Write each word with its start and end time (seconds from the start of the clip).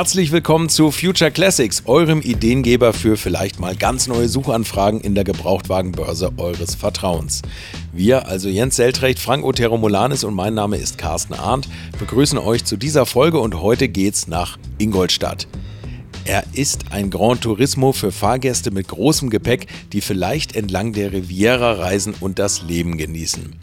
Herzlich 0.00 0.32
willkommen 0.32 0.70
zu 0.70 0.90
Future 0.90 1.30
Classics, 1.30 1.82
eurem 1.84 2.22
Ideengeber 2.22 2.94
für 2.94 3.18
vielleicht 3.18 3.60
mal 3.60 3.76
ganz 3.76 4.06
neue 4.06 4.30
Suchanfragen 4.30 4.98
in 5.02 5.14
der 5.14 5.24
Gebrauchtwagenbörse 5.24 6.32
eures 6.38 6.74
Vertrauens. 6.74 7.42
Wir, 7.92 8.26
also 8.26 8.48
Jens 8.48 8.76
Seltrecht, 8.76 9.18
Frank 9.18 9.44
Otero 9.44 9.76
Molanis 9.76 10.24
und 10.24 10.32
mein 10.32 10.54
Name 10.54 10.78
ist 10.78 10.96
Carsten 10.96 11.34
Arndt, 11.34 11.68
begrüßen 11.98 12.38
euch 12.38 12.64
zu 12.64 12.78
dieser 12.78 13.04
Folge 13.04 13.40
und 13.40 13.60
heute 13.60 13.90
geht's 13.90 14.26
nach 14.26 14.58
Ingolstadt. 14.78 15.46
Er 16.24 16.44
ist 16.54 16.92
ein 16.92 17.10
Grand 17.10 17.42
Turismo 17.42 17.92
für 17.92 18.10
Fahrgäste 18.10 18.70
mit 18.70 18.88
großem 18.88 19.28
Gepäck, 19.28 19.66
die 19.92 20.00
vielleicht 20.00 20.56
entlang 20.56 20.94
der 20.94 21.12
Riviera 21.12 21.72
reisen 21.72 22.14
und 22.20 22.38
das 22.38 22.62
Leben 22.62 22.96
genießen. 22.96 23.54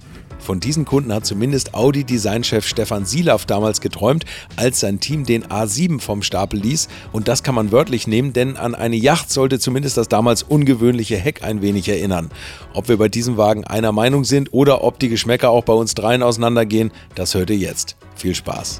Von 0.47 0.61
diesen 0.61 0.85
Kunden 0.85 1.13
hat 1.13 1.25
zumindest 1.25 1.73
Audi-Designchef 1.73 2.65
Stefan 2.65 3.03
Silaff 3.03 3.45
damals 3.45 3.81
geträumt, 3.81 4.23
als 4.55 4.79
sein 4.79 5.01
Team 5.01 5.25
den 5.25 5.43
A7 5.43 5.99
vom 5.99 6.23
Stapel 6.23 6.57
ließ. 6.61 6.87
Und 7.11 7.27
das 7.27 7.43
kann 7.43 7.53
man 7.53 7.73
wörtlich 7.73 8.07
nehmen, 8.07 8.31
denn 8.31 8.55
an 8.55 8.73
eine 8.73 8.95
Yacht 8.95 9.29
sollte 9.29 9.59
zumindest 9.59 9.97
das 9.97 10.07
damals 10.07 10.43
ungewöhnliche 10.43 11.17
Heck 11.17 11.43
ein 11.43 11.61
wenig 11.61 11.89
erinnern. 11.89 12.31
Ob 12.73 12.87
wir 12.87 12.95
bei 12.95 13.09
diesem 13.09 13.35
Wagen 13.35 13.65
einer 13.65 13.91
Meinung 13.91 14.23
sind 14.23 14.53
oder 14.53 14.85
ob 14.85 14.99
die 14.99 15.09
Geschmäcker 15.09 15.49
auch 15.49 15.65
bei 15.65 15.73
uns 15.73 15.95
dreien 15.95 16.23
auseinandergehen, 16.23 16.91
das 17.15 17.35
hört 17.35 17.49
ihr 17.49 17.57
jetzt. 17.57 17.97
Viel 18.15 18.33
Spaß. 18.33 18.79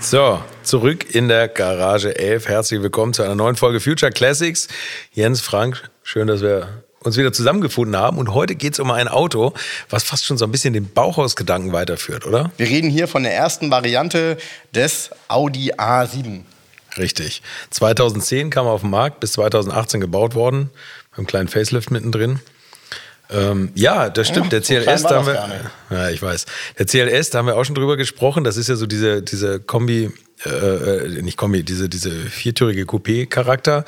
So, 0.00 0.40
zurück 0.64 1.14
in 1.14 1.28
der 1.28 1.46
Garage 1.46 2.18
11. 2.18 2.48
Herzlich 2.48 2.82
willkommen 2.82 3.12
zu 3.12 3.22
einer 3.22 3.36
neuen 3.36 3.54
Folge 3.54 3.78
Future 3.78 4.10
Classics. 4.10 4.66
Jens, 5.12 5.40
Frank, 5.40 5.88
schön, 6.02 6.26
dass 6.26 6.42
wir 6.42 6.82
uns 7.04 7.16
wieder 7.16 7.32
zusammengefunden 7.32 7.96
haben. 7.96 8.18
Und 8.18 8.34
heute 8.34 8.54
geht 8.54 8.72
es 8.72 8.80
um 8.80 8.90
ein 8.90 9.08
Auto, 9.08 9.52
was 9.90 10.02
fast 10.02 10.24
schon 10.24 10.38
so 10.38 10.44
ein 10.44 10.50
bisschen 10.50 10.74
den 10.74 10.88
Bauhausgedanken 10.90 11.72
weiterführt, 11.72 12.26
oder? 12.26 12.50
Wir 12.56 12.66
reden 12.66 12.90
hier 12.90 13.06
von 13.06 13.22
der 13.22 13.34
ersten 13.34 13.70
Variante 13.70 14.36
des 14.74 15.10
Audi 15.28 15.72
A7. 15.74 16.42
Richtig. 16.96 17.42
2010 17.70 18.50
kam 18.50 18.66
er 18.66 18.72
auf 18.72 18.82
den 18.82 18.90
Markt, 18.90 19.20
bis 19.20 19.32
2018 19.32 20.00
gebaut 20.00 20.34
worden, 20.34 20.70
mit 21.10 21.18
einem 21.18 21.26
kleinen 21.26 21.48
Facelift 21.48 21.90
mittendrin. 21.90 22.40
Ähm, 23.30 23.70
ja, 23.74 24.10
das 24.10 24.28
stimmt. 24.28 24.52
Der 24.52 24.60
CLS, 24.60 25.02
da 25.02 25.16
haben 25.16 25.26
wir, 25.26 25.70
ja, 25.90 26.10
ich 26.10 26.22
weiß. 26.22 26.46
Der 26.78 26.86
CLS, 26.86 27.30
da 27.30 27.38
haben 27.38 27.46
wir 27.46 27.56
auch 27.56 27.64
schon 27.64 27.74
drüber 27.74 27.96
gesprochen. 27.96 28.44
Das 28.44 28.56
ist 28.56 28.68
ja 28.68 28.76
so 28.76 28.86
diese, 28.86 29.22
diese 29.22 29.60
Kombi, 29.60 30.10
äh, 30.44 30.48
äh 30.50 31.22
nicht 31.22 31.36
Kombi, 31.36 31.62
diese, 31.62 31.88
diese 31.88 32.10
viertürige 32.10 32.82
Coupé-Charakter. 32.82 33.84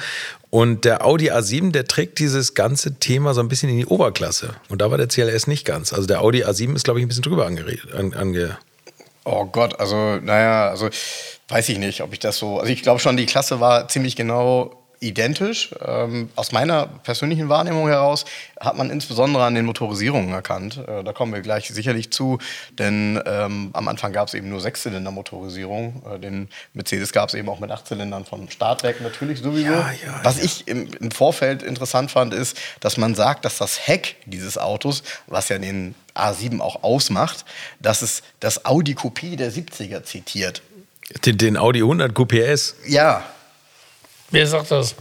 Und 0.51 0.85
der 0.85 1.05
Audi 1.05 1.31
A7, 1.31 1.73
der 1.73 1.87
trägt 1.87 2.19
dieses 2.19 2.55
ganze 2.55 2.95
Thema 2.95 3.35
so 3.35 3.41
ein 3.41 3.49
bisschen 3.49 3.69
in 3.69 3.79
die 3.79 3.87
Oberklasse. 3.87 4.55
Und 4.69 4.81
da 4.81 4.91
war 4.91 4.99
der 4.99 5.09
CLS 5.09 5.47
nicht 5.47 5.65
ganz. 5.65 5.93
Also 5.93 6.07
der 6.07 6.21
Audi 6.21 6.45
A7 6.45 6.75
ist, 6.75 6.85
glaube 6.85 7.01
ich, 7.01 7.05
ein 7.05 7.09
bisschen 7.09 7.25
drüber 7.25 7.47
ange, 7.47 7.65
ange 8.15 8.57
Oh 9.25 9.45
Gott, 9.45 9.81
also 9.81 9.97
naja, 10.23 10.69
also 10.69 10.89
weiß 11.49 11.69
ich 11.71 11.79
nicht, 11.79 12.01
ob 12.01 12.13
ich 12.13 12.21
das 12.21 12.39
so. 12.39 12.61
Also 12.61 12.73
ich 12.73 12.83
glaube 12.83 13.01
schon, 13.01 13.17
die 13.17 13.27
Klasse 13.27 13.59
war 13.59 13.89
ziemlich 13.89 14.15
genau 14.15 14.86
identisch. 15.01 15.75
Ähm, 15.85 16.31
aus 16.37 16.53
meiner 16.53 16.87
persönlichen 16.87 17.49
Wahrnehmung 17.49 17.89
heraus 17.89 18.25
hat 18.59 18.77
man 18.77 18.91
insbesondere 18.91 19.45
an 19.45 19.55
den 19.55 19.67
Motorisierungen 19.67 20.33
erkannt. 20.33 20.79
Äh, 20.87 21.05
da 21.05 21.13
kommen 21.13 21.33
wir 21.33 21.41
gleich 21.41 21.69
sicherlich 21.69 22.11
zu, 22.11 22.39
denn 22.79 23.21
ähm, 23.27 23.71
am 23.73 23.89
Anfang 23.89 24.13
gab 24.13 24.29
es 24.29 24.35
eben 24.35 24.49
nur 24.49 24.61
Sechszylinder-Motorisierung. 24.61 26.03
Äh, 26.15 26.19
den 26.19 26.49
Mercedes 26.73 27.13
gab 27.13 27.29
es 27.29 27.35
eben 27.35 27.49
auch 27.49 27.61
mit 27.61 27.71
Achtzylindern 27.71 28.25
vom 28.25 28.51
Start 28.51 28.83
weg 28.83 29.01
natürlich 29.01 29.41
sowieso. 29.41 29.73
Ja, 29.73 29.91
ja, 30.05 30.21
was 30.23 30.39
ja. 30.39 30.45
ich 30.45 30.69
im, 30.69 30.89
im, 31.01 31.11
Vorfeld 31.11 31.63
interessant 31.63 32.11
fand, 32.11 32.35
ist, 32.35 32.57
dass 32.81 32.97
man 32.97 33.15
sagt, 33.15 33.45
dass 33.45 33.59
das 33.59 33.87
Heck 33.87 34.17
dieses 34.27 34.59
Autos, 34.59 35.03
was 35.27 35.49
ja 35.49 35.59
den 35.59 35.95
A7 36.15 36.61
auch 36.61 36.83
ausmacht, 36.83 37.45
dass 37.81 38.03
es 38.03 38.23
das 38.41 38.65
Audi 38.65 38.95
Coupé 38.95 39.37
der 39.37 39.53
70er 39.53 40.03
zitiert. 40.03 40.63
Den, 41.25 41.39
den 41.39 41.57
Audi 41.57 41.81
100 41.81 42.13
Coupé 42.13 42.43
S? 42.43 42.75
Ja, 42.87 43.25
Wer 44.31 44.47
sagt 44.47 44.71
das? 44.71 44.95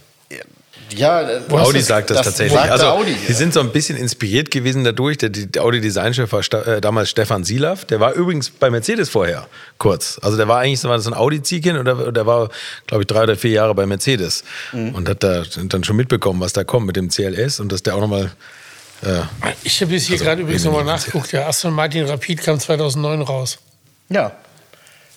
Ja, 0.92 1.28
Audi 1.50 1.82
sagt 1.82 2.10
das, 2.10 2.18
das 2.18 2.26
tatsächlich. 2.28 2.60
Also, 2.60 2.88
Audi, 2.88 3.16
die 3.28 3.34
sind 3.34 3.54
so 3.54 3.60
ein 3.60 3.72
bisschen 3.72 3.98
inspiriert 3.98 4.52
gewesen 4.52 4.84
dadurch. 4.84 5.18
Der, 5.18 5.30
der 5.30 5.64
Audi-Designchef 5.64 6.32
war 6.32 6.68
äh, 6.68 6.80
damals 6.80 7.10
Stefan 7.10 7.44
Silav. 7.44 7.86
Der 7.86 8.00
war 8.00 8.14
übrigens 8.14 8.50
bei 8.52 8.70
Mercedes 8.70 9.10
vorher 9.10 9.48
kurz. 9.78 10.20
Also 10.22 10.38
der 10.38 10.48
war 10.48 10.60
eigentlich 10.60 10.80
so, 10.80 10.90
war 10.90 10.98
das 10.98 11.08
ein 11.08 11.14
Audi-Ziegen 11.14 11.78
oder 11.78 12.12
der 12.12 12.26
war, 12.26 12.50
glaube 12.88 13.04
ich, 13.04 13.08
drei 13.08 13.24
oder 13.24 13.36
vier 13.36 13.52
Jahre 13.52 13.74
bei 13.74 13.86
Mercedes 13.86 14.44
mhm. 14.74 14.94
und 14.94 15.10
hat 15.10 15.24
da 15.24 15.44
dann 15.56 15.84
schon 15.84 15.96
mitbekommen, 15.96 16.40
was 16.40 16.54
da 16.54 16.64
kommt 16.64 16.86
mit 16.86 16.96
dem 16.96 17.10
CLS 17.10 17.60
und 17.60 17.72
dass 17.72 17.82
der 17.82 17.96
auch 17.96 18.02
nochmal. 18.02 18.32
Äh, 19.02 19.22
ich 19.64 19.82
habe 19.82 19.92
jetzt 19.92 20.06
hier 20.06 20.16
also, 20.16 20.26
gerade 20.26 20.42
übrigens 20.42 20.64
nochmal 20.66 20.86
nachgeguckt. 20.86 21.32
Der 21.32 21.48
Aston 21.48 21.74
Martin 21.74 22.06
Rapid 22.06 22.42
kam 22.42 22.60
2009 22.60 23.22
raus. 23.22 23.58
Ja. 24.10 24.32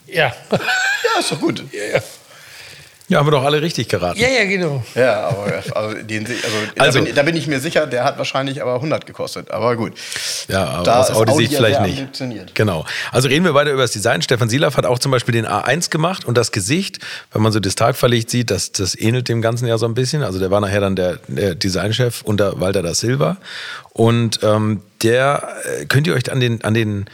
Ja. 0.06 0.34
Ja, 0.50 1.20
ist 1.20 1.30
doch 1.30 1.40
gut. 1.40 1.62
Ja, 1.72 1.98
ja. 1.98 2.02
Ja, 3.08 3.18
haben 3.18 3.26
wir 3.26 3.30
doch 3.30 3.44
alle 3.44 3.62
richtig 3.62 3.88
geraten. 3.88 4.20
Ja, 4.20 4.28
ja, 4.28 4.44
genau. 4.44 4.82
Ja, 4.94 5.28
aber 5.28 5.62
also, 5.74 6.02
den, 6.02 6.26
also, 6.26 6.38
also 6.78 6.98
da, 6.98 7.04
bin, 7.04 7.14
da, 7.14 7.22
bin, 7.22 7.36
ich 7.36 7.46
mir 7.46 7.58
sicher, 7.58 7.86
der 7.86 8.04
hat 8.04 8.18
wahrscheinlich 8.18 8.60
aber 8.60 8.74
100 8.74 9.06
gekostet. 9.06 9.50
Aber 9.50 9.76
gut. 9.76 9.94
Ja, 10.48 10.66
aber 10.66 10.82
da 10.84 11.00
aus 11.00 11.10
Audi-Sicht 11.10 11.54
vielleicht 11.54 11.80
nicht. 11.80 12.54
Genau. 12.54 12.84
Also 13.10 13.28
reden 13.28 13.46
wir 13.46 13.54
weiter 13.54 13.72
über 13.72 13.80
das 13.80 13.92
Design. 13.92 14.20
Stefan 14.20 14.50
Silaff 14.50 14.76
hat 14.76 14.84
auch 14.84 14.98
zum 14.98 15.10
Beispiel 15.10 15.32
den 15.32 15.46
A1 15.46 15.88
gemacht 15.88 16.26
und 16.26 16.36
das 16.36 16.52
Gesicht, 16.52 16.98
wenn 17.32 17.40
man 17.40 17.50
so 17.50 17.60
das 17.60 17.76
Tagverlicht 17.76 18.28
sieht, 18.28 18.50
das, 18.50 18.72
das 18.72 18.94
ähnelt 18.94 19.30
dem 19.30 19.40
Ganzen 19.40 19.66
ja 19.66 19.78
so 19.78 19.86
ein 19.86 19.94
bisschen. 19.94 20.22
Also 20.22 20.38
der 20.38 20.50
war 20.50 20.60
nachher 20.60 20.80
dann 20.80 20.94
der, 20.94 21.18
der 21.28 21.54
Designchef 21.54 22.20
unter 22.22 22.60
Walter 22.60 22.82
da 22.82 22.92
Silva. 22.92 23.38
Und 23.94 24.40
ähm, 24.42 24.82
der, 25.02 25.48
äh, 25.64 25.86
könnt 25.86 26.06
ihr 26.06 26.14
euch 26.14 26.30
an 26.30 26.40
den, 26.40 26.62
an 26.62 26.74
den 26.74 27.06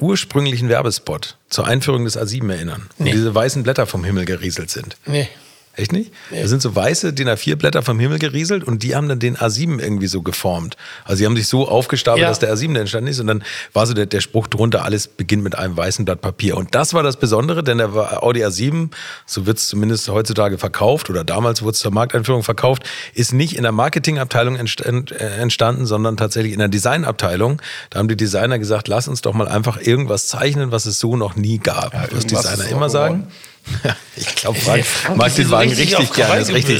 ursprünglichen 0.00 0.68
Werbespot 0.68 1.36
zur 1.48 1.66
Einführung 1.66 2.04
des 2.04 2.18
A7 2.18 2.50
erinnern, 2.50 2.88
nee. 2.98 3.10
wo 3.10 3.14
diese 3.14 3.34
weißen 3.34 3.62
Blätter 3.62 3.86
vom 3.86 4.04
Himmel 4.04 4.24
gerieselt 4.24 4.70
sind? 4.70 4.96
Nee. 5.06 5.28
Echt 5.76 5.92
nicht? 5.92 6.10
Nee. 6.30 6.40
Da 6.40 6.48
sind 6.48 6.62
so 6.62 6.74
weiße 6.74 7.12
DIN 7.12 7.28
A4-Blätter 7.28 7.82
vom 7.82 8.00
Himmel 8.00 8.18
gerieselt 8.18 8.64
und 8.64 8.82
die 8.82 8.96
haben 8.96 9.10
dann 9.10 9.18
den 9.18 9.36
A7 9.36 9.78
irgendwie 9.78 10.06
so 10.06 10.22
geformt. 10.22 10.76
Also 11.04 11.18
sie 11.18 11.26
haben 11.26 11.36
sich 11.36 11.48
so 11.48 11.68
aufgestapelt, 11.68 12.22
ja. 12.22 12.28
dass 12.28 12.38
der 12.38 12.54
A7 12.54 12.78
entstanden 12.78 13.10
ist 13.10 13.20
und 13.20 13.26
dann 13.26 13.44
war 13.74 13.86
so 13.86 13.92
der, 13.92 14.06
der 14.06 14.22
Spruch 14.22 14.46
drunter, 14.46 14.84
alles 14.86 15.06
beginnt 15.06 15.44
mit 15.44 15.54
einem 15.54 15.76
weißen 15.76 16.06
Blatt 16.06 16.22
Papier. 16.22 16.56
Und 16.56 16.74
das 16.74 16.94
war 16.94 17.02
das 17.02 17.18
Besondere, 17.18 17.62
denn 17.62 17.76
der 17.76 18.22
Audi 18.22 18.42
A7, 18.42 18.88
so 19.26 19.44
wird 19.44 19.58
es 19.58 19.68
zumindest 19.68 20.08
heutzutage 20.08 20.56
verkauft 20.56 21.10
oder 21.10 21.24
damals 21.24 21.60
wurde 21.60 21.72
es 21.72 21.80
zur 21.80 21.92
Markteinführung 21.92 22.42
verkauft, 22.42 22.84
ist 23.12 23.34
nicht 23.34 23.54
in 23.54 23.62
der 23.62 23.72
Marketingabteilung 23.72 24.56
äh, 24.56 25.24
entstanden, 25.38 25.84
sondern 25.84 26.16
tatsächlich 26.16 26.54
in 26.54 26.58
der 26.58 26.68
Designabteilung. 26.68 27.60
Da 27.90 27.98
haben 27.98 28.08
die 28.08 28.16
Designer 28.16 28.58
gesagt, 28.58 28.88
lass 28.88 29.08
uns 29.08 29.20
doch 29.20 29.34
mal 29.34 29.46
einfach 29.46 29.78
irgendwas 29.78 30.26
zeichnen, 30.26 30.72
was 30.72 30.86
es 30.86 30.98
so 30.98 31.16
noch 31.16 31.36
nie 31.36 31.58
gab. 31.58 31.92
Ja, 31.92 32.06
was 32.12 32.24
Designer 32.24 32.66
immer 32.70 32.88
sagen. 32.88 33.24
Geworden. 33.24 33.32
ich 34.16 34.34
glaube, 34.34 34.58
Frank 34.58 34.84
mag 35.16 35.34
den 35.34 35.50
Wagen 35.50 35.70
richtig, 35.70 35.98
richtig 35.98 36.16
gerne. 36.16 36.40
Ist 36.40 36.52
richtig. 36.52 36.76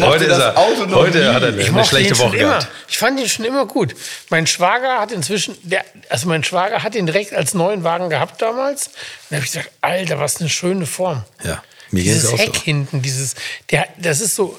heute 0.00 0.24
ist 0.24 0.38
er, 0.38 0.56
heute 0.56 1.34
hat 1.34 1.42
er 1.42 1.48
eine, 1.48 1.64
eine 1.64 1.84
schlechte 1.84 2.18
Woche 2.18 2.38
gehabt. 2.38 2.68
Ich 2.88 2.98
fand 2.98 3.20
ihn 3.20 3.28
schon 3.28 3.44
immer 3.44 3.66
gut. 3.66 3.94
Mein 4.30 4.46
Schwager 4.46 4.98
hat 5.00 5.12
inzwischen, 5.12 5.56
der, 5.62 5.84
also 6.08 6.28
mein 6.28 6.42
Schwager 6.42 6.82
hat 6.82 6.94
ihn 6.94 7.06
direkt 7.06 7.34
als 7.34 7.54
neuen 7.54 7.84
Wagen 7.84 8.10
gehabt 8.10 8.40
damals. 8.40 8.86
Und 8.86 8.94
da 9.30 9.36
habe 9.36 9.44
ich 9.44 9.52
gesagt, 9.52 9.70
Alter, 9.80 10.18
was 10.18 10.40
eine 10.40 10.48
schöne 10.48 10.86
Form. 10.86 11.24
Ja, 11.44 11.62
mir 11.90 12.02
dieses 12.02 12.32
Heck 12.32 12.56
so. 12.56 12.62
hinten, 12.62 13.02
dieses, 13.02 13.34
der, 13.70 13.86
das 13.98 14.20
ist 14.20 14.34
so 14.34 14.58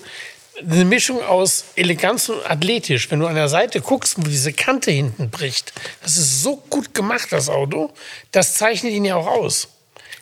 eine 0.60 0.86
Mischung 0.86 1.24
aus 1.24 1.66
Eleganz 1.76 2.30
und 2.30 2.46
athletisch. 2.50 3.10
Wenn 3.10 3.20
du 3.20 3.28
an 3.28 3.36
der 3.36 3.50
Seite 3.50 3.82
guckst, 3.82 4.18
wo 4.18 4.22
diese 4.24 4.54
Kante 4.54 4.92
hinten 4.92 5.30
bricht, 5.30 5.74
das 6.04 6.18
ist 6.18 6.44
so 6.44 6.58
gut 6.70 6.94
gemacht, 6.94 7.28
das 7.32 7.50
Auto. 7.50 7.92
Das 8.32 8.54
zeichnet 8.56 8.94
ihn 8.94 9.06
ja 9.06 9.16
auch 9.16 9.28
aus. 9.28 9.68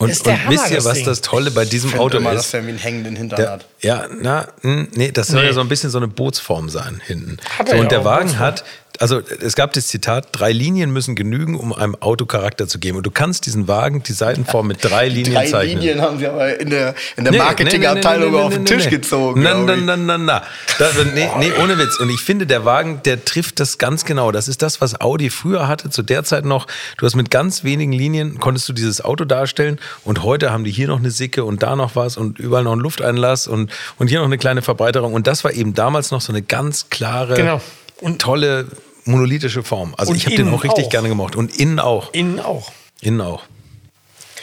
Und, 0.02 0.12
und 0.12 0.28
Hammer, 0.28 0.52
wisst 0.52 0.72
ihr, 0.72 0.84
was 0.86 0.94
Ding. 0.94 1.06
das 1.06 1.20
Tolle 1.20 1.52
bei 1.52 1.66
diesem 1.66 1.94
Auto 2.00 2.18
immer, 2.18 2.32
ist? 2.32 2.46
dass 2.46 2.54
er 2.54 2.62
einen 2.62 2.78
hängenden 2.78 3.18
Hintern 3.18 3.38
der, 3.38 3.52
hat. 3.52 3.66
Ja, 3.82 4.08
na, 4.22 4.48
nee, 4.64 5.12
das 5.12 5.28
soll 5.28 5.42
nee. 5.42 5.48
ja 5.48 5.54
so 5.54 5.60
ein 5.60 5.68
bisschen 5.68 5.90
so 5.90 5.98
eine 5.98 6.08
Bootsform 6.08 6.70
sein 6.70 7.02
hinten. 7.06 7.38
so, 7.70 7.76
und 7.76 7.92
der 7.92 8.06
Wagen 8.06 8.40
hat 8.40 8.64
also 9.00 9.22
es 9.42 9.56
gab 9.56 9.74
das 9.74 9.88
Zitat, 9.88 10.28
drei 10.34 10.52
Linien 10.52 10.92
müssen 10.92 11.16
genügen, 11.16 11.56
um 11.56 11.74
einem 11.74 11.96
Auto 11.96 12.26
Charakter 12.26 12.68
zu 12.68 12.80
geben. 12.80 12.98
Und 12.98 13.06
du 13.06 13.12
kannst 13.12 13.46
diesen 13.46 13.68
Wagen, 13.68 14.04
die 14.04 14.12
Seitenform 14.12 14.68
mit 14.68 14.84
drei 14.84 15.08
Linien 15.08 15.36
drei 15.36 15.48
zeichnen. 15.48 15.78
Drei 15.78 15.86
Linien 15.86 16.02
haben 16.02 16.20
sie 16.20 16.28
aber 16.28 16.60
in 16.60 16.70
der, 16.70 16.96
in 17.16 17.24
der 17.24 17.32
nee, 17.32 17.40
Marketingabteilung 17.40 18.32
nee, 18.32 18.38
nee, 18.38 18.44
auf 18.44 18.54
den 18.54 18.66
Tisch 18.66 18.90
gezogen. 18.90 19.42
Na, 19.42 19.54
na, 19.54 19.76
na, 19.78 19.96
na, 19.96 20.18
na. 20.18 20.44
Das, 20.78 20.94
nee, 21.14 21.30
nee, 21.40 21.52
ohne 21.64 21.78
Witz. 21.78 21.98
Und 21.98 22.10
ich 22.10 22.20
finde, 22.20 22.46
der 22.46 22.66
Wagen, 22.66 23.02
der 23.06 23.24
trifft 23.24 23.60
das 23.62 23.78
ganz 23.78 24.04
genau. 24.04 24.32
Das 24.34 24.50
ist 24.50 24.62
das, 24.62 24.82
was 24.82 25.00
Audi 25.00 25.30
früher 25.30 25.68
hatte, 25.68 25.90
zu 25.90 26.04
der 26.04 26.26
Zeit 26.26 26.44
noch. 26.44 26.68
Du 26.98 27.06
hast 27.06 27.16
mit 27.16 27.32
ganz 27.32 27.64
wenigen 27.64 27.94
Linien, 27.94 28.40
konntest 28.40 28.68
du 28.68 28.74
dieses 28.74 29.02
Auto 29.02 29.24
darstellen. 29.24 29.80
Und 30.04 30.24
heute 30.24 30.52
haben 30.52 30.66
die 30.66 30.72
hier 30.72 30.88
noch 30.88 31.00
eine 31.00 31.12
Sicke 31.12 31.46
und 31.46 31.64
da 31.64 31.78
noch 31.78 31.96
was 31.96 32.18
und 32.18 32.38
überall 32.38 32.64
noch 32.64 32.74
einen 32.74 32.82
Lufteinlass 32.82 33.48
und, 33.48 33.72
und 33.98 34.08
hier 34.08 34.20
noch 34.20 34.26
eine 34.26 34.38
kleine 34.38 34.62
Verbreiterung. 34.62 35.14
Und 35.14 35.26
das 35.26 35.46
war 35.46 35.54
eben 35.54 35.74
damals 35.74 36.12
noch 36.12 36.20
so 36.20 36.34
eine 36.34 36.42
ganz 36.42 36.90
klare, 36.90 37.36
genau. 37.36 37.62
und 38.02 38.22
tolle 38.22 38.68
monolithische 39.10 39.64
Form. 39.64 39.94
Also 39.98 40.12
und 40.12 40.18
ich 40.18 40.26
habe 40.26 40.36
den 40.36 40.54
auch 40.54 40.64
richtig 40.64 40.86
auch. 40.86 40.90
gerne 40.90 41.10
gemocht. 41.10 41.36
Und 41.36 41.58
innen 41.58 41.80
auch. 41.80 42.14
Innen 42.14 42.40
auch. 42.40 42.72
Innen 43.02 43.22
auch. 43.22 43.44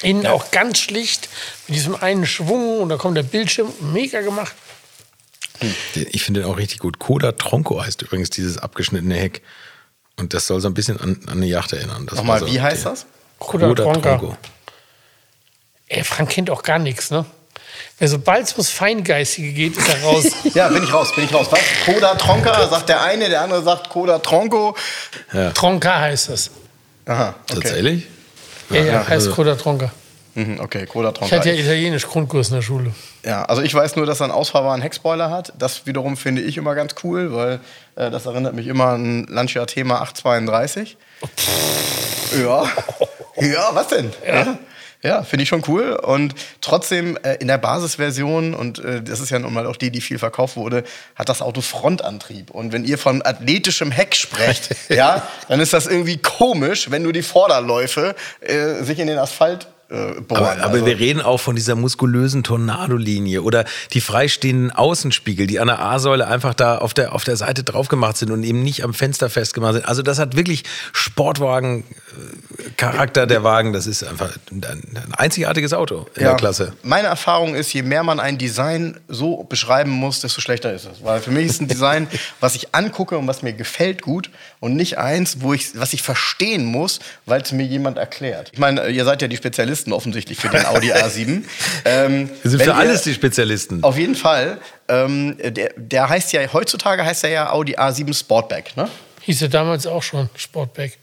Innen 0.03 0.23
ja. 0.23 0.33
auch 0.33 0.51
ganz 0.51 0.79
schlicht, 0.79 1.29
mit 1.69 1.77
diesem 1.77 1.95
einen 1.95 2.27
Schwung 2.27 2.81
und 2.81 2.91
da 2.91 2.97
kommt 2.97 3.17
der 3.17 3.23
Bildschirm. 3.23 3.73
Mega 3.93 4.21
gemacht. 4.21 4.55
Ich 5.95 6.23
finde 6.23 6.41
den 6.41 6.51
auch 6.51 6.59
richtig 6.59 6.81
gut. 6.81 6.99
Koda 6.99 7.33
Tronco 7.33 7.83
heißt 7.83 8.03
übrigens 8.03 8.29
dieses 8.29 8.59
abgeschnittene 8.59 9.15
Heck. 9.15 9.43
Und 10.17 10.35
das 10.35 10.47
soll 10.47 10.61
so 10.61 10.69
ein 10.69 10.75
bisschen 10.75 11.01
an, 11.01 11.21
an 11.27 11.39
eine 11.39 11.47
Yacht 11.47 11.73
erinnern. 11.73 12.07
Das 12.07 12.17
Nochmal, 12.17 12.41
so 12.41 12.47
wie 12.47 12.61
heißt 12.61 12.87
das? 12.87 13.07
Koda, 13.39 13.69
Koda 13.69 13.85
Tronco. 13.85 14.01
Tronco. 14.01 14.37
Ey, 15.89 16.05
Frank 16.05 16.31
kennt 16.31 16.51
auch 16.51 16.63
gar 16.63 16.79
nichts, 16.79 17.11
ne? 17.11 17.25
Wer 17.99 18.09
sobald 18.09 18.45
es 18.47 18.53
ums 18.53 18.71
Feingeistige 18.71 19.53
geht, 19.53 19.77
ist 19.77 19.89
er 19.89 20.03
raus. 20.03 20.25
Ja, 20.55 20.69
bin 20.69 20.83
ich 20.85 20.93
raus, 20.93 21.15
bin 21.15 21.25
ich 21.25 21.33
raus. 21.35 21.47
Was? 21.51 21.61
Koda 21.85 22.15
Tronka, 22.15 22.69
sagt 22.69 22.89
der 22.89 23.03
eine, 23.03 23.29
der 23.29 23.43
andere 23.43 23.63
sagt 23.63 23.89
Koda 23.89 24.19
Tronco. 24.19 24.77
Tronca 25.55 26.01
heißt 26.01 26.29
das. 26.31 26.51
Aha, 27.07 27.35
okay. 27.51 27.61
Tatsächlich? 27.61 28.07
Ja, 28.71 28.81
ja, 28.83 28.99
heißt 29.01 29.11
also- 29.11 29.33
Coda 29.35 29.55
Tronca. 29.55 29.91
Mhm, 30.35 30.61
okay, 30.61 30.85
Koda 30.85 31.09
Ich 31.09 31.15
Tronca. 31.15 31.37
hatte 31.37 31.51
ja 31.51 31.55
Italienisch 31.55 32.07
Grundkurs 32.07 32.49
in 32.49 32.57
der 32.57 32.63
Schule. 32.63 32.93
Ja, 33.25 33.45
also 33.47 33.63
ich 33.63 33.73
weiß 33.73 33.97
nur, 33.97 34.05
dass 34.05 34.21
er 34.21 34.25
einen 34.25 34.33
ausfahrbaren 34.35 34.83
Heckspoiler 34.83 35.31
hat. 35.31 35.55
Das 35.59 35.87
wiederum 35.87 36.19
finde 36.19 36.43
ich 36.43 36.59
immer 36.59 36.75
ganz 36.75 36.95
cool, 37.05 37.33
weil 37.35 37.61
äh, 37.97 38.11
das 38.11 38.27
erinnert 38.27 38.53
mich 38.55 38.67
immer 38.67 38.89
an 38.89 39.25
Lancia 39.31 39.65
Thema 39.65 40.03
832. 40.03 40.99
ja. 42.39 42.65
Ja, 43.41 43.71
was 43.73 43.89
denn? 43.89 44.13
Ja. 44.27 44.35
Ja, 44.35 44.59
finde 45.23 45.43
ich 45.43 45.49
schon 45.49 45.63
cool. 45.69 45.93
Und 45.93 46.35
trotzdem 46.61 47.17
äh, 47.23 47.35
in 47.35 47.49
der 47.49 47.59
Basisversion, 47.59 48.55
und 48.55 48.79
äh, 48.79 49.03
das 49.03 49.21
ist 49.21 49.31
ja 49.31 49.39
nun 49.39 49.53
mal 49.53 49.67
auch 49.67 49.77
die, 49.77 49.91
die 49.91 50.01
viel 50.01 50.19
verkauft 50.19 50.57
wurde, 50.57 50.85
hat 51.15 51.29
das 51.29 51.43
Auto 51.43 51.61
Frontantrieb. 51.61 52.51
Und 52.51 52.73
wenn 52.73 52.85
ihr 52.85 52.99
von 52.99 53.25
athletischem 53.25 53.91
Heck 53.91 54.15
sprecht, 54.15 54.75
ja, 54.89 55.27
dann 55.49 55.61
ist 55.61 55.73
das 55.73 55.87
irgendwie 55.87 56.19
komisch, 56.19 56.91
wenn 56.91 57.03
nur 57.03 57.13
die 57.13 57.23
Vorderläufe 57.23 58.15
äh, 58.41 58.83
sich 58.83 58.99
in 58.99 59.07
den 59.07 59.19
Asphalt 59.19 59.69
äh, 59.89 60.21
bohren. 60.21 60.43
Aber, 60.43 60.53
aber 60.53 60.63
Also- 60.75 60.87
wir 60.87 60.99
reden 60.99 61.21
auch 61.21 61.39
von 61.39 61.55
dieser 61.57 61.75
muskulösen 61.77 62.43
Tornado-Linie 62.43 63.43
oder 63.43 63.65
die 63.93 64.01
freistehenden 64.01 64.71
Außenspiegel, 64.73 65.47
die 65.47 65.61
an 65.61 65.69
der 65.69 65.79
A-Säule 65.81 66.27
einfach 66.27 66.55
da 66.55 66.79
auf 66.79 66.95
der, 66.95 67.13
auf 67.15 67.23
der 67.25 67.37
Seite 67.37 67.63
drauf 67.65 67.89
gemacht 67.89 68.17
sind 68.17 68.31
und 68.33 68.43
eben 68.43 68.63
nicht 68.63 68.83
am 68.85 68.95
Fenster 68.95 69.29
festgemacht 69.31 69.75
sind. 69.75 69.87
Also 69.87 70.03
das 70.03 70.19
hat 70.19 70.37
wirklich 70.37 70.65
Sportwagen-Charakter, 70.93 73.27
der 73.27 73.43
Wagen. 73.45 73.73
Das 73.73 73.87
ist 73.87 74.03
einfach 74.05 74.37
ein, 74.51 74.65
ein 74.65 74.83
einzigartiges 75.17 75.73
Auto 75.73 76.07
in 76.15 76.25
der 76.25 76.35
Klasse. 76.35 76.73
Meine 76.83 77.09
Erfahrung 77.09 77.55
ist, 77.55 77.73
je 77.73 77.83
mehr 77.83 78.03
man 78.03 78.21
ein 78.21 78.39
Design 78.39 78.99
so 79.09 79.45
beschreiben 79.45 79.91
muss, 79.91 80.21
desto 80.21 80.41
schlechter 80.41 80.73
ist 80.73 80.87
es. 80.87 81.05
Weil 81.05 81.21
für 81.21 81.31
mich 81.31 81.47
ist 81.47 81.61
ein 81.61 81.69
Design, 81.69 82.07
was 82.41 82.55
ich 82.55 82.75
angucke 82.75 83.17
und 83.19 83.27
was 83.27 83.43
mir 83.43 83.53
gefällt 83.53 84.03
gut 84.03 84.31
und 84.61 84.77
nicht 84.77 84.99
eins, 84.99 85.41
wo 85.41 85.53
ich, 85.55 85.79
was 85.79 85.93
ich 85.93 86.03
verstehen 86.03 86.65
muss, 86.65 87.01
weil 87.25 87.41
es 87.43 87.53
mir 87.53 87.65
jemand 87.65 87.99
erklärt. 87.99 88.51
Ich 88.53 88.59
meine, 88.59 88.89
ihr 88.89 89.05
seid 89.05 89.23
ja 89.23 89.29
die 89.29 89.37
Spezialisten 89.37 89.76
offensichtlich 89.93 90.39
für 90.39 90.49
den 90.49 90.65
Audi 90.67 90.93
A7. 90.93 91.43
Ähm, 91.85 92.31
Wir 92.43 92.51
sind 92.51 92.61
wenn 92.61 92.67
für 92.67 92.73
ihr- 92.73 92.77
alles 92.77 93.03
die 93.03 93.15
Spezialisten. 93.15 93.83
Auf 93.85 93.97
jeden 93.99 94.15
Fall. 94.15 94.59
Ähm, 94.89 95.37
der, 95.43 95.71
der 95.77 96.09
heißt 96.09 96.33
ja, 96.33 96.41
heutzutage 96.53 97.05
heißt 97.05 97.25
er 97.25 97.31
ja 97.31 97.51
Audi 97.53 97.77
A7 97.77 98.15
Sportback, 98.17 98.77
ne? 98.77 98.89
Hieß 99.23 99.43
er 99.43 99.49
damals 99.49 99.87
auch 99.87 100.03
schon, 100.03 100.29
Sportback. 100.37 100.99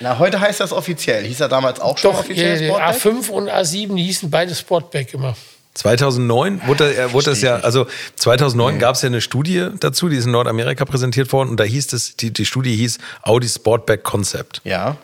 Na, 0.00 0.18
heute 0.18 0.40
heißt 0.40 0.60
das 0.60 0.72
offiziell. 0.72 1.24
Hieß 1.24 1.40
er 1.40 1.48
damals 1.48 1.80
auch 1.80 1.96
schon 1.98 2.12
Doch, 2.12 2.20
offiziell 2.20 2.60
ja, 2.62 2.68
Sportback? 2.68 3.14
A5 3.14 3.28
und 3.30 3.48
A7, 3.50 3.94
die 3.94 4.02
hießen 4.04 4.30
beide 4.30 4.54
Sportback 4.54 5.14
immer. 5.14 5.36
2009 5.74 6.62
wurde, 6.66 6.94
er- 6.94 7.12
wurde 7.12 7.30
das 7.30 7.40
ja, 7.42 7.56
also 7.56 7.86
2009 8.16 8.78
gab 8.78 8.94
es 8.96 9.02
ja 9.02 9.08
eine 9.08 9.20
Studie 9.20 9.68
dazu, 9.80 10.08
die 10.08 10.16
ist 10.16 10.24
in 10.26 10.30
Nordamerika 10.32 10.84
präsentiert 10.84 11.32
worden 11.32 11.48
und 11.50 11.58
da 11.58 11.64
hieß 11.64 11.92
es, 11.92 12.16
die, 12.16 12.32
die 12.32 12.44
Studie 12.44 12.76
hieß 12.76 12.98
Audi 13.22 13.48
Sportback 13.48 14.02
Concept. 14.04 14.60
Ja. 14.64 14.96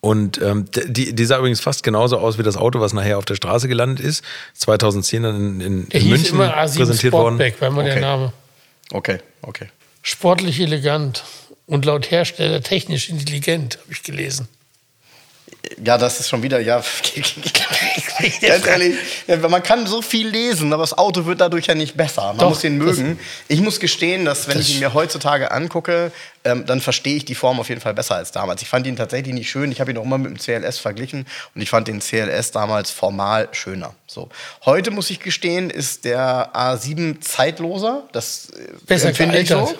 Und 0.00 0.40
ähm, 0.40 0.64
die, 0.72 1.14
die 1.14 1.24
sah 1.26 1.38
übrigens 1.38 1.60
fast 1.60 1.82
genauso 1.82 2.18
aus 2.18 2.38
wie 2.38 2.42
das 2.42 2.56
Auto, 2.56 2.80
was 2.80 2.94
nachher 2.94 3.18
auf 3.18 3.26
der 3.26 3.34
Straße 3.34 3.68
gelandet 3.68 4.04
ist. 4.04 4.24
2010 4.54 5.22
dann 5.22 5.36
in, 5.36 5.60
in, 5.60 5.86
in 5.88 6.00
hieß 6.00 6.10
München 6.10 6.34
immer 6.36 6.56
A7 6.56 6.78
präsentiert 6.78 7.12
worden. 7.12 7.34
Sportback, 7.34 7.60
war 7.60 7.68
immer 7.68 7.80
Okay. 7.82 7.90
der 7.92 8.00
Name. 8.00 8.32
Okay, 8.92 9.18
okay. 9.42 9.66
Sportlich 10.02 10.58
elegant 10.60 11.24
und 11.66 11.84
laut 11.84 12.10
Hersteller 12.10 12.62
technisch 12.62 13.10
intelligent, 13.10 13.78
habe 13.82 13.92
ich 13.92 14.02
gelesen. 14.02 14.48
Ja, 15.84 15.96
das 15.98 16.20
ist 16.20 16.28
schon 16.28 16.42
wieder, 16.42 16.60
ja. 16.60 16.82
Ganz 18.40 18.66
ehrlich, 18.66 18.96
ja, 19.26 19.36
man 19.48 19.62
kann 19.62 19.86
so 19.86 20.02
viel 20.02 20.28
lesen, 20.28 20.72
aber 20.72 20.82
das 20.82 20.96
Auto 20.96 21.24
wird 21.24 21.40
dadurch 21.40 21.66
ja 21.66 21.74
nicht 21.74 21.96
besser. 21.96 22.28
Man 22.28 22.38
Doch, 22.38 22.50
muss 22.50 22.60
das- 22.62 22.70
mögen. 22.70 23.18
Ich 23.48 23.60
muss 23.60 23.80
gestehen, 23.80 24.24
dass 24.24 24.48
wenn 24.48 24.60
ich 24.60 24.74
ihn 24.74 24.80
mir 24.80 24.92
heutzutage 24.94 25.50
angucke, 25.50 26.12
ähm, 26.44 26.64
dann 26.66 26.80
verstehe 26.80 27.16
ich 27.16 27.24
die 27.24 27.34
Form 27.34 27.60
auf 27.60 27.68
jeden 27.68 27.80
Fall 27.80 27.94
besser 27.94 28.16
als 28.16 28.32
damals. 28.32 28.62
Ich 28.62 28.68
fand 28.68 28.86
ihn 28.86 28.96
tatsächlich 28.96 29.34
nicht 29.34 29.50
schön. 29.50 29.72
Ich 29.72 29.80
habe 29.80 29.90
ihn 29.90 29.98
auch 29.98 30.04
immer 30.04 30.18
mit 30.18 30.30
dem 30.30 30.38
CLS 30.38 30.78
verglichen 30.78 31.26
und 31.54 31.60
ich 31.62 31.70
fand 31.70 31.88
den 31.88 32.00
CLS 32.00 32.50
damals 32.50 32.90
formal 32.90 33.48
schöner. 33.52 33.94
So. 34.06 34.28
Heute 34.64 34.90
muss 34.90 35.10
ich 35.10 35.20
gestehen, 35.20 35.70
ist 35.70 36.04
der 36.04 36.50
A7 36.54 37.20
zeitloser. 37.20 38.04
Das 38.12 38.50
äh, 38.50 38.72
Besser 38.86 39.08
empfinde 39.08 39.38
ich 39.38 39.48
so. 39.48 39.74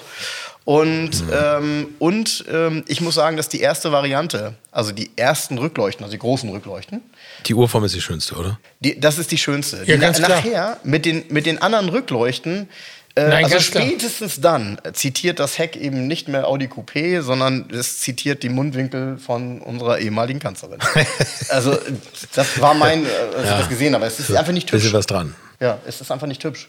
Und, 0.64 1.24
ähm, 1.32 1.88
und 1.98 2.44
ähm, 2.50 2.84
ich 2.86 3.00
muss 3.00 3.14
sagen, 3.14 3.36
dass 3.36 3.48
die 3.48 3.60
erste 3.60 3.92
Variante, 3.92 4.54
also 4.70 4.92
die 4.92 5.10
ersten 5.16 5.58
Rückleuchten, 5.58 6.04
also 6.04 6.12
die 6.12 6.18
großen 6.18 6.48
Rückleuchten, 6.50 7.02
Die 7.46 7.54
Urform 7.54 7.84
ist 7.84 7.94
die 7.94 8.00
schönste, 8.00 8.34
oder? 8.34 8.60
die, 8.80 9.00
das 9.00 9.18
ist 9.18 9.30
die 9.32 9.38
schönste. 9.38 9.78
Ja, 9.78 9.94
die, 9.94 9.98
ganz 9.98 10.18
klar. 10.18 10.28
nachher 10.28 10.76
mit 10.84 11.06
den, 11.06 11.24
mit 11.30 11.46
den 11.46 11.62
anderen 11.62 11.88
Rückleuchten, 11.88 12.68
äh, 13.16 13.28
Nein, 13.28 13.44
also 13.44 13.56
ganz 13.56 13.70
klar. 13.70 13.84
spätestens 13.84 14.40
dann 14.40 14.78
zitiert 14.92 15.40
das 15.40 15.58
Heck 15.58 15.76
eben 15.76 16.06
nicht 16.06 16.28
mehr 16.28 16.46
Audi 16.46 16.66
Coupé, 16.66 17.22
sondern 17.22 17.68
es 17.70 17.98
zitiert 17.98 18.42
die 18.42 18.48
Mundwinkel 18.48 19.18
von 19.18 19.60
unserer 19.60 19.98
ehemaligen 19.98 20.38
Kanzlerin. 20.38 20.78
also 21.48 21.76
das 22.34 22.60
war 22.60 22.74
mein, 22.74 23.04
äh, 23.04 23.08
als 23.36 23.50
ich 23.50 23.56
das 23.56 23.68
gesehen 23.68 23.94
habe. 23.94 24.06
Es 24.06 24.20
ist 24.20 24.30
einfach 24.32 24.52
nicht 24.52 24.70
hübsch. 24.70 24.84
Bisschen 24.84 24.92
was 24.92 25.06
dran. 25.06 25.34
Ja, 25.58 25.78
es 25.86 26.00
ist 26.00 26.10
einfach 26.12 26.28
nicht 26.28 26.44
hübsch. 26.44 26.68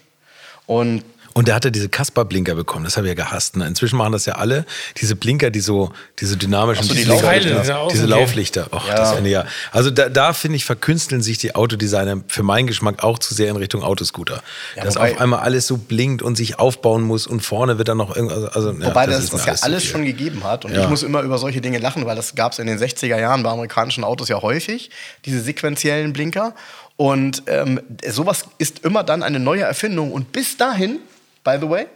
Und 0.66 1.04
Und 1.34 1.48
der 1.48 1.54
hatte 1.54 1.72
diese 1.72 1.88
Kasper-Blinker 1.88 2.54
bekommen, 2.54 2.84
das 2.84 2.96
habe 2.96 3.06
ich 3.06 3.16
ja 3.16 3.24
gehasst. 3.24 3.56
Ne? 3.56 3.66
Inzwischen 3.66 3.96
machen 3.96 4.12
das 4.12 4.26
ja 4.26 4.34
alle, 4.34 4.66
diese 4.98 5.16
Blinker, 5.16 5.50
die 5.50 5.60
so, 5.60 5.90
diese 6.20 6.36
dynamischen 6.36 6.84
so, 6.84 6.92
die 6.92 7.00
diese 7.00 7.10
Lauflichter. 7.10 7.38
Lichter, 7.48 7.60
Diese 7.62 7.78
Außengehen. 7.78 8.08
Lauflichter. 8.10 8.66
Och, 8.72 8.88
Ja. 8.88 8.94
das 8.96 9.12
finde 9.14 9.30
ich 9.30 9.34
ja. 9.34 9.44
Also 9.70 9.90
da, 9.90 10.08
da 10.08 10.32
finde 10.34 10.56
ich, 10.56 10.64
verkünsteln 10.64 11.22
sich 11.22 11.38
die 11.38 11.54
Autodesigner 11.54 12.22
für 12.28 12.42
meinen 12.42 12.66
Geschmack 12.66 13.02
auch 13.02 13.18
zu 13.18 13.34
sehr 13.34 13.48
in 13.50 13.56
Richtung 13.56 13.82
Autoscooter. 13.82 14.42
Ja, 14.76 14.84
Dass 14.84 14.96
wobei- 14.96 15.12
auf 15.12 15.20
einmal 15.20 15.40
alles 15.40 15.66
so 15.66 15.76
blinkt 15.78 16.22
und 16.22 16.36
sich 16.36 16.58
aufbauen 16.58 17.02
muss 17.02 17.26
und 17.26 17.40
vorne 17.40 17.78
wird 17.78 17.88
dann 17.88 17.96
noch 17.98 18.14
irgendwas. 18.14 18.54
Also, 18.54 18.72
ja, 18.72 18.86
Wobei 18.88 19.06
das, 19.06 19.30
das, 19.30 19.46
mir 19.46 19.52
ja 19.54 19.58
alles 19.62 19.82
viel. 19.84 19.92
schon 19.92 20.04
gegeben 20.04 20.44
hat. 20.44 20.64
Und 20.64 20.74
Ja. 20.74 20.82
ich 20.82 20.88
muss 20.88 21.02
immer 21.02 21.22
über 21.22 21.38
solche 21.38 21.60
Dinge 21.62 21.78
lachen, 21.78 22.04
weil 22.04 22.16
das 22.16 22.34
gab 22.34 22.52
es 22.52 22.58
in 22.58 22.66
den 22.66 22.78
60er 22.78 23.18
Jahren 23.18 23.42
bei 23.42 23.50
amerikanischen 23.50 24.04
Autos 24.04 24.28
ja 24.28 24.42
häufig, 24.42 24.90
diese 25.24 25.40
sequentiellen 25.40 26.12
Blinker. 26.12 26.54
Und 26.96 27.42
ähm, 27.46 27.80
sowas 28.06 28.44
ist 28.58 28.80
immer 28.84 29.02
dann 29.02 29.22
eine 29.22 29.40
neue 29.40 29.62
Erfindung. 29.62 30.12
Und 30.12 30.30
bis 30.32 30.56
dahin, 30.58 30.98
by 31.44 31.56
the 31.60 31.68
way, 31.68 31.86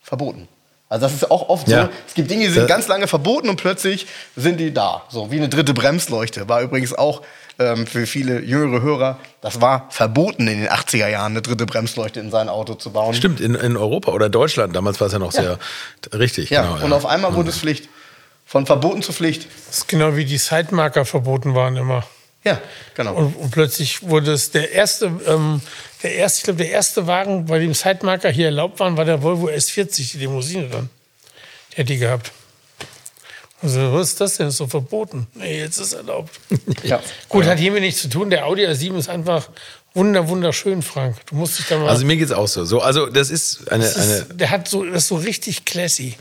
verboten. 0.00 0.48
Also 0.88 1.06
das 1.06 1.14
ist 1.14 1.30
auch 1.30 1.48
oft 1.48 1.66
Ja. 1.68 1.84
so. 1.84 1.88
Es 2.06 2.14
gibt 2.14 2.30
Dinge, 2.30 2.44
die 2.46 2.50
sind 2.52 2.64
Da- 2.64 2.66
ganz 2.74 2.86
lange 2.88 3.08
verboten 3.08 3.48
und 3.48 3.56
plötzlich 3.56 4.06
sind 4.36 4.58
die 4.60 4.72
da. 4.72 5.02
So 5.08 5.30
wie 5.30 5.36
eine 5.38 5.48
dritte 5.48 5.74
Bremsleuchte. 5.74 6.48
War 6.48 6.60
übrigens 6.60 6.92
auch 6.94 7.22
ähm, 7.58 7.86
für 7.86 8.04
viele 8.06 8.40
jüngere 8.40 8.82
Hörer, 8.82 9.18
das 9.40 9.60
war 9.60 9.86
verboten 9.90 10.48
in 10.48 10.58
den 10.58 10.68
80er 10.68 11.06
Jahren, 11.08 11.32
eine 11.32 11.40
dritte 11.42 11.66
Bremsleuchte 11.66 12.18
in 12.18 12.32
sein 12.32 12.48
Auto 12.48 12.74
zu 12.74 12.90
bauen. 12.92 13.14
Stimmt, 13.14 13.40
in, 13.40 13.54
in 13.54 13.76
Europa 13.76 14.10
oder 14.10 14.28
Deutschland, 14.28 14.74
damals 14.74 15.00
war 15.00 15.06
es 15.06 15.12
ja 15.12 15.20
noch 15.20 15.30
sehr 15.30 15.58
richtig. 16.12 16.50
Ja, 16.50 16.62
genau, 16.74 16.84
und 16.84 16.92
auf 16.92 17.06
einmal 17.06 17.34
wurde 17.36 17.50
es 17.50 17.58
Pflicht. 17.58 17.88
Von 18.44 18.66
verboten 18.66 19.02
zu 19.02 19.12
Pflicht. 19.12 19.46
Das 19.68 19.78
ist 19.78 19.88
genau 19.88 20.16
wie 20.16 20.24
die 20.24 20.36
Sidemarker 20.36 21.04
verboten 21.04 21.54
waren 21.54 21.76
immer. 21.76 22.04
Ja, 22.44 22.60
genau. 22.94 23.14
Und, 23.14 23.36
und 23.36 23.50
plötzlich 23.50 24.02
wurde 24.02 24.32
es 24.32 24.50
der 24.50 24.70
erste, 24.72 25.06
ähm, 25.26 25.60
der 26.02 26.14
erste, 26.14 26.38
ich 26.38 26.44
glaube, 26.44 26.58
der 26.58 26.70
erste 26.70 27.06
Wagen, 27.06 27.46
bei 27.46 27.58
dem 27.58 27.72
Sidemarker 27.72 28.30
hier 28.30 28.46
erlaubt 28.46 28.80
waren, 28.80 28.96
war 28.96 29.06
der 29.06 29.22
Volvo 29.22 29.48
S40, 29.48 30.12
die 30.12 30.18
Limousine 30.18 30.68
dann. 30.68 30.90
Der 31.72 31.84
hat 31.84 31.88
die 31.88 31.98
gehabt. 31.98 32.32
Also, 33.62 33.94
was 33.94 34.10
ist 34.10 34.20
das 34.20 34.36
denn? 34.36 34.48
Ist 34.48 34.58
so 34.58 34.66
verboten. 34.66 35.26
Nee, 35.34 35.60
jetzt 35.60 35.78
ist 35.78 35.94
erlaubt. 35.94 36.38
ja. 36.82 37.02
Gut, 37.30 37.46
hat 37.46 37.58
hiermit 37.58 37.80
nichts 37.80 38.02
zu 38.02 38.08
tun. 38.10 38.28
Der 38.28 38.44
Audi 38.44 38.66
A7 38.66 38.98
ist 38.98 39.08
einfach 39.08 39.48
wunder, 39.94 40.28
wunderschön, 40.28 40.82
Frank. 40.82 41.16
Du 41.26 41.36
musst 41.36 41.58
dich 41.58 41.66
da 41.66 41.78
mal. 41.78 41.88
Also 41.88 42.04
mir 42.04 42.16
geht 42.16 42.26
es 42.26 42.32
auch 42.32 42.48
so. 42.48 42.66
so. 42.66 42.80
Also 42.80 43.06
das 43.06 43.30
ist 43.30 43.72
eine, 43.72 43.84
das 43.84 43.96
eine 43.96 44.14
ist, 44.16 44.26
der 44.34 44.50
hat 44.50 44.68
so, 44.68 44.84
das 44.84 45.04
ist 45.04 45.08
so 45.08 45.16
richtig 45.16 45.64
classy. 45.64 46.16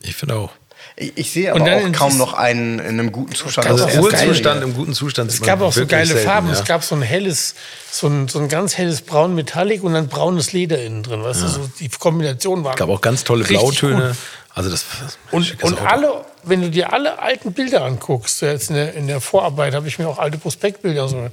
ich 0.00 0.16
finde 0.16 0.36
auch. 0.36 0.52
Ich, 1.00 1.12
ich 1.16 1.30
sehe 1.32 1.54
Und 1.54 1.62
aber 1.62 1.76
auch 1.76 1.92
kaum 1.92 2.18
noch 2.18 2.34
einen 2.34 2.80
in 2.80 2.86
einem 2.86 3.12
guten 3.12 3.34
Zustand. 3.34 3.68
Also 3.68 3.86
Das 3.86 3.96
Ruhezustand 3.98 4.62
im 4.64 4.74
guten 4.74 4.94
Zustand. 4.94 5.30
Es 5.30 5.40
gab 5.40 5.60
auch 5.60 5.72
so 5.72 5.86
geile 5.86 6.06
selten, 6.06 6.26
Farben. 6.26 6.48
Ja. 6.48 6.54
Es 6.54 6.64
gab 6.64 6.82
so 6.82 6.96
ein 6.96 7.02
helles, 7.02 7.54
so 7.90 8.08
ein, 8.08 8.26
so 8.26 8.40
ein 8.40 8.48
ganz 8.48 8.76
helles 8.76 9.02
Braun 9.02 9.34
Metallic 9.34 9.84
und 9.84 9.94
dann 9.94 10.08
braunes 10.08 10.52
Leder 10.52 10.82
innen 10.82 11.04
drin. 11.04 11.22
Weißt 11.22 11.42
du, 11.42 11.46
so 11.46 11.70
die 11.78 11.88
Kombination 11.88 12.64
war. 12.64 12.72
Es 12.72 12.78
gab 12.78 12.88
auch 12.88 13.00
ganz 13.00 13.22
tolle 13.22 13.44
Blautöne. 13.44 14.08
gut. 14.08 14.16
Also 14.54 14.70
das 14.70 14.84
Und, 15.30 15.44
schickes 15.44 15.70
und 15.70 15.78
Auto. 15.78 15.86
alle, 15.88 16.24
wenn 16.44 16.62
du 16.62 16.70
dir 16.70 16.92
alle 16.92 17.18
alten 17.18 17.52
Bilder 17.52 17.84
anguckst, 17.84 18.42
jetzt 18.42 18.70
in 18.70 18.76
der, 18.76 18.94
in 18.94 19.06
der 19.06 19.20
Vorarbeit 19.20 19.74
habe 19.74 19.88
ich 19.88 19.98
mir 19.98 20.08
auch 20.08 20.18
alte 20.18 20.38
Prospektbilder 20.38 21.08
so. 21.08 21.28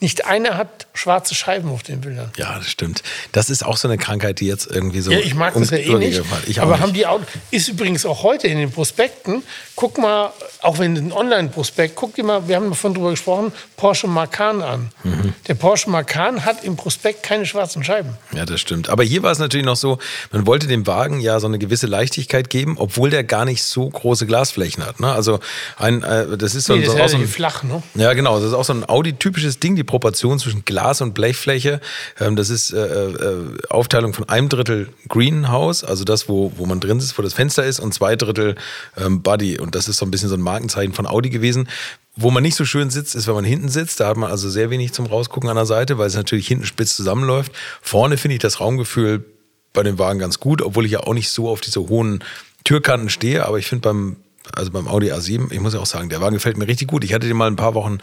Nicht 0.00 0.24
einer 0.24 0.56
hat 0.56 0.86
schwarze 0.94 1.34
Scheiben 1.34 1.70
auf 1.70 1.82
den 1.82 2.00
Bildern. 2.00 2.30
Ja, 2.36 2.56
das 2.56 2.68
stimmt. 2.68 3.02
Das 3.32 3.50
ist 3.50 3.64
auch 3.64 3.76
so 3.76 3.86
eine 3.86 3.98
Krankheit, 3.98 4.40
die 4.40 4.46
jetzt 4.46 4.66
irgendwie 4.66 5.00
so. 5.00 5.10
Ja, 5.10 5.18
ich 5.18 5.34
mag 5.34 5.54
das 5.54 5.70
ja 5.70 5.78
eh 5.78 5.94
nicht. 5.94 6.22
Ich 6.46 6.60
aber 6.60 6.72
nicht. 6.72 6.80
haben 6.80 6.92
die 6.94 7.06
Autos, 7.06 7.26
ist 7.50 7.68
übrigens 7.68 8.06
auch 8.06 8.22
heute 8.22 8.48
in 8.48 8.58
den 8.58 8.70
Prospekten, 8.70 9.42
guck 9.76 9.98
mal, 9.98 10.32
auch 10.62 10.78
wenn 10.78 10.96
ein 10.96 11.12
Online-Prospekt, 11.12 11.96
guck 11.96 12.14
dir 12.14 12.24
mal, 12.24 12.48
wir 12.48 12.56
haben 12.56 12.70
davon 12.70 12.94
drüber 12.94 13.10
gesprochen, 13.10 13.52
Porsche 13.76 14.06
Macan 14.06 14.62
an. 14.62 14.90
Mhm. 15.04 15.34
Der 15.48 15.54
Porsche 15.54 15.90
Macan 15.90 16.44
hat 16.44 16.64
im 16.64 16.76
Prospekt 16.76 17.22
keine 17.22 17.46
schwarzen 17.46 17.84
Scheiben. 17.84 18.16
Ja, 18.32 18.46
das 18.46 18.60
stimmt. 18.60 18.88
Aber 18.88 19.02
hier 19.02 19.22
war 19.22 19.32
es 19.32 19.38
natürlich 19.38 19.66
noch 19.66 19.76
so, 19.76 19.98
man 20.32 20.46
wollte 20.46 20.66
dem 20.66 20.86
Wagen 20.86 21.20
ja 21.20 21.40
so 21.40 21.46
eine 21.46 21.58
gewisse 21.58 21.86
Leichtigkeit 21.86 22.50
geben, 22.50 22.76
obwohl 22.78 23.10
der 23.10 23.24
gar 23.24 23.44
nicht 23.44 23.62
so 23.62 23.88
große 23.88 24.26
Glasflächen 24.50 24.84
hat. 24.84 25.00
Ne? 25.00 25.12
Also 25.12 25.40
ein, 25.76 26.02
äh, 26.02 26.36
das 26.36 26.54
ist 26.54 26.66
so, 26.66 26.74
nee, 26.74 26.84
das 26.84 26.92
so, 26.92 26.98
ist 26.98 27.10
so 27.12 27.16
ein, 27.18 27.28
flach, 27.28 27.62
ne? 27.62 27.82
Ja, 27.94 28.12
genau. 28.12 28.36
Das 28.38 28.48
ist 28.48 28.54
auch 28.54 28.64
so 28.64 28.72
ein 28.72 28.88
Audi-typisches 28.88 29.60
Ding, 29.60 29.76
die 29.76 29.84
Proportion 29.84 30.38
zwischen 30.38 30.64
Glas 30.64 31.00
und 31.00 31.14
Blechfläche. 31.14 31.80
Ähm, 32.18 32.36
das 32.36 32.50
ist 32.50 32.72
äh, 32.72 32.78
äh, 32.78 33.56
Aufteilung 33.68 34.12
von 34.12 34.28
einem 34.28 34.48
Drittel 34.48 34.88
Greenhouse, 35.08 35.84
also 35.84 36.04
das, 36.04 36.28
wo, 36.28 36.52
wo 36.56 36.66
man 36.66 36.80
drin 36.80 36.98
ist, 36.98 37.16
wo 37.18 37.22
das 37.22 37.34
Fenster 37.34 37.64
ist, 37.64 37.80
und 37.80 37.94
zwei 37.94 38.16
Drittel 38.16 38.56
ähm, 38.96 39.22
Body. 39.22 39.58
Und 39.58 39.74
das 39.74 39.88
ist 39.88 39.98
so 39.98 40.06
ein 40.06 40.10
bisschen 40.10 40.28
so 40.28 40.36
ein 40.36 40.42
Markenzeichen 40.42 40.92
von 40.92 41.06
Audi 41.06 41.30
gewesen. 41.30 41.68
Wo 42.16 42.30
man 42.30 42.42
nicht 42.42 42.56
so 42.56 42.64
schön 42.64 42.90
sitzt, 42.90 43.14
ist, 43.14 43.28
wenn 43.28 43.34
man 43.34 43.44
hinten 43.44 43.68
sitzt. 43.68 44.00
Da 44.00 44.08
hat 44.08 44.16
man 44.16 44.30
also 44.30 44.50
sehr 44.50 44.70
wenig 44.70 44.92
zum 44.92 45.06
Rausgucken 45.06 45.48
an 45.48 45.56
der 45.56 45.66
Seite, 45.66 45.96
weil 45.96 46.08
es 46.08 46.16
natürlich 46.16 46.48
hinten 46.48 46.66
spitz 46.66 46.96
zusammenläuft. 46.96 47.52
Vorne 47.80 48.16
finde 48.16 48.34
ich 48.34 48.40
das 48.40 48.60
Raumgefühl 48.60 49.24
bei 49.72 49.84
dem 49.84 49.98
Wagen 50.00 50.18
ganz 50.18 50.40
gut, 50.40 50.60
obwohl 50.60 50.84
ich 50.84 50.92
ja 50.92 51.00
auch 51.00 51.14
nicht 51.14 51.30
so 51.30 51.48
auf 51.48 51.60
diese 51.60 51.88
hohen 51.88 52.24
Türkanten 52.64 53.08
stehe. 53.08 53.46
Aber 53.46 53.58
ich 53.58 53.66
finde 53.66 53.88
beim 53.88 54.16
also 54.54 54.70
beim 54.70 54.88
Audi 54.88 55.12
A7, 55.12 55.52
ich 55.52 55.60
muss 55.60 55.74
ja 55.74 55.80
auch 55.80 55.86
sagen, 55.86 56.08
der 56.08 56.20
Wagen 56.20 56.34
gefällt 56.34 56.56
mir 56.56 56.68
richtig 56.68 56.88
gut. 56.88 57.04
Ich 57.04 57.14
hatte 57.14 57.26
den 57.26 57.36
mal 57.36 57.46
ein 57.46 57.56
paar 57.56 57.74
Wochen 57.74 57.98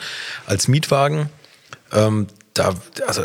als 0.45 0.67
Mietwagen. 0.67 1.29
Ähm, 1.91 2.27
da, 2.53 2.73
also 3.05 3.23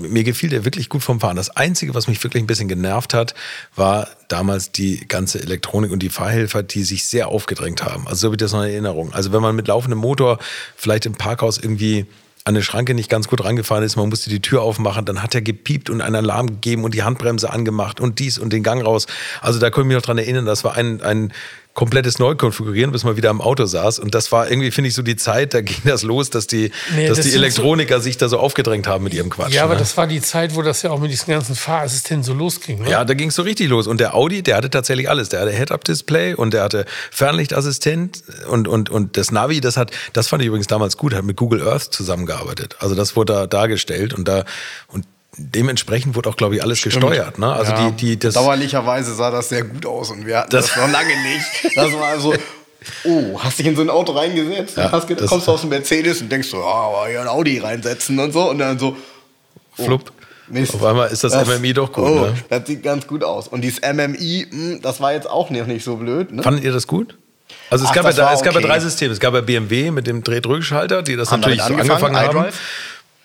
mir 0.00 0.24
gefiel 0.24 0.50
der 0.50 0.64
wirklich 0.64 0.88
gut 0.88 1.02
vom 1.02 1.20
Fahren. 1.20 1.36
Das 1.36 1.56
Einzige, 1.56 1.94
was 1.94 2.08
mich 2.08 2.22
wirklich 2.24 2.42
ein 2.42 2.46
bisschen 2.46 2.68
genervt 2.68 3.14
hat, 3.14 3.34
war 3.76 4.08
damals 4.28 4.72
die 4.72 5.06
ganze 5.06 5.40
Elektronik 5.40 5.92
und 5.92 6.00
die 6.00 6.08
Fahrhelfer, 6.08 6.62
die 6.62 6.82
sich 6.82 7.06
sehr 7.06 7.28
aufgedrängt 7.28 7.84
haben. 7.84 8.06
Also 8.06 8.28
so 8.28 8.32
wie 8.32 8.36
das 8.36 8.52
noch 8.52 8.62
in 8.62 8.70
Erinnerung. 8.70 9.12
Also 9.12 9.32
wenn 9.32 9.42
man 9.42 9.54
mit 9.54 9.68
laufendem 9.68 9.98
Motor 9.98 10.38
vielleicht 10.76 11.06
im 11.06 11.14
Parkhaus 11.14 11.58
irgendwie 11.58 12.06
an 12.46 12.54
eine 12.54 12.62
Schranke 12.62 12.92
nicht 12.92 13.08
ganz 13.08 13.28
gut 13.28 13.42
rangefahren 13.42 13.82
ist, 13.84 13.96
man 13.96 14.10
musste 14.10 14.28
die 14.28 14.40
Tür 14.42 14.60
aufmachen, 14.60 15.06
dann 15.06 15.22
hat 15.22 15.34
er 15.34 15.40
gepiept 15.40 15.88
und 15.88 16.02
einen 16.02 16.16
Alarm 16.16 16.46
gegeben 16.48 16.84
und 16.84 16.92
die 16.92 17.02
Handbremse 17.02 17.50
angemacht 17.50 18.00
und 18.00 18.18
dies 18.18 18.38
und 18.38 18.52
den 18.52 18.62
Gang 18.62 18.84
raus. 18.84 19.06
Also 19.40 19.58
da 19.58 19.70
können 19.70 19.88
wir 19.88 19.96
noch 19.96 20.02
dran 20.02 20.18
erinnern, 20.18 20.44
das 20.44 20.62
war 20.62 20.74
ein, 20.74 21.00
ein 21.00 21.32
komplettes 21.74 22.20
Neukonfigurieren, 22.20 22.92
bis 22.92 23.02
man 23.02 23.16
wieder 23.16 23.30
am 23.30 23.40
Auto 23.40 23.66
saß. 23.66 23.98
Und 23.98 24.14
das 24.14 24.30
war 24.30 24.48
irgendwie, 24.48 24.70
finde 24.70 24.88
ich, 24.88 24.94
so 24.94 25.02
die 25.02 25.16
Zeit, 25.16 25.54
da 25.54 25.60
ging 25.60 25.82
das 25.84 26.02
los, 26.02 26.30
dass 26.30 26.46
die, 26.46 26.70
nee, 26.94 27.08
dass 27.08 27.18
das 27.18 27.26
die 27.26 27.34
Elektroniker 27.34 27.96
so 27.96 28.04
sich 28.04 28.16
da 28.16 28.28
so 28.28 28.38
aufgedrängt 28.38 28.86
haben 28.86 29.02
mit 29.02 29.12
ihrem 29.12 29.28
Quatsch. 29.28 29.52
Ja, 29.52 29.64
aber 29.64 29.74
ne? 29.74 29.80
das 29.80 29.96
war 29.96 30.06
die 30.06 30.20
Zeit, 30.20 30.54
wo 30.54 30.62
das 30.62 30.82
ja 30.82 30.90
auch 30.90 31.00
mit 31.00 31.10
diesen 31.10 31.30
ganzen 31.32 31.56
Fahrassistenten 31.56 32.22
so 32.22 32.32
losging. 32.32 32.82
Ne? 32.82 32.90
Ja, 32.90 33.04
da 33.04 33.14
ging 33.14 33.28
es 33.28 33.34
so 33.34 33.42
richtig 33.42 33.68
los. 33.68 33.88
Und 33.88 33.98
der 33.98 34.14
Audi, 34.14 34.42
der 34.42 34.56
hatte 34.56 34.70
tatsächlich 34.70 35.10
alles. 35.10 35.30
Der 35.30 35.40
hatte 35.40 35.50
Head-Up-Display 35.50 36.34
und 36.34 36.54
der 36.54 36.62
hatte 36.62 36.84
Fernlichtassistent 37.10 38.22
und, 38.48 38.68
und, 38.68 38.90
und 38.90 39.16
das 39.16 39.32
Navi, 39.32 39.60
das 39.60 39.76
hat, 39.76 39.90
das 40.12 40.28
fand 40.28 40.42
ich 40.42 40.48
übrigens 40.48 40.68
damals 40.68 40.96
gut, 40.96 41.12
hat 41.12 41.24
mit 41.24 41.36
Google 41.36 41.66
Earth 41.66 41.92
zusammengearbeitet. 41.92 42.76
Also 42.78 42.94
das 42.94 43.16
wurde 43.16 43.32
da 43.32 43.46
dargestellt 43.48 44.14
und 44.14 44.28
da, 44.28 44.44
und 44.86 45.04
dementsprechend 45.36 46.14
wurde 46.14 46.28
auch, 46.28 46.36
glaube 46.36 46.56
ich, 46.56 46.62
alles 46.62 46.78
Stimmt. 46.78 46.94
gesteuert. 46.94 47.38
Ne? 47.38 47.52
Also 47.52 47.72
ja. 47.72 47.90
die, 47.90 47.96
die, 47.96 48.18
das 48.18 48.34
Dauerlicherweise 48.34 49.14
sah 49.14 49.30
das 49.30 49.48
sehr 49.48 49.64
gut 49.64 49.86
aus 49.86 50.10
und 50.10 50.26
wir 50.26 50.38
hatten 50.38 50.50
das, 50.50 50.68
das 50.68 50.76
noch 50.76 50.90
lange 50.90 51.14
nicht. 51.22 51.76
Das 51.76 51.92
war 51.92 52.08
also, 52.08 52.34
oh, 53.04 53.38
hast 53.38 53.58
dich 53.58 53.66
in 53.66 53.76
so 53.76 53.82
ein 53.82 53.90
Auto 53.90 54.12
reingesetzt, 54.12 54.76
ja, 54.76 54.92
hast, 54.92 55.08
das, 55.10 55.28
kommst 55.28 55.46
du 55.46 55.52
aus 55.52 55.60
dem 55.62 55.70
Mercedes 55.70 56.20
und 56.20 56.30
denkst 56.30 56.48
so, 56.48 56.58
ja, 56.58 56.64
aber 56.64 57.08
hier 57.08 57.20
ein 57.20 57.28
Audi 57.28 57.58
reinsetzen 57.58 58.18
und 58.18 58.32
so 58.32 58.50
und 58.50 58.58
dann 58.58 58.78
so, 58.78 58.96
oh, 59.78 59.84
flupp. 59.84 60.12
Mist. 60.46 60.74
Auf 60.74 60.84
einmal 60.84 61.08
ist 61.10 61.24
das, 61.24 61.32
das 61.32 61.48
MMI 61.48 61.72
doch 61.72 61.90
gut. 61.90 62.04
Oh, 62.04 62.14
ne? 62.26 62.34
Das 62.50 62.66
sieht 62.66 62.82
ganz 62.82 63.06
gut 63.06 63.24
aus. 63.24 63.48
Und 63.48 63.62
dieses 63.62 63.80
MMI, 63.80 64.46
mh, 64.50 64.56
hm, 64.56 64.82
das 64.82 65.00
war 65.00 65.14
jetzt 65.14 65.28
auch 65.28 65.48
nicht, 65.48 65.66
nicht 65.66 65.82
so 65.82 65.96
blöd. 65.96 66.32
Ne? 66.32 66.42
Fandet 66.42 66.64
ihr 66.64 66.72
das 66.72 66.86
gut? 66.86 67.16
Also 67.70 67.84
es, 67.84 67.90
Ach, 67.90 67.94
gab, 67.94 68.04
ja, 68.04 68.10
es 68.10 68.40
okay. 68.40 68.50
gab 68.50 68.60
ja 68.60 68.68
drei 68.68 68.78
Systeme. 68.78 69.12
Es 69.12 69.20
gab 69.20 69.32
ja 69.32 69.40
BMW 69.40 69.90
mit 69.90 70.06
dem 70.06 70.22
Drehdrückschalter, 70.22 71.02
die 71.02 71.16
das 71.16 71.30
haben 71.30 71.40
natürlich 71.40 71.62
so 71.62 71.74
angefangen 71.74 72.16
haben. 72.16 72.46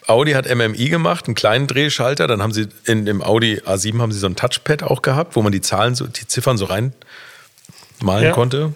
Audi 0.10 0.32
hat 0.32 0.54
MMI 0.54 0.90
gemacht, 0.90 1.28
einen 1.28 1.36
kleinen 1.36 1.68
Drehschalter. 1.68 2.28
Dann 2.28 2.42
haben 2.42 2.52
sie 2.52 2.68
in 2.86 3.06
dem 3.06 3.22
Audi 3.22 3.62
A7 3.66 4.02
haben 4.02 4.12
sie 4.12 4.20
so 4.20 4.28
ein 4.28 4.36
Touchpad 4.36 4.84
auch 4.84 5.02
gehabt, 5.02 5.36
wo 5.36 5.42
man 5.42 5.52
die 5.52 5.62
Zahlen, 5.62 5.96
so, 5.96 6.08
die 6.08 6.28
Ziffern 6.28 6.58
so 6.58 6.66
reinmalen 6.66 8.26
ja. 8.26 8.32
konnte. 8.32 8.74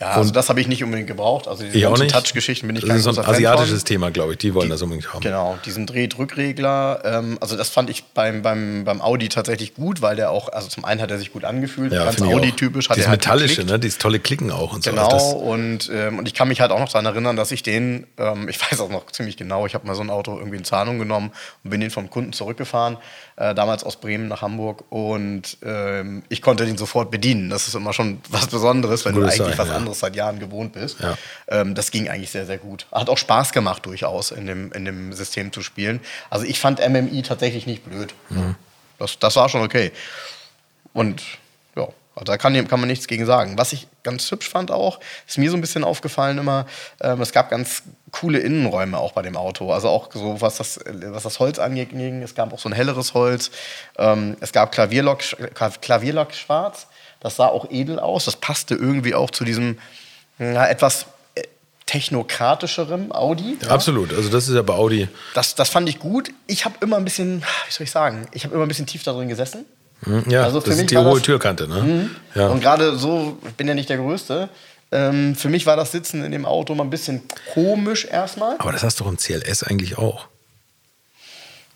Ja, 0.00 0.10
also 0.10 0.30
das 0.30 0.48
habe 0.48 0.60
ich 0.60 0.68
nicht 0.68 0.82
unbedingt 0.82 1.08
gebraucht. 1.08 1.48
Also 1.48 1.64
diese 1.64 1.80
ganzen 1.80 2.08
Touch-Geschichten 2.08 2.66
bin 2.66 2.76
ich 2.76 2.84
Das 2.84 2.96
ist 2.96 3.04
so 3.04 3.10
ein 3.10 3.26
asiatisches 3.26 3.80
von. 3.80 3.86
Thema, 3.86 4.10
glaube 4.10 4.32
ich. 4.32 4.38
Die 4.38 4.54
wollen 4.54 4.66
die, 4.66 4.70
das 4.70 4.82
unbedingt 4.82 5.12
haben. 5.12 5.20
Genau, 5.20 5.58
diesen 5.64 5.86
Drehdrückregler. 5.86 7.02
Ähm, 7.04 7.38
also 7.40 7.56
das 7.56 7.68
fand 7.68 7.90
ich 7.90 8.04
beim, 8.04 8.42
beim, 8.42 8.84
beim 8.84 9.00
Audi 9.00 9.28
tatsächlich 9.28 9.74
gut, 9.74 10.02
weil 10.02 10.16
der 10.16 10.30
auch, 10.30 10.48
also 10.48 10.68
zum 10.68 10.84
einen 10.84 11.00
hat 11.00 11.10
er 11.10 11.18
sich 11.18 11.32
gut 11.32 11.44
angefühlt, 11.44 11.92
ja, 11.92 12.04
ganz 12.04 12.20
Audi-typisch. 12.20 12.88
Dieses 12.88 13.08
halt 13.08 13.20
metallische, 13.20 13.64
ne? 13.64 13.78
dieses 13.78 13.98
tolle 13.98 14.18
Klicken 14.18 14.50
auch 14.50 14.74
und 14.74 14.84
genau, 14.84 15.18
so. 15.18 15.38
Genau, 15.38 15.52
und, 15.52 15.90
ähm, 15.92 16.18
und 16.18 16.28
ich 16.28 16.34
kann 16.34 16.48
mich 16.48 16.60
halt 16.60 16.70
auch 16.70 16.80
noch 16.80 16.88
daran 16.88 17.06
erinnern, 17.06 17.36
dass 17.36 17.52
ich 17.52 17.62
den, 17.62 18.06
ähm, 18.18 18.48
ich 18.48 18.60
weiß 18.72 18.80
auch 18.80 18.90
noch 18.90 19.10
ziemlich 19.10 19.36
genau, 19.36 19.66
ich 19.66 19.74
habe 19.74 19.86
mal 19.86 19.94
so 19.94 20.02
ein 20.02 20.10
Auto 20.10 20.36
irgendwie 20.38 20.58
in 20.58 20.64
Zahlung 20.64 20.98
genommen 20.98 21.32
und 21.62 21.70
bin 21.70 21.80
den 21.80 21.90
vom 21.90 22.10
Kunden 22.10 22.32
zurückgefahren 22.32 22.98
äh, 23.36 23.54
damals 23.54 23.84
aus 23.84 23.96
Bremen 23.96 24.28
nach 24.28 24.42
Hamburg. 24.42 24.84
Und 24.90 25.58
ähm, 25.64 26.22
ich 26.28 26.42
konnte 26.42 26.66
den 26.66 26.76
sofort 26.76 27.10
bedienen. 27.10 27.50
Das 27.50 27.68
ist 27.68 27.74
immer 27.74 27.92
schon 27.92 28.20
was 28.30 28.46
Besonderes, 28.46 29.04
wenn 29.04 29.14
Gutes 29.14 29.36
du 29.36 29.44
eigentlich 29.44 29.53
sein, 29.56 29.68
was 29.68 29.74
anderes 29.74 30.00
seit 30.00 30.16
Jahren 30.16 30.38
gewohnt 30.38 30.72
bist. 30.72 30.98
Ähm, 31.48 31.74
das 31.74 31.90
ging 31.90 32.08
eigentlich 32.08 32.30
sehr, 32.30 32.46
sehr 32.46 32.58
gut. 32.58 32.86
Hat 32.92 33.08
auch 33.08 33.18
Spaß 33.18 33.52
gemacht, 33.52 33.86
durchaus 33.86 34.30
in 34.30 34.46
dem, 34.46 34.72
in 34.72 34.84
dem 34.84 35.12
System 35.12 35.52
zu 35.52 35.62
spielen. 35.62 36.00
Also 36.30 36.46
ich 36.46 36.60
fand 36.60 36.80
MMI 36.80 37.22
tatsächlich 37.22 37.66
nicht 37.66 37.84
blöd. 37.84 38.14
Mhm. 38.30 38.54
Das, 38.98 39.18
das 39.18 39.36
war 39.36 39.48
schon 39.48 39.62
okay. 39.62 39.92
Und 40.92 41.22
ja, 41.76 41.88
also 42.14 42.24
da 42.24 42.36
kann, 42.36 42.68
kann 42.68 42.80
man 42.80 42.88
nichts 42.88 43.08
gegen 43.08 43.26
sagen. 43.26 43.58
Was 43.58 43.72
ich 43.72 43.88
ganz 44.02 44.30
hübsch 44.30 44.48
fand 44.48 44.70
auch, 44.70 45.00
ist 45.26 45.38
mir 45.38 45.50
so 45.50 45.56
ein 45.56 45.60
bisschen 45.60 45.82
aufgefallen 45.82 46.38
immer, 46.38 46.66
ähm, 47.00 47.20
es 47.20 47.32
gab 47.32 47.50
ganz 47.50 47.82
coole 48.12 48.38
Innenräume 48.38 48.96
auch 48.96 49.12
bei 49.12 49.22
dem 49.22 49.36
Auto. 49.36 49.72
Also 49.72 49.88
auch 49.88 50.08
so, 50.12 50.40
was 50.40 50.56
das, 50.56 50.78
was 50.86 51.24
das 51.24 51.40
Holz 51.40 51.58
anging. 51.58 52.22
Es 52.22 52.34
gab 52.34 52.52
auch 52.52 52.60
so 52.60 52.68
ein 52.68 52.72
helleres 52.72 53.14
Holz. 53.14 53.50
Ähm, 53.98 54.36
es 54.40 54.52
gab 54.52 54.70
Klavierlock, 54.70 55.22
Klavierlock 55.80 56.32
schwarz. 56.34 56.86
Das 57.24 57.36
sah 57.36 57.46
auch 57.46 57.70
edel 57.70 57.98
aus. 57.98 58.26
Das 58.26 58.36
passte 58.36 58.74
irgendwie 58.74 59.14
auch 59.14 59.30
zu 59.30 59.44
diesem 59.44 59.78
na, 60.36 60.68
etwas 60.68 61.06
äh, 61.34 61.42
technokratischeren 61.86 63.12
Audi. 63.12 63.56
Ja. 63.62 63.70
Absolut, 63.70 64.12
also 64.12 64.28
das 64.28 64.46
ist 64.46 64.54
ja 64.54 64.60
bei 64.60 64.74
Audi. 64.74 65.08
Das, 65.32 65.54
das 65.54 65.70
fand 65.70 65.88
ich 65.88 65.98
gut. 65.98 66.30
Ich 66.46 66.66
habe 66.66 66.74
immer 66.82 66.98
ein 66.98 67.04
bisschen, 67.04 67.40
wie 67.40 67.72
soll 67.72 67.84
ich 67.84 67.90
sagen, 67.90 68.28
ich 68.32 68.44
habe 68.44 68.54
immer 68.54 68.66
ein 68.66 68.68
bisschen 68.68 68.84
tief 68.84 69.04
da 69.04 69.14
drin 69.14 69.28
gesessen. 69.28 69.64
Hm, 70.02 70.24
ja, 70.28 70.44
also 70.44 70.60
das 70.60 70.76
ist 70.76 70.90
die 70.90 70.98
hohe 70.98 71.22
Türkante. 71.22 71.66
Ne? 71.66 71.82
Mhm. 71.82 72.10
Ja. 72.34 72.48
Und 72.48 72.60
gerade 72.60 72.98
so, 72.98 73.38
ich 73.48 73.54
bin 73.54 73.66
ja 73.68 73.74
nicht 73.74 73.88
der 73.88 73.96
Größte. 73.96 74.50
Ähm, 74.92 75.34
für 75.34 75.48
mich 75.48 75.64
war 75.64 75.76
das 75.76 75.92
Sitzen 75.92 76.24
in 76.24 76.30
dem 76.30 76.44
Auto 76.44 76.74
mal 76.74 76.84
ein 76.84 76.90
bisschen 76.90 77.22
komisch 77.54 78.04
erstmal. 78.04 78.56
Aber 78.58 78.72
das 78.72 78.82
hast 78.82 79.00
du 79.00 79.08
im 79.08 79.16
CLS 79.16 79.62
eigentlich 79.62 79.96
auch. 79.96 80.28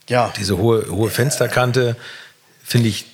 Ja. 0.07 0.31
Diese 0.37 0.59
hohe, 0.59 0.91
hohe 0.91 1.09
Fensterkante 1.09 1.95
finde 2.63 2.89
ich, 2.89 3.07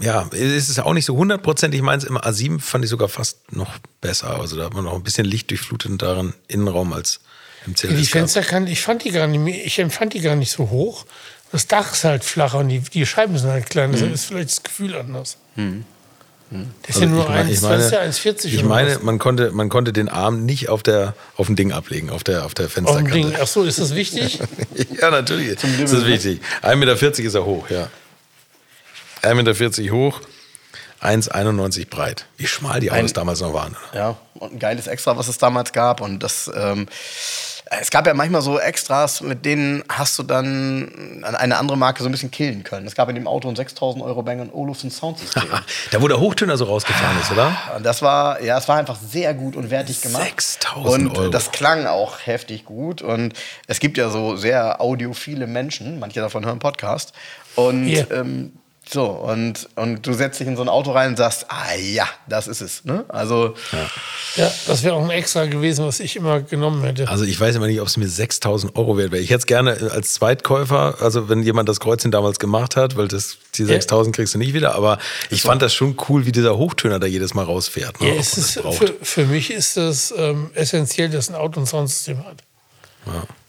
ja, 0.00 0.28
es 0.32 0.68
ist 0.68 0.78
auch 0.80 0.94
nicht 0.94 1.04
so 1.04 1.16
hundertprozentig 1.16 1.82
meins. 1.82 2.04
Im 2.04 2.16
A7 2.16 2.60
fand 2.60 2.84
ich 2.84 2.90
sogar 2.90 3.08
fast 3.08 3.52
noch 3.52 3.78
besser. 4.00 4.40
Also 4.40 4.56
da 4.56 4.64
hat 4.64 4.74
man 4.74 4.84
noch 4.84 4.94
ein 4.94 5.02
bisschen 5.02 5.26
Licht 5.26 5.52
darin 5.98 6.34
Innenraum 6.48 6.92
als 6.92 7.20
im 7.66 7.74
CLS. 7.74 7.96
Die 7.96 8.06
Fensterkante, 8.06 8.72
ich 8.72 8.80
fand 8.80 9.04
die 9.04 9.10
gar 9.10 9.26
nicht, 9.26 9.66
ich 9.66 9.78
empfand 9.78 10.14
die 10.14 10.20
gar 10.20 10.36
nicht 10.36 10.50
so 10.50 10.70
hoch. 10.70 11.06
Das 11.52 11.66
Dach 11.66 11.92
ist 11.92 12.04
halt 12.04 12.24
flacher 12.24 12.58
und 12.58 12.68
die, 12.68 12.80
die 12.80 13.04
Scheiben 13.04 13.36
sind 13.36 13.50
halt 13.50 13.68
klein. 13.68 13.92
Deshalb 13.92 14.10
mhm. 14.10 14.14
ist 14.14 14.24
vielleicht 14.24 14.50
das 14.50 14.62
Gefühl 14.62 14.96
anders. 14.96 15.36
Mhm. 15.56 15.84
Das 16.82 16.96
ist 16.96 17.02
also 17.02 17.16
ja 17.16 17.22
nur 17.22 17.30
1,40 17.30 17.50
ich 17.50 17.62
meine, 17.62 17.90
ja 17.90 18.00
1, 18.00 18.44
ich 18.44 18.64
meine 18.64 18.98
man, 19.02 19.18
konnte, 19.18 19.52
man 19.52 19.68
konnte 19.70 19.92
den 19.92 20.08
Arm 20.10 20.44
nicht 20.44 20.68
auf, 20.68 20.82
der, 20.82 21.14
auf 21.36 21.46
dem 21.46 21.56
Ding 21.56 21.72
ablegen, 21.72 22.10
auf 22.10 22.24
der, 22.24 22.44
auf 22.44 22.52
der 22.52 22.68
Fensterkante. 22.68 23.10
Ding. 23.10 23.34
Ach 23.40 23.46
so, 23.46 23.62
ist 23.62 23.78
das 23.78 23.94
wichtig? 23.94 24.38
ja, 25.00 25.10
natürlich. 25.10 25.58
Zum 25.58 25.70
ist 25.82 25.94
das 25.94 26.04
wichtig. 26.04 26.40
1,40 26.62 26.76
Meter 26.76 27.02
ist 27.02 27.34
er 27.34 27.44
hoch, 27.44 27.70
ja. 27.70 27.88
1,40 29.22 29.34
Meter 29.34 29.92
hoch, 29.92 30.20
1,91 31.00 31.88
breit. 31.88 32.26
Wie 32.36 32.46
schmal 32.46 32.80
die 32.80 32.90
Autos 32.90 33.10
ein, 33.10 33.14
damals 33.14 33.40
noch 33.40 33.52
waren. 33.52 33.76
Ja, 33.94 34.16
und 34.34 34.54
ein 34.54 34.58
geiles 34.58 34.86
Extra, 34.86 35.16
was 35.16 35.28
es 35.28 35.38
damals 35.38 35.72
gab. 35.72 36.00
Und 36.00 36.22
das... 36.22 36.50
Ähm, 36.54 36.86
es 37.80 37.90
gab 37.90 38.06
ja 38.06 38.12
manchmal 38.12 38.42
so 38.42 38.58
Extras, 38.58 39.22
mit 39.22 39.44
denen 39.46 39.82
hast 39.88 40.18
du 40.18 40.22
dann 40.22 41.24
eine 41.24 41.56
andere 41.56 41.78
Marke 41.78 42.02
so 42.02 42.08
ein 42.08 42.12
bisschen 42.12 42.30
killen 42.30 42.64
können. 42.64 42.86
Es 42.86 42.94
gab 42.94 43.08
in 43.08 43.14
dem 43.14 43.26
Auto 43.26 43.48
ein 43.48 43.56
6000 43.56 44.04
Euro 44.04 44.22
Bang 44.22 44.50
Olufsen 44.52 44.90
Soundsystem. 44.90 45.44
da 45.90 46.02
wo 46.02 46.08
der 46.08 46.20
Hochtöner 46.20 46.56
so 46.56 46.64
rausgefahren 46.64 47.18
ist, 47.20 47.30
oder? 47.32 47.56
Das 47.82 48.02
war, 48.02 48.42
ja, 48.42 48.58
es 48.58 48.68
war 48.68 48.76
einfach 48.76 48.98
sehr 49.00 49.32
gut 49.32 49.56
und 49.56 49.70
wertig 49.70 50.02
gemacht. 50.02 50.24
6000 50.24 51.12
Euro. 51.12 51.24
Und 51.26 51.32
das 51.32 51.50
klang 51.50 51.86
auch 51.86 52.18
heftig 52.24 52.64
gut. 52.64 53.00
Und 53.00 53.32
es 53.66 53.80
gibt 53.80 53.96
ja 53.96 54.10
so 54.10 54.36
sehr 54.36 54.80
audiophile 54.80 55.46
Menschen, 55.46 55.98
manche 55.98 56.20
davon 56.20 56.44
hören 56.44 56.58
Podcast. 56.58 57.12
Und 57.54 57.86
yeah. 57.88 58.06
ähm, 58.10 58.52
So, 58.88 59.06
und, 59.06 59.68
und 59.76 60.06
du 60.06 60.12
setzt 60.12 60.40
dich 60.40 60.46
in 60.48 60.56
so 60.56 60.62
ein 60.62 60.68
Auto 60.68 60.90
rein 60.90 61.10
und 61.10 61.16
sagst, 61.16 61.46
ah 61.48 61.74
ja, 61.74 62.06
das 62.28 62.48
ist 62.48 62.60
es. 62.60 62.84
Ne? 62.84 63.04
Also, 63.08 63.54
Ja, 64.36 64.52
das 64.66 64.82
wäre 64.82 64.94
auch 64.94 65.04
ein 65.04 65.10
Extra 65.10 65.46
gewesen, 65.46 65.86
was 65.86 66.00
ich 66.00 66.16
immer 66.16 66.40
genommen 66.42 66.82
hätte. 66.82 67.08
Also 67.08 67.24
ich 67.24 67.38
weiß 67.38 67.54
immer 67.56 67.68
nicht, 67.68 67.80
ob 67.80 67.86
es 67.86 67.96
mir 67.96 68.08
6000 68.08 68.76
Euro 68.76 68.98
wert 68.98 69.12
wäre. 69.12 69.22
Ich 69.22 69.30
hätte 69.30 69.38
es 69.40 69.46
gerne 69.46 69.90
als 69.92 70.14
Zweitkäufer, 70.14 70.96
also 71.00 71.28
wenn 71.28 71.42
jemand 71.42 71.68
das 71.68 71.80
Kreuzchen 71.80 72.10
damals 72.10 72.38
gemacht 72.38 72.76
hat, 72.76 72.96
weil 72.96 73.08
das, 73.08 73.38
die 73.54 73.64
6000 73.64 74.14
kriegst 74.14 74.34
du 74.34 74.38
nicht 74.38 74.52
wieder, 74.52 74.74
aber 74.74 74.98
ich 75.30 75.42
fand 75.42 75.62
das 75.62 75.72
schon 75.72 75.96
cool, 76.08 76.26
wie 76.26 76.32
dieser 76.32 76.56
Hochtöner 76.58 76.98
da 76.98 77.06
jedes 77.06 77.34
Mal 77.34 77.44
rausfährt. 77.44 78.00
Ne? 78.00 78.08
Ja, 78.08 78.20
ist, 78.20 78.36
das 78.36 78.54
braucht. 78.56 78.78
für, 78.78 78.94
für 79.00 79.26
mich 79.26 79.50
ist 79.50 79.76
das 79.76 80.12
ähm, 80.16 80.50
essentiell, 80.54 81.08
dass 81.08 81.28
ein 81.28 81.34
Auto 81.34 81.60
ein 81.60 81.66
Soundsystem 81.66 82.24
hat. 82.24 82.42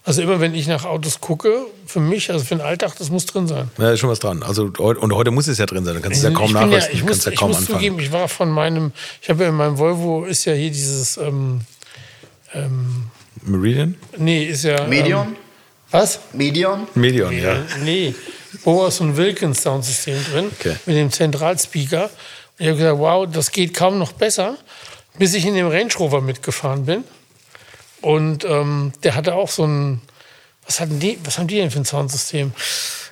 Also 0.06 0.22
immer 0.22 0.42
wenn 0.42 0.54
ich 0.54 0.68
nach 0.68 0.84
Autos 0.84 1.22
gucke, 1.22 1.66
für 1.86 2.02
mich, 2.02 2.30
also 2.30 2.44
für 2.44 2.56
den 2.56 2.62
Alltag, 2.62 2.96
das 2.98 3.10
muss 3.10 3.26
drin 3.26 3.48
sein. 3.48 3.72
Ja, 3.78 3.92
ist 3.92 4.00
schon 4.02 4.10
was 4.10 4.20
dran. 4.20 4.44
Also 4.44 4.66
und 4.78 5.14
heute 5.14 5.32
muss 5.32 5.48
es 5.48 5.58
ja 5.60 5.66
drin 5.66 5.86
sein. 5.86 5.96
Du 5.96 6.02
kannst 6.02 6.18
es 6.18 6.24
ja 6.24 6.32
kaum 6.32 6.48
ich 6.48 6.54
nachrüsten, 6.54 6.94
ich 6.94 7.00
du 7.00 7.06
muss, 7.06 7.24
ja 7.24 7.32
ich 7.32 7.38
kaum 7.40 7.50
muss 7.50 7.58
anfangen. 7.60 7.78
zugeben, 7.80 8.00
ich 8.00 8.12
war 8.12 8.28
von 8.28 8.50
meinem, 8.50 8.92
ich 9.22 9.30
habe 9.30 9.44
ja 9.44 9.50
in 9.50 9.56
meinem 9.56 9.78
Volvo 9.78 10.26
ist 10.26 10.44
ja 10.46 10.54
hier 10.54 10.72
dieses, 10.72 11.16
ähm, 11.18 11.62
Meridian? 13.42 13.96
nee, 14.18 14.46
ist 14.46 14.64
ja. 14.64 14.86
Medion? 14.88 15.28
Ähm, 15.28 15.36
was? 15.92 16.20
Medion? 16.34 16.88
Medion, 16.96 17.32
ja. 17.38 17.58
Nee, 17.84 18.14
so 18.64 18.90
ein 19.04 19.18
Wilkins 19.18 19.62
Soundsystem 19.62 20.18
drin 20.32 20.46
Okay. 20.60 20.76
mit 20.86 20.96
dem 20.96 21.12
Zentralspeaker. 21.12 22.06
Und 22.06 22.12
ich 22.60 22.68
habe 22.68 22.78
gesagt, 22.78 23.00
wow, 23.00 23.28
das 23.32 23.52
geht 23.52 23.74
kaum 23.74 24.00
noch 24.00 24.12
besser, 24.14 24.58
bis 25.18 25.34
ich 25.34 25.46
in 25.46 25.56
dem 25.56 25.68
Range 25.68 25.92
Rover 26.00 26.22
mitgefahren 26.22 26.86
bin. 26.86 27.04
Und 28.04 28.44
ähm, 28.46 28.92
der 29.04 29.16
hatte 29.16 29.34
auch 29.34 29.50
so 29.50 29.66
ein, 29.66 30.02
was 30.66 30.80
hatten 30.80 31.00
die, 31.00 31.18
was 31.24 31.38
haben 31.40 31.48
die 31.48 31.56
denn 31.56 31.72
für 31.72 31.80
ein 31.80 31.86
Soundsystem? 31.86 32.52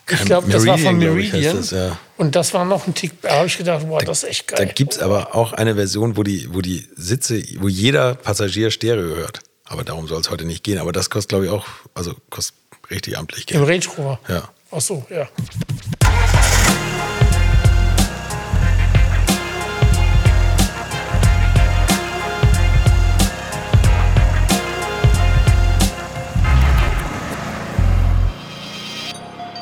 Ich 0.09 0.25
glaube, 0.25 0.51
das 0.51 0.65
war 0.65 0.77
von 0.77 0.97
Meridian, 0.97 1.55
das, 1.57 1.71
ja. 1.71 1.97
Und 2.17 2.35
das 2.35 2.53
war 2.53 2.65
noch 2.65 2.85
ein 2.85 2.93
Tick, 2.93 3.21
da 3.21 3.37
habe 3.37 3.47
ich 3.47 3.57
gedacht, 3.57 3.85
wow, 3.87 4.03
das 4.03 4.23
ist 4.23 4.29
echt 4.29 4.51
Da 4.51 4.57
geil. 4.57 4.71
gibt 4.75 4.93
es 4.93 4.99
aber 4.99 5.33
auch 5.35 5.53
eine 5.53 5.75
Version, 5.75 6.17
wo 6.17 6.23
die, 6.23 6.53
wo 6.53 6.59
die 6.59 6.85
Sitze, 6.97 7.41
wo 7.59 7.69
jeder 7.69 8.15
Passagier 8.15 8.71
Stereo 8.71 9.15
hört. 9.15 9.39
Aber 9.63 9.85
darum 9.85 10.07
soll 10.09 10.19
es 10.19 10.29
heute 10.29 10.43
nicht 10.43 10.63
gehen. 10.65 10.79
Aber 10.79 10.91
das 10.91 11.09
kostet, 11.09 11.29
glaube 11.29 11.45
ich, 11.45 11.51
auch, 11.51 11.65
also 11.93 12.13
kostet 12.29 12.55
richtig 12.89 13.17
amtlich 13.17 13.49
Im 13.51 13.65
Geld. 13.65 13.69
Range 13.85 13.97
Rover. 13.97 14.19
Ja. 14.27 14.49
Ach 14.71 14.81
so, 14.81 15.05
ja. 15.09 15.29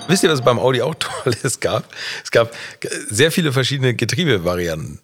Wisst 0.09 0.23
ihr, 0.23 0.29
was 0.31 0.41
beim 0.41 0.57
Audi 0.59 0.81
auch 0.81 0.95
toll 0.99 1.33
ist? 1.43 1.61
gab? 1.61 1.83
Es 2.23 2.31
gab 2.31 2.51
sehr 3.09 3.31
viele 3.31 3.53
verschiedene 3.53 3.93
Getriebevarianten. 3.93 4.99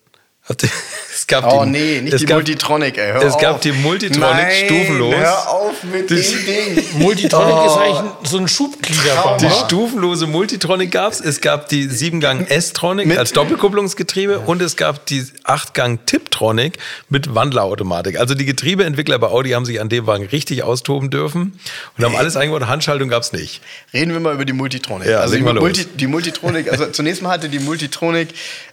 Es 1.17 1.27
gab 1.27 1.45
Oh 1.51 1.63
die, 1.63 1.71
nee, 1.71 2.01
nicht 2.01 2.13
es 2.13 2.19
die 2.19 2.25
gab, 2.27 2.35
Multitronic, 2.37 2.97
ey. 2.97 3.13
Hör 3.13 3.23
es 3.23 3.33
auf. 3.35 3.41
gab 3.41 3.61
die 3.61 3.71
Multitronic 3.71 4.19
Nein, 4.35 4.65
stufenlos. 4.65 5.15
Hör 5.15 5.49
auf 5.49 5.83
mit 5.83 6.09
Die- 6.09 6.15
dem 6.15 6.45
Ding. 6.75 6.85
Multitronic 6.99 7.55
Oh. 7.55 7.65
ist 7.67 7.77
eigentlich 7.77 7.97
ein- 7.99 8.11
so 8.25 8.37
ein 8.37 8.47
Schubgliederbau. 8.49 9.37
Die 9.37 9.49
stufenlose 9.49 10.27
Multitronic 10.27 10.91
gab 10.91 11.13
es. 11.13 11.21
Es 11.21 11.39
gab 11.41 11.69
die 11.69 11.87
7-Gang 11.87 12.45
S-Tronic 12.49 13.17
als 13.17 13.31
Doppelkupplungsgetriebe 13.31 14.39
und 14.39 14.61
es 14.61 14.75
gab 14.75 15.05
die 15.07 15.21
8-Gang 15.45 16.05
Tiptronic 16.05 16.77
mit 17.09 17.33
Wandlerautomatik. 17.33 18.19
Also 18.19 18.35
die 18.35 18.45
Getriebeentwickler 18.45 19.17
bei 19.17 19.27
Audi 19.27 19.51
haben 19.51 19.65
sich 19.65 19.79
an 19.81 19.89
dem 19.89 20.05
Wagen 20.05 20.25
richtig 20.25 20.63
austoben 20.63 21.09
dürfen 21.09 21.57
und 21.97 22.03
haben 22.05 22.15
alles 22.15 22.35
eingebaut. 22.35 22.67
Handschaltung 22.67 23.07
gab 23.09 23.23
es 23.23 23.31
nicht. 23.31 23.61
Reden 23.93 24.11
wir 24.13 24.19
mal 24.19 24.33
über 24.35 24.45
die 24.45 24.53
Multitronic. 24.53 25.07
Ja, 25.07 25.19
also 25.21 25.35
die. 25.35 25.41
Multi, 25.41 25.85
die 25.85 26.07
Multitronic, 26.07 26.69
also 26.71 26.87
zunächst 26.87 27.21
mal 27.21 27.29
hatte 27.31 27.47
die 27.49 27.59
Multitronic 27.59 28.29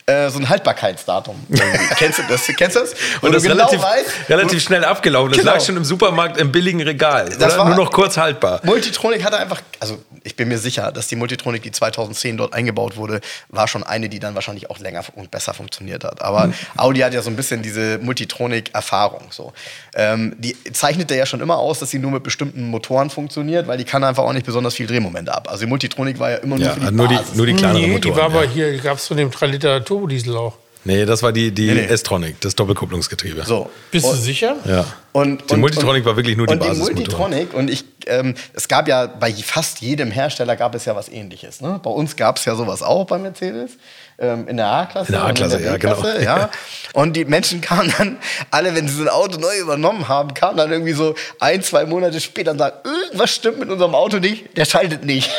äh, 0.07 0.29
so 0.31 0.39
ein 0.39 0.49
Haltbarkeitsdatum. 0.49 1.37
kennst 1.99 2.19
du 2.19 2.23
das? 2.29 2.47
Kennst 2.57 2.77
du 2.77 2.81
das? 2.81 2.93
Und 3.21 3.29
du 3.29 3.33
das 3.33 3.45
ist 3.45 3.49
relativ, 3.51 3.81
weißt, 3.83 4.29
relativ 4.29 4.63
schnell 4.63 4.85
abgelaufen. 4.85 5.31
Das 5.31 5.39
Genau. 5.39 5.53
lag 5.53 5.61
schon 5.61 5.77
im 5.77 5.85
Supermarkt 5.85 6.39
im 6.39 6.51
billigen 6.53 6.81
Regal. 6.83 7.27
Das 7.27 7.37
oder? 7.55 7.59
war- 7.59 7.69
Nur 7.69 7.77
noch 7.85 7.93
kurz 7.93 8.17
haltbar. 8.17 8.61
Multitronic 8.65 9.25
hatte 9.25 9.39
einfach, 9.39 9.61
also 9.81 10.03
ich 10.25 10.37
bin 10.37 10.49
mir 10.49 10.59
sicher, 10.59 10.93
dass 10.93 11.09
die 11.09 11.17
Multitronic, 11.17 11.63
die 11.63 11.73
2010 11.73 12.37
dort 12.37 12.53
eingebaut 12.55 12.97
wurde, 12.97 13.21
war 13.49 13.67
schon 13.69 13.83
eine, 13.83 14.09
die 14.09 14.19
dann 14.21 14.35
wahrscheinlich 14.35 14.71
auch 14.71 14.79
länger 14.79 15.03
und 15.15 15.31
besser 15.31 15.55
funktioniert 15.55 16.05
hat. 16.05 16.23
Aber 16.23 16.49
Mhm. 16.49 16.55
Audi 16.77 17.01
hat 17.01 17.15
ja 17.15 17.23
so 17.23 17.31
ein 17.31 17.37
bisschen 17.37 17.63
diese 17.63 17.99
Multitronic-Erfahrung. 17.99 19.23
So. 19.31 19.53
Ähm, 19.95 20.35
die 20.39 20.57
zeichnet 20.73 21.11
ja 21.11 21.27
schon 21.27 21.41
immer 21.41 21.59
aus, 21.59 21.79
dass 21.79 21.91
sie 21.91 21.99
nur 21.99 22.11
mit 22.11 22.23
bestimmten 22.23 22.69
Motoren 22.69 23.11
funktioniert, 23.11 23.67
weil 23.67 23.79
die 23.79 23.85
kann 23.85 24.03
einfach 24.05 24.23
auch 24.25 24.33
nicht 24.33 24.47
besonders 24.47 24.75
viel 24.75 24.87
Drehmomente 24.87 25.33
ab. 25.35 25.49
Also 25.51 25.65
die 25.65 25.69
Multitronic 25.69 26.19
war 26.19 26.31
ja 26.31 26.37
immer 26.39 26.57
nur 26.57 26.67
Ja, 26.67 26.73
für 26.75 26.81
die 26.81 26.91
nur 26.93 27.09
die, 27.09 27.15
Basis. 27.17 27.35
nur 27.35 27.47
die 27.47 27.55
kleineren 27.55 27.81
Nee, 27.83 27.87
Motoren. 27.95 28.15
die 28.15 28.21
war 28.21 28.25
aber 28.27 28.45
ja. 28.45 28.51
hier, 28.51 28.79
gab 28.79 28.99
es 28.99 29.07
von 29.07 29.17
dem 29.17 29.31
3 29.31 29.47
Liter 29.47 29.81
Turbodiesel 29.92 30.37
auch. 30.37 30.55
Nee, 30.85 31.05
das 31.05 31.22
war 31.22 31.31
die, 31.33 31.52
die 31.52 31.66
Nee, 31.66 31.74
nee. 31.74 31.85
S-Tronic, 31.85 32.40
das 32.40 32.57
Doppelkupplungsgetriebe. 32.57 33.44
so. 33.44 33.70
Bist 33.92 34.05
du 34.05 34.11
Und- 34.11 34.16
sicher? 34.16 34.57
Ja. 34.64 34.85
Und, 35.12 35.48
die 35.50 35.57
Multitronic 35.57 36.05
war 36.05 36.16
wirklich 36.16 36.37
nur 36.37 36.46
die 36.48 36.55
und 36.55 36.59
Basismotoren. 36.59 36.96
Die 36.96 37.02
Multitronic, 37.02 37.55
und 37.55 37.70
ich, 37.70 37.85
ähm, 38.07 38.35
es 38.55 38.66
gab 38.66 38.88
ja 38.88 39.07
bei 39.07 39.33
fast 39.33 39.81
jedem 39.81 40.11
Hersteller 40.11 40.57
gab 40.57 40.74
es 40.74 40.87
ja 40.87 40.96
was 40.96 41.09
ähnliches. 41.09 41.61
Ne? 41.61 41.78
Bei 41.83 41.90
uns 41.90 42.16
gab 42.16 42.38
es 42.38 42.46
ja 42.46 42.57
sowas 42.57 42.83
auch 42.83 43.05
bei 43.07 43.18
Mercedes. 43.18 43.72
Ähm, 44.18 44.46
in 44.48 44.57
der 44.57 44.66
A-Klasse. 44.66 45.09
In 45.09 45.18
der 45.18 45.25
A-Klasse, 45.25 45.62
ja, 45.62 45.77
genau. 45.77 46.07
Ja. 46.18 46.51
Und 46.92 47.14
die 47.14 47.25
Menschen 47.25 47.61
kamen 47.61 47.92
dann, 47.98 48.18
alle, 48.51 48.75
wenn 48.75 48.87
sie 48.87 48.94
so 48.94 49.03
ein 49.03 49.09
Auto 49.09 49.38
neu 49.38 49.59
übernommen 49.59 50.09
haben, 50.09 50.35
kamen 50.35 50.57
dann 50.57 50.70
irgendwie 50.70 50.92
so 50.92 51.14
ein, 51.40 51.62
zwei 51.62 51.87
Monate 51.87 52.20
später 52.20 52.53
und 52.53 52.59
sagen, 52.59 52.77
irgendwas 52.85 53.31
stimmt 53.31 53.59
mit 53.59 53.70
unserem 53.70 53.94
Auto 53.94 54.18
nicht, 54.18 54.57
der 54.57 54.64
schaltet 54.64 55.05
nicht. 55.05 55.31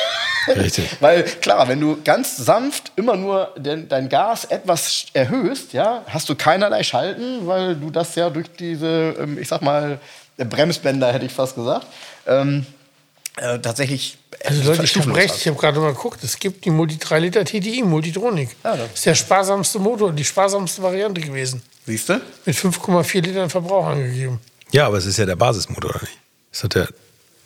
Richtig. 0.48 0.90
Weil 1.00 1.24
klar, 1.24 1.68
wenn 1.68 1.80
du 1.80 2.00
ganz 2.04 2.38
sanft 2.38 2.92
immer 2.96 3.16
nur 3.16 3.54
den, 3.58 3.88
dein 3.88 4.10
Gas 4.10 4.46
etwas 4.46 5.06
erhöhst, 5.14 5.74
ja, 5.74 6.04
hast 6.08 6.28
du 6.30 6.36
keinerlei 6.36 6.84
Schalten, 6.84 7.48
weil 7.48 7.76
du 7.76 7.90
das 7.90 8.16
ja 8.16 8.30
durch 8.30 8.52
diese, 8.52 9.16
ähm, 9.20 9.38
ich 9.38 9.48
sag 9.48 9.62
mal, 9.62 10.00
Bremsbänder, 10.38 11.14
hätte 11.14 11.26
ich 11.26 11.32
fast 11.32 11.56
gesagt, 11.56 11.88
ähm, 12.28 12.66
äh, 13.38 13.60
tatsächlich 13.60 14.18
Also 14.46 14.64
Leute, 14.64 14.84
ich 14.84 14.96
habe 14.98 15.16
recht, 15.16 15.36
ich 15.38 15.48
habe 15.48 15.58
gerade 15.58 15.80
mal 15.80 15.94
geguckt, 15.94 16.24
es 16.24 16.38
gibt 16.38 16.66
die 16.66 16.70
Multi 16.70 16.98
3 16.98 17.20
Liter 17.20 17.46
TDI 17.46 17.82
Multitronic. 17.84 18.50
Ja, 18.64 18.76
das 18.76 18.94
ist 18.94 19.06
der 19.06 19.16
sparsamste 19.16 19.80
Motor, 19.80 20.12
die 20.12 20.26
sparsamste 20.26 20.82
Variante 20.82 21.22
gewesen. 21.22 21.62
Siehst 21.86 22.10
du? 22.10 22.22
Mit 22.46 22.56
5,4 22.56 23.22
Litern 23.22 23.50
Verbrauch 23.50 23.88
angegeben. 23.88 24.40
Ja, 24.72 24.88
aber 24.88 24.98
es 24.98 25.06
ist 25.06 25.18
ja 25.18 25.26
der 25.26 25.36
Basismotor, 25.36 25.92
oder 25.92 26.02
nicht? 26.02 26.18
Das 26.52 26.64
hat 26.64 26.76
der, 26.76 26.90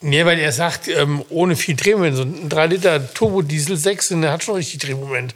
Nee, 0.01 0.25
weil 0.25 0.38
er 0.38 0.51
sagt, 0.51 0.88
ähm, 0.88 1.23
ohne 1.29 1.55
viel 1.55 1.75
Drehmoment. 1.75 2.15
So 2.15 2.21
ein 2.23 2.49
3 2.49 2.67
Liter 2.67 3.13
Turbodiesel 3.13 3.77
6, 3.77 4.10
der 4.10 4.31
hat 4.31 4.43
schon 4.43 4.55
richtig 4.55 4.79
Drehmoment. 4.79 5.33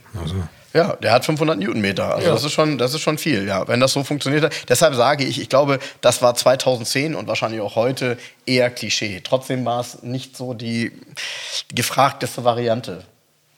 Ja, 0.74 0.96
der 0.96 1.12
hat 1.12 1.24
500 1.24 1.58
Newtonmeter. 1.58 2.14
Also 2.14 2.28
Ja. 2.28 2.34
das 2.34 2.44
ist 2.44 2.52
schon, 2.52 2.78
das 2.78 2.94
ist 2.94 3.00
schon 3.00 3.18
viel, 3.18 3.46
ja. 3.46 3.66
Wenn 3.68 3.80
das 3.80 3.92
so 3.92 4.02
funktioniert 4.04 4.44
hat. 4.44 4.52
Deshalb 4.68 4.94
sage 4.94 5.24
ich, 5.24 5.40
ich 5.40 5.48
glaube, 5.48 5.78
das 6.00 6.22
war 6.22 6.34
2010 6.34 7.14
und 7.14 7.26
wahrscheinlich 7.28 7.60
auch 7.60 7.76
heute 7.76 8.16
eher 8.46 8.70
Klischee. 8.70 9.20
Trotzdem 9.22 9.64
war 9.64 9.80
es 9.80 10.02
nicht 10.02 10.36
so 10.36 10.54
die 10.54 10.92
gefragteste 11.74 12.44
Variante. 12.44 13.04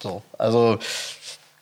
So, 0.03 0.23
also 0.39 0.79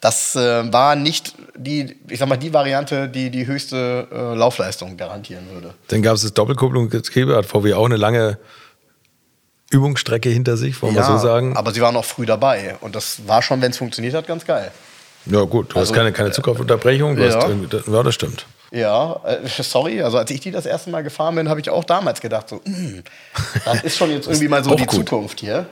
das 0.00 0.34
äh, 0.34 0.72
war 0.72 0.96
nicht 0.96 1.34
die, 1.56 1.96
ich 2.08 2.18
sag 2.18 2.28
mal, 2.28 2.36
die 2.36 2.52
Variante, 2.52 3.08
die 3.08 3.30
die 3.30 3.46
höchste 3.46 4.08
äh, 4.10 4.34
Laufleistung 4.34 4.96
garantieren 4.96 5.48
würde. 5.50 5.74
dann 5.88 6.02
gab 6.02 6.16
es 6.16 6.22
das 6.22 6.32
Doppelkupplungsgetriebe, 6.34 7.36
hat 7.36 7.46
VW 7.46 7.74
auch 7.74 7.84
eine 7.86 7.96
lange 7.96 8.38
Übungsstrecke 9.70 10.28
hinter 10.28 10.56
sich, 10.56 10.82
wollen 10.82 10.94
wir 10.94 11.04
so 11.04 11.18
sagen. 11.18 11.56
aber 11.56 11.72
sie 11.72 11.80
waren 11.80 11.96
auch 11.96 12.04
früh 12.04 12.26
dabei 12.26 12.76
und 12.80 12.94
das 12.96 13.26
war 13.28 13.42
schon, 13.42 13.62
wenn 13.62 13.70
es 13.70 13.78
funktioniert 13.78 14.14
hat, 14.14 14.26
ganz 14.26 14.44
geil. 14.44 14.72
Ja, 15.26 15.42
gut, 15.42 15.72
du 15.72 15.78
Also, 15.78 15.92
hast 15.92 15.96
keine, 15.96 16.12
keine 16.12 16.32
Zugkraftunterbrechung. 16.32 17.16
Du 17.16 17.26
ja. 17.26 17.36
hast 17.36 17.86
ja, 17.86 18.02
das 18.02 18.14
stimmt. 18.14 18.46
Ja, 18.72 19.20
äh, 19.24 19.46
sorry, 19.62 20.02
also 20.02 20.16
als 20.16 20.30
ich 20.30 20.40
die 20.40 20.50
das 20.50 20.64
erste 20.66 20.90
Mal 20.90 21.02
gefahren 21.02 21.34
bin, 21.34 21.48
habe 21.48 21.60
ich 21.60 21.68
auch 21.68 21.84
damals 21.84 22.20
gedacht, 22.20 22.48
so, 22.48 22.56
mm, 22.64 23.02
das 23.64 23.82
ist 23.84 23.98
schon 23.98 24.10
jetzt 24.10 24.26
irgendwie 24.28 24.48
mal 24.48 24.64
so 24.64 24.74
die 24.74 24.86
gut. 24.86 25.08
Zukunft 25.08 25.40
hier. 25.40 25.66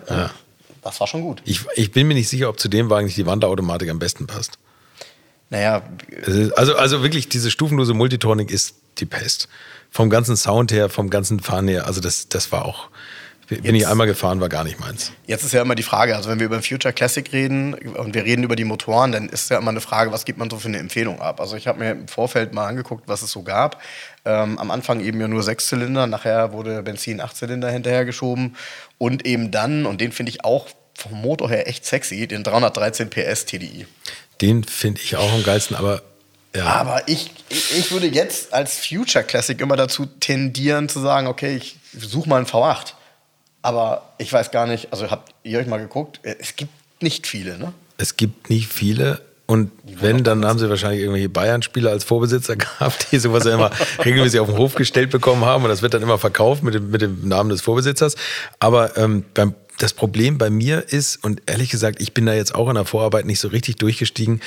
Das 0.82 1.00
war 1.00 1.06
schon 1.06 1.22
gut. 1.22 1.42
Ich, 1.44 1.60
ich 1.76 1.92
bin 1.92 2.08
mir 2.08 2.14
nicht 2.14 2.28
sicher, 2.28 2.48
ob 2.48 2.60
zu 2.60 2.68
dem 2.68 2.90
Wagen 2.90 3.06
nicht 3.06 3.16
die 3.16 3.26
Wanderautomatik 3.26 3.88
am 3.90 3.98
besten 3.98 4.26
passt. 4.26 4.58
Naja, 5.50 5.82
also, 6.56 6.76
also 6.76 7.02
wirklich, 7.02 7.28
diese 7.28 7.50
stufenlose 7.50 7.92
Multitronic 7.92 8.50
ist 8.50 8.76
die 8.98 9.06
Pest. 9.06 9.48
Vom 9.90 10.08
ganzen 10.08 10.36
Sound 10.36 10.70
her, 10.70 10.88
vom 10.88 11.10
ganzen 11.10 11.40
Fahren 11.40 11.66
her, 11.66 11.86
also 11.86 12.00
das, 12.00 12.28
das 12.28 12.52
war 12.52 12.64
auch, 12.64 12.88
bin 13.58 13.74
ich 13.74 13.86
einmal 13.86 14.06
gefahren, 14.06 14.40
war 14.40 14.48
gar 14.48 14.64
nicht 14.64 14.78
meins. 14.78 15.12
jetzt 15.26 15.44
ist 15.44 15.52
ja 15.52 15.62
immer 15.62 15.74
die 15.74 15.82
Frage, 15.82 16.14
also 16.14 16.30
wenn 16.30 16.38
wir 16.38 16.46
über 16.46 16.56
den 16.56 16.62
Future 16.62 16.94
Classic 16.94 17.32
reden 17.32 17.74
und 17.74 18.14
wir 18.14 18.24
reden 18.24 18.44
über 18.44 18.56
die 18.56 18.64
Motoren, 18.64 19.12
dann 19.12 19.28
ist 19.28 19.50
ja 19.50 19.58
immer 19.58 19.70
eine 19.70 19.80
Frage, 19.80 20.12
was 20.12 20.24
gibt 20.24 20.38
man 20.38 20.48
so 20.48 20.58
für 20.58 20.68
eine 20.68 20.78
Empfehlung 20.78 21.20
ab? 21.20 21.40
Also 21.40 21.56
ich 21.56 21.66
habe 21.66 21.80
mir 21.80 21.90
im 21.90 22.08
Vorfeld 22.08 22.54
mal 22.54 22.66
angeguckt, 22.66 23.08
was 23.08 23.22
es 23.22 23.30
so 23.32 23.42
gab. 23.42 23.82
Ähm, 24.24 24.58
am 24.58 24.70
Anfang 24.70 25.00
eben 25.00 25.20
ja 25.20 25.28
nur 25.28 25.42
Sechszylinder, 25.42 26.06
nachher 26.06 26.52
wurde 26.52 26.82
Benzin 26.82 27.20
Achtzylinder 27.20 27.70
hinterhergeschoben 27.70 28.56
und 28.98 29.26
eben 29.26 29.50
dann, 29.50 29.86
und 29.86 30.00
den 30.00 30.12
finde 30.12 30.30
ich 30.30 30.44
auch 30.44 30.68
vom 30.94 31.20
Motor 31.20 31.48
her 31.48 31.66
echt 31.66 31.86
sexy, 31.86 32.26
den 32.26 32.44
313 32.44 33.10
PS 33.10 33.46
TDI. 33.46 33.86
Den 34.40 34.64
finde 34.64 35.00
ich 35.02 35.16
auch 35.16 35.32
am 35.32 35.42
geilsten, 35.42 35.76
aber 35.76 36.02
ja. 36.54 36.64
Aber 36.64 37.06
ich, 37.06 37.30
ich, 37.48 37.78
ich 37.78 37.92
würde 37.92 38.08
jetzt 38.08 38.52
als 38.52 38.84
Future 38.84 39.24
Classic 39.24 39.60
immer 39.60 39.76
dazu 39.76 40.06
tendieren 40.06 40.88
zu 40.88 41.00
sagen, 41.00 41.26
okay, 41.26 41.56
ich 41.56 41.78
suche 41.96 42.28
mal 42.28 42.38
einen 42.38 42.46
V8. 42.46 42.94
Aber 43.62 44.12
ich 44.18 44.32
weiß 44.32 44.50
gar 44.50 44.66
nicht, 44.66 44.92
also 44.92 45.10
habt 45.10 45.34
ihr 45.42 45.58
euch 45.58 45.66
mal 45.66 45.78
geguckt? 45.78 46.20
Es 46.22 46.56
gibt 46.56 46.72
nicht 47.02 47.26
viele, 47.26 47.58
ne? 47.58 47.72
Es 47.98 48.16
gibt 48.16 48.48
nicht 48.50 48.72
viele 48.72 49.20
Und 49.46 49.72
wenn, 49.84 50.22
dann 50.22 50.46
haben 50.46 50.60
sie 50.60 50.70
wahrscheinlich 50.70 51.00
irgendwelche 51.00 51.28
Bayern-Spieler 51.28 51.90
als 51.90 52.04
Vorbesitzer 52.04 52.54
gehabt, 52.56 53.08
die 53.10 53.18
sowas 53.18 53.44
ja 53.44 53.54
immer 53.54 53.72
regelmäßig 54.04 54.38
auf 54.38 54.48
den 54.48 54.56
Hof 54.56 54.76
gestellt 54.76 55.10
bekommen 55.10 55.44
haben. 55.44 55.64
Und 55.64 55.70
das 55.70 55.82
wird 55.82 55.92
dann 55.92 56.02
immer 56.02 56.18
verkauft 56.18 56.62
mit 56.62 56.74
dem, 56.74 56.90
mit 56.90 57.02
dem 57.02 57.26
Namen 57.26 57.50
des 57.50 57.60
Vorbesitzers. 57.60 58.14
Aber 58.60 58.96
ähm, 58.96 59.24
beim, 59.34 59.54
das 59.78 59.92
Problem 59.92 60.38
bei 60.38 60.50
mir 60.50 60.92
ist, 60.92 61.24
und 61.24 61.42
ehrlich 61.46 61.70
gesagt, 61.70 62.00
ich 62.00 62.14
bin 62.14 62.26
da 62.26 62.34
jetzt 62.34 62.54
auch 62.54 62.68
in 62.68 62.76
der 62.76 62.84
Vorarbeit 62.84 63.26
nicht 63.26 63.40
so 63.40 63.48
richtig 63.48 63.76
durchgestiegen, 63.76 64.40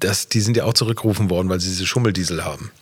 dass 0.00 0.28
die 0.28 0.40
sind 0.40 0.56
ja 0.56 0.64
auch 0.64 0.74
zurückgerufen 0.74 1.30
worden, 1.30 1.48
weil 1.48 1.60
sie 1.60 1.68
diese 1.68 1.86
Schummeldiesel 1.86 2.44
haben. 2.44 2.72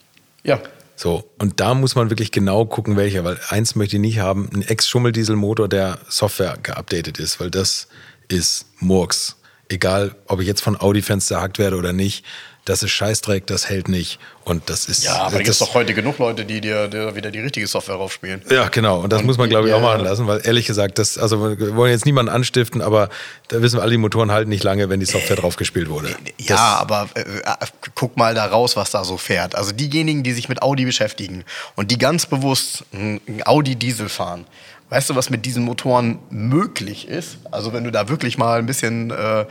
Ja. 0.42 0.60
So, 0.98 1.30
und 1.38 1.60
da 1.60 1.74
muss 1.74 1.94
man 1.94 2.08
wirklich 2.10 2.32
genau 2.32 2.64
gucken, 2.64 2.96
welcher, 2.96 3.22
weil 3.22 3.38
eins 3.50 3.74
möchte 3.74 3.96
ich 3.96 4.00
nicht 4.00 4.18
haben, 4.18 4.48
ein 4.54 4.62
Ex-Schummeldieselmotor, 4.62 5.68
der 5.68 5.98
Software 6.08 6.56
geupdatet 6.62 7.18
ist, 7.18 7.38
weil 7.38 7.50
das 7.50 7.88
ist 8.28 8.66
Murks. 8.80 9.36
Egal 9.68 10.16
ob 10.26 10.40
ich 10.40 10.46
jetzt 10.46 10.62
von 10.62 10.80
Audi-Fans 10.80 11.26
zerhackt 11.26 11.58
werde 11.58 11.76
oder 11.76 11.92
nicht, 11.92 12.24
das 12.66 12.82
ist 12.82 12.90
Scheißdreck, 12.90 13.46
das 13.46 13.68
hält 13.68 13.88
nicht. 13.88 14.18
Und 14.44 14.68
das 14.68 14.86
ist. 14.86 15.04
Ja, 15.04 15.14
aber 15.22 15.30
das, 15.30 15.38
gibt 15.38 15.48
es 15.48 15.58
doch 15.58 15.74
heute 15.74 15.94
genug 15.94 16.18
Leute, 16.18 16.44
die 16.44 16.60
dir, 16.60 16.88
dir 16.88 17.14
wieder 17.14 17.30
die 17.30 17.38
richtige 17.38 17.66
Software 17.66 17.94
raufspielen. 17.94 18.42
Ja, 18.50 18.68
genau. 18.68 19.00
Und 19.00 19.12
das 19.12 19.20
Und 19.20 19.26
muss 19.26 19.38
man, 19.38 19.48
glaube 19.48 19.68
ich, 19.68 19.72
die, 19.72 19.76
auch 19.76 19.82
machen 19.82 20.00
äh, 20.00 20.08
lassen, 20.08 20.26
weil 20.26 20.40
ehrlich 20.44 20.66
gesagt, 20.66 20.98
das, 20.98 21.16
also 21.16 21.58
wir 21.58 21.76
wollen 21.76 21.92
jetzt 21.92 22.06
niemanden 22.06 22.30
anstiften, 22.30 22.82
aber 22.82 23.08
da 23.48 23.62
wissen 23.62 23.78
wir 23.78 23.82
alle, 23.82 23.92
die 23.92 23.98
Motoren 23.98 24.32
halten 24.32 24.50
nicht 24.50 24.64
lange, 24.64 24.88
wenn 24.88 25.00
die 25.00 25.06
Software 25.06 25.36
drauf 25.36 25.56
gespielt 25.56 25.88
wurde. 25.88 26.14
Ja, 26.38 26.76
aber 26.80 27.08
äh, 27.14 27.20
äh, 27.20 27.54
guck 27.94 28.16
mal 28.16 28.34
da 28.34 28.46
raus, 28.46 28.76
was 28.76 28.90
da 28.90 29.04
so 29.04 29.16
fährt. 29.16 29.54
Also 29.54 29.72
diejenigen, 29.72 30.24
die 30.24 30.32
sich 30.32 30.48
mit 30.48 30.62
Audi 30.62 30.84
beschäftigen 30.84 31.44
und 31.76 31.92
die 31.92 31.98
ganz 31.98 32.26
bewusst 32.26 32.84
ein 32.92 33.20
Audi 33.44 33.76
Diesel 33.76 34.08
fahren, 34.08 34.44
weißt 34.90 35.10
du, 35.10 35.14
was 35.14 35.30
mit 35.30 35.46
diesen 35.46 35.64
Motoren 35.64 36.18
möglich 36.30 37.08
ist? 37.08 37.38
Also 37.50 37.72
wenn 37.72 37.84
du 37.84 37.90
da 37.90 38.08
wirklich 38.08 38.38
mal 38.38 38.58
ein 38.58 38.66
bisschen, 38.66 39.10
äh, 39.10 39.46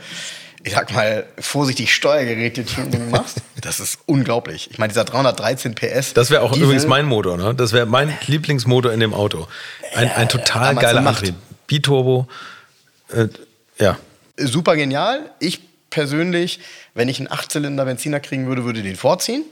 ich 0.66 0.72
sag 0.72 0.92
mal, 0.92 1.24
vorsichtig 1.38 1.94
Steuergeräte-Tuning 1.94 3.08
machst, 3.10 3.40
das 3.60 3.78
ist 3.78 4.00
unglaublich. 4.06 4.68
Ich 4.72 4.78
meine, 4.78 4.88
dieser 4.88 5.04
313 5.04 5.76
PS. 5.76 6.12
Das 6.12 6.30
wäre 6.30 6.42
auch 6.42 6.50
Diesel, 6.50 6.64
übrigens 6.64 6.86
mein 6.86 7.06
Motor, 7.06 7.36
ne? 7.36 7.54
Das 7.54 7.72
wäre 7.72 7.86
mein 7.86 8.12
Lieblingsmotor 8.26 8.92
in 8.92 8.98
dem 8.98 9.14
Auto. 9.14 9.46
Ein, 9.94 10.10
ein 10.10 10.28
total 10.28 10.74
damals 10.74 10.84
geiler. 10.84 11.06
Antrieb. 11.06 11.36
Biturbo. 11.68 12.26
Äh, 13.12 13.28
ja. 13.78 13.96
super 14.36 14.74
genial. 14.74 15.30
Ich 15.38 15.60
persönlich, 15.90 16.58
wenn 16.94 17.08
ich 17.08 17.20
einen 17.20 17.30
Achtzylinder 17.30 17.84
Benziner 17.84 18.18
kriegen 18.18 18.48
würde, 18.48 18.64
würde 18.64 18.82
den 18.82 18.96
vorziehen. 18.96 19.44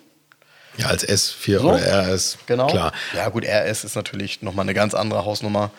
Ja, 0.78 0.88
als 0.88 1.08
S4 1.08 1.60
So, 1.60 1.68
oder 1.68 1.78
RS. 1.78 2.38
Genau. 2.46 2.66
Klar. 2.66 2.92
Ja, 3.14 3.28
gut, 3.28 3.44
RS 3.44 3.84
ist 3.84 3.94
natürlich 3.94 4.42
nochmal 4.42 4.64
eine 4.64 4.74
ganz 4.74 4.94
andere 4.94 5.24
Hausnummer. 5.24 5.70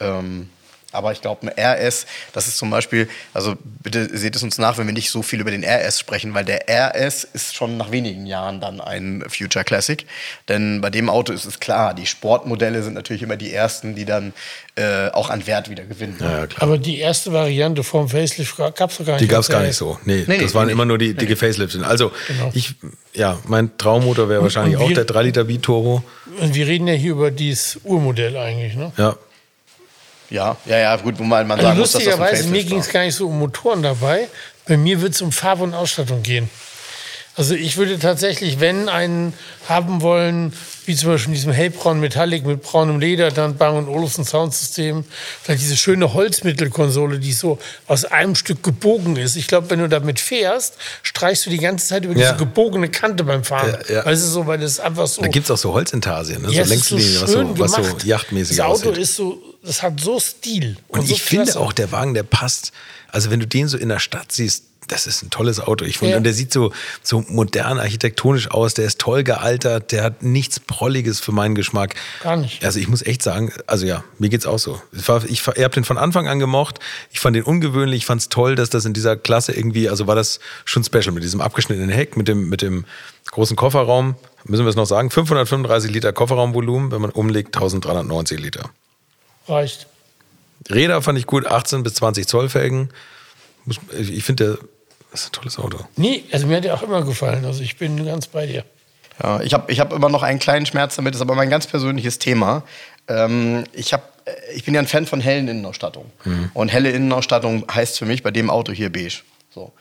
Ähm, 0.00 0.50
aber 0.92 1.12
ich 1.12 1.20
glaube, 1.20 1.46
ein 1.46 1.52
RS, 1.58 2.06
das 2.32 2.46
ist 2.48 2.58
zum 2.58 2.70
Beispiel, 2.70 3.08
also 3.34 3.54
bitte 3.82 4.16
seht 4.16 4.36
es 4.36 4.42
uns 4.42 4.58
nach, 4.58 4.78
wenn 4.78 4.86
wir 4.86 4.92
nicht 4.94 5.10
so 5.10 5.22
viel 5.22 5.40
über 5.40 5.50
den 5.50 5.64
RS 5.64 5.98
sprechen, 5.98 6.34
weil 6.34 6.44
der 6.44 6.68
RS 6.68 7.24
ist 7.32 7.54
schon 7.54 7.76
nach 7.76 7.90
wenigen 7.90 8.26
Jahren 8.26 8.60
dann 8.60 8.80
ein 8.80 9.24
Future 9.28 9.64
Classic. 9.64 10.06
Denn 10.48 10.80
bei 10.80 10.90
dem 10.90 11.08
Auto 11.10 11.32
ist 11.32 11.44
es 11.44 11.58
klar, 11.60 11.94
die 11.94 12.06
Sportmodelle 12.06 12.82
sind 12.82 12.94
natürlich 12.94 13.22
immer 13.22 13.36
die 13.36 13.52
ersten, 13.52 13.94
die 13.94 14.04
dann 14.04 14.32
äh, 14.76 15.08
auch 15.10 15.28
an 15.30 15.46
Wert 15.46 15.68
wieder 15.68 15.84
gewinnen. 15.84 16.16
Ja. 16.20 16.46
Aber 16.58 16.78
die 16.78 16.98
erste 16.98 17.32
Variante 17.32 17.82
vom 17.82 18.08
Facelift 18.08 18.56
gab 18.56 18.90
es 18.90 18.98
doch 18.98 19.04
gar 19.06 19.12
nicht. 19.14 19.22
Die 19.22 19.28
gab 19.28 19.40
es 19.40 19.46
der 19.48 19.56
gar 19.58 19.66
nicht 19.66 19.76
so. 19.76 19.98
Nee, 20.04 20.24
Nee, 20.26 20.36
nee, 20.36 20.42
das 20.44 20.54
waren 20.54 20.66
nee, 20.66 20.72
immer 20.72 20.84
nur 20.84 20.98
die, 20.98 21.14
die 21.14 21.26
gefaceliften. 21.26 21.84
Also, 21.84 22.12
Genau. 22.28 22.50
ich, 22.54 22.74
ja, 23.14 23.38
mein 23.46 23.76
Traummotor 23.76 24.28
wäre 24.28 24.42
wahrscheinlich 24.42 24.76
und 24.76 24.82
auch 24.84 24.88
wir- 24.88 24.94
der 24.94 25.04
3 25.04 25.22
Liter 25.24 25.44
Biturbo. 25.44 26.02
Und 26.40 26.54
wir 26.54 26.66
reden 26.66 26.86
ja 26.88 26.94
hier 26.94 27.12
über 27.12 27.30
dieses 27.30 27.80
Urmodell 27.84 28.36
eigentlich, 28.36 28.74
ne? 28.74 28.92
Ja. 28.96 29.16
Ja, 30.32 30.56
ja, 30.66 30.78
ja, 30.78 30.96
gut, 30.96 31.18
wo 31.18 31.24
man, 31.24 31.46
man 31.46 31.58
Also 31.58 31.68
sagen 31.68 31.78
muss, 31.80 31.92
dass 31.92 32.04
das 32.04 32.14
ein 32.14 32.20
lustigerweise, 32.20 32.48
mir 32.48 32.64
ging 32.64 32.78
es 32.78 32.88
gar 32.88 33.04
nicht 33.04 33.14
so 33.14 33.28
um 33.28 33.38
Motoren 33.38 33.82
dabei. 33.82 34.28
Bei 34.66 34.76
mir 34.76 35.00
wird 35.02 35.14
es 35.14 35.22
um 35.22 35.30
Farbe 35.32 35.62
und 35.64 35.74
Ausstattung 35.74 36.22
gehen. 36.22 36.48
Also 37.34 37.54
ich 37.54 37.76
würde 37.78 37.98
tatsächlich, 37.98 38.60
wenn 38.60 38.88
einen 38.90 39.32
haben 39.66 40.02
wollen, 40.02 40.52
wie 40.84 40.94
zum 40.94 41.10
Beispiel 41.10 41.28
in 41.30 41.34
diesem 41.34 41.52
hellbraun 41.52 41.98
Metallic 41.98 42.44
mit 42.44 42.62
braunem 42.62 43.00
Leder, 43.00 43.30
dann 43.30 43.56
Bang 43.56 43.88
Olufsen 43.88 44.24
Soundsystem, 44.24 45.04
vielleicht 45.42 45.62
diese 45.62 45.76
schöne 45.78 46.12
Holzmittelkonsole, 46.12 47.18
die 47.18 47.32
so 47.32 47.58
aus 47.86 48.04
einem 48.04 48.34
Stück 48.34 48.62
gebogen 48.62 49.16
ist. 49.16 49.36
Ich 49.36 49.46
glaube, 49.46 49.70
wenn 49.70 49.78
du 49.78 49.88
damit 49.88 50.20
fährst, 50.20 50.74
streichst 51.02 51.46
du 51.46 51.50
die 51.50 51.58
ganze 51.58 51.86
Zeit 51.86 52.04
über 52.04 52.14
Ja. 52.14 52.32
diese 52.32 52.36
gebogene 52.44 52.88
Kante 52.90 53.24
beim 53.24 53.44
Fahren. 53.44 53.78
Ja, 53.88 53.94
ja. 53.96 54.04
Weißt 54.06 54.24
du 54.24 54.28
so, 54.28 54.46
weil 54.46 54.58
das 54.58 54.78
einfach 54.80 55.06
so. 55.06 55.22
Da 55.22 55.28
gibt 55.28 55.44
es 55.46 55.50
auch 55.50 55.56
so 55.58 55.72
Holzintarsien, 55.72 56.42
ne? 56.42 56.50
Ja, 56.52 56.64
so 56.66 56.74
ist 56.74 56.84
so 56.84 56.96
Längslinien, 56.96 57.22
was, 57.22 57.30
so, 57.30 57.58
was 57.58 57.70
so 57.72 57.82
gemacht. 57.82 58.04
yachtmäßig 58.04 58.56
Das 58.58 58.66
Auto 58.66 58.90
aussieht. 58.90 58.98
ist 58.98 59.14
so, 59.16 59.42
das 59.62 59.82
hat 59.82 60.00
so 60.00 60.18
Stil. 60.20 60.76
Und 60.88 61.06
so 61.06 61.14
ich 61.14 61.22
finde 61.22 61.44
klasse. 61.44 61.60
auch, 61.60 61.72
der 61.72 61.92
Wagen, 61.92 62.14
der 62.14 62.22
passt. 62.24 62.72
Also, 63.08 63.30
wenn 63.30 63.40
du 63.40 63.46
den 63.46 63.68
so 63.68 63.76
in 63.78 63.88
der 63.88 63.98
Stadt 63.98 64.32
siehst, 64.32 64.64
das 64.88 65.06
ist 65.06 65.22
ein 65.22 65.30
tolles 65.30 65.60
Auto. 65.60 65.84
Ich 65.84 65.98
finde, 65.98 66.12
Ja. 66.12 66.16
und 66.18 66.24
der 66.24 66.34
sieht 66.34 66.52
so, 66.52 66.72
so 67.02 67.24
modern 67.28 67.78
architektonisch 67.78 68.50
aus, 68.50 68.74
der 68.74 68.84
ist 68.84 68.98
toll 68.98 69.22
gealtert, 69.22 69.92
der 69.92 70.02
hat 70.02 70.22
nichts 70.24 70.58
Prolliges 70.58 71.20
für 71.20 71.30
meinen 71.32 71.54
Geschmack. 71.54 71.94
Gar 72.22 72.36
nicht. 72.36 72.64
Also 72.64 72.80
ich 72.80 72.88
muss 72.88 73.00
echt 73.00 73.22
sagen, 73.22 73.52
also 73.68 73.86
ja, 73.86 74.02
mir 74.18 74.28
geht's 74.28 74.44
auch 74.44 74.58
so. 74.58 74.82
Ich, 74.92 75.08
war, 75.08 75.24
ich, 75.24 75.30
ich 75.32 75.46
habe 75.46 75.68
den 75.70 75.84
von 75.84 75.96
Anfang 75.98 76.26
an 76.28 76.40
gemocht. 76.40 76.80
Ich 77.12 77.20
fand 77.20 77.36
den 77.36 77.44
ungewöhnlich, 77.44 77.98
ich 77.98 78.06
fand 78.06 78.20
es 78.22 78.28
toll, 78.28 78.54
dass 78.56 78.70
das 78.70 78.84
in 78.84 78.92
dieser 78.92 79.16
Klasse 79.16 79.52
irgendwie, 79.52 79.88
also 79.88 80.08
war 80.08 80.16
das 80.16 80.40
schon 80.64 80.82
special 80.84 81.12
mit 81.12 81.22
diesem 81.22 81.40
abgeschnittenen 81.40 81.88
Heck, 81.90 82.16
mit 82.16 82.26
dem, 82.26 82.48
mit 82.48 82.60
dem 82.60 82.84
großen 83.30 83.56
Kofferraum. 83.56 84.16
Müssen 84.44 84.64
wir 84.64 84.70
es 84.70 84.76
noch 84.76 84.86
sagen? 84.86 85.10
535 85.10 85.92
Liter 85.92 86.12
Kofferraumvolumen, 86.12 86.90
wenn 86.90 87.00
man 87.00 87.10
umlegt, 87.12 87.54
1390 87.56 88.40
Liter. 88.40 88.68
Reicht. 89.48 89.86
Räder 90.70 91.02
fand 91.02 91.18
ich 91.18 91.26
gut, 91.26 91.46
18 91.46 91.82
bis 91.82 91.94
20 91.94 92.26
Zoll 92.28 92.48
Felgen. 92.48 92.90
Ich 93.66 94.24
finde, 94.24 94.44
der- 94.44 94.58
das 95.10 95.22
ist 95.22 95.28
ein 95.28 95.32
tolles 95.32 95.58
Auto. 95.58 95.78
Nee, 95.96 96.24
also 96.32 96.46
mir 96.46 96.56
hat 96.56 96.64
der 96.64 96.74
auch 96.74 96.82
immer 96.82 97.02
gefallen. 97.04 97.44
Also 97.44 97.62
ich 97.62 97.76
bin 97.76 98.04
ganz 98.04 98.26
bei 98.28 98.46
dir. 98.46 98.64
Ja, 99.22 99.40
ich 99.40 99.52
habe 99.52 99.70
ich 99.70 99.78
hab 99.78 99.92
immer 99.92 100.08
noch 100.08 100.22
einen 100.22 100.38
kleinen 100.38 100.64
Schmerz 100.64 100.96
damit, 100.96 101.14
ist 101.14 101.20
aber 101.20 101.34
mein 101.34 101.50
ganz 101.50 101.66
persönliches 101.66 102.18
Thema. 102.18 102.62
Ähm, 103.08 103.64
ich, 103.74 103.92
hab, 103.92 104.22
äh, 104.24 104.32
ich 104.54 104.64
bin 104.64 104.72
ja 104.74 104.80
ein 104.80 104.86
Fan 104.86 105.06
von 105.06 105.20
hellen 105.20 105.48
Innenausstattungen. 105.48 106.10
Und 106.54 106.68
helle 106.70 106.90
Innenausstattung 106.90 107.66
heißt 107.72 107.98
für 107.98 108.06
mich 108.06 108.22
bei 108.22 108.30
dem 108.30 108.48
Auto 108.48 108.72
hier 108.72 108.90
beige. 108.90 109.20
So. 109.50 109.72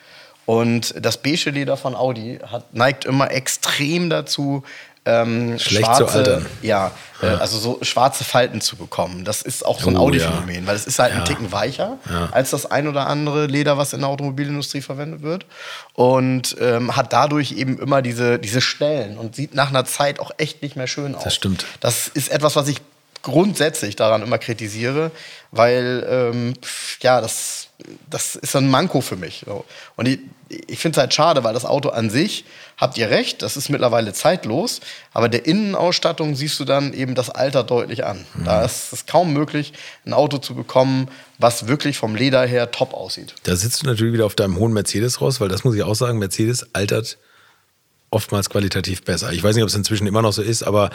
Und 0.46 0.94
das 1.00 1.22
beige 1.22 1.50
Leder 1.52 1.78
von 1.78 1.96
Audi 1.96 2.40
hat, 2.46 2.74
neigt 2.74 3.06
immer 3.06 3.32
extrem 3.32 4.10
dazu, 4.10 4.64
ähm, 5.06 5.58
Schlecht 5.58 5.86
schwarze, 5.86 6.06
zu 6.06 6.18
altern. 6.18 6.46
Ja, 6.62 6.92
Äh, 7.24 7.28
also 7.28 7.58
so 7.60 7.80
schwarze 7.84 8.24
Falten 8.24 8.62
zu 8.62 8.76
bekommen. 8.76 9.26
Das 9.26 9.42
ist 9.44 9.64
auch 9.66 9.80
so 9.80 9.90
ein 9.90 9.98
Oh, 9.98 10.02
Audi-Phänomen, 10.08 10.66
weil 10.68 10.76
es 10.76 10.86
ist 10.88 10.98
halt 11.00 11.14
Ja. 11.14 11.20
ein 11.20 11.26
Ticken 11.26 11.52
weicher 11.52 11.98
Ja. 12.10 12.30
als 12.32 12.50
das 12.52 12.66
ein 12.70 12.88
oder 12.88 13.08
andere 13.08 13.46
Leder, 13.48 13.78
was 13.78 13.94
in 13.94 14.00
der 14.02 14.10
Automobilindustrie 14.10 14.82
verwendet 14.82 15.22
wird. 15.22 15.46
Und 15.94 16.56
ähm, 16.60 16.96
hat 16.96 17.14
dadurch 17.14 17.52
eben 17.54 17.78
immer 17.80 18.02
diese, 18.02 18.40
diese 18.40 18.62
Stellen 18.62 19.18
und 19.18 19.36
sieht 19.36 19.54
nach 19.56 19.70
einer 19.70 19.86
Zeit 19.86 20.20
auch 20.20 20.32
echt 20.38 20.62
nicht 20.62 20.76
mehr 20.76 20.88
schön 20.88 21.14
aus. 21.16 21.34
stimmt. 21.34 21.66
Das 21.80 22.08
ist 22.08 22.32
etwas, 22.32 22.56
was 22.56 22.68
ich 22.68 22.78
grundsätzlich 23.22 23.96
daran 23.96 24.22
immer 24.22 24.38
kritisiere, 24.38 25.12
weil 25.52 26.06
ähm, 26.10 26.54
ja, 27.02 27.22
das, 27.22 27.68
das 28.10 28.36
ist 28.36 28.56
ein 28.56 28.70
Manko 28.70 29.02
für 29.02 29.16
mich. 29.16 29.46
Und 29.96 30.08
ich, 30.08 30.20
ich 30.50 30.80
finde 30.80 30.98
es 30.98 31.02
halt 31.02 31.14
schade, 31.14 31.44
weil 31.44 31.54
das 31.54 31.66
Auto 31.66 31.90
an 31.90 32.10
sich, 32.10 32.46
habt 32.78 32.98
ihr 32.98 33.10
recht, 33.10 33.42
das 33.42 33.58
ist 33.58 33.70
mittlerweile 33.70 34.14
zeitlos, 34.14 34.82
aber 35.14 35.30
der 35.30 35.46
Innenausstattung 35.46 36.36
siehst 36.36 36.60
du 36.60 36.66
dann 36.66 36.94
eben 36.94 37.16
das 37.16 37.30
Alter 37.30 37.64
deutlich 37.64 38.06
an. 38.06 38.26
Mhm. 38.34 38.46
Da 38.46 38.66
ist 38.66 38.92
es 38.92 39.06
kaum 39.06 39.34
möglich, 39.34 39.74
ein 40.06 40.14
Auto 40.14 40.38
zu 40.38 40.56
bekommen, 40.56 41.10
was 41.38 41.68
wirklich 41.68 41.98
vom 41.98 42.16
Leder 42.16 42.46
her 42.46 42.72
top 42.72 42.94
aussieht. 42.94 43.36
Da 43.44 43.56
sitzt 43.56 43.84
du 43.84 43.88
natürlich 43.88 44.14
wieder 44.14 44.26
auf 44.26 44.36
deinem 44.36 44.58
hohen 44.58 44.74
Mercedes 44.74 45.22
raus, 45.22 45.40
weil 45.40 45.50
das 45.50 45.64
muss 45.64 45.76
ich 45.76 45.84
auch 45.84 45.96
sagen, 45.96 46.20
Mercedes 46.20 46.74
altert 46.74 47.18
oftmals 48.10 48.50
qualitativ 48.50 49.04
besser. 49.04 49.32
Ich 49.32 49.44
weiß 49.44 49.56
nicht, 49.56 49.64
ob 49.64 49.70
es 49.70 49.76
inzwischen 49.76 50.06
immer 50.06 50.22
noch 50.22 50.34
so 50.34 50.42
ist, 50.42 50.64
aber 50.64 50.90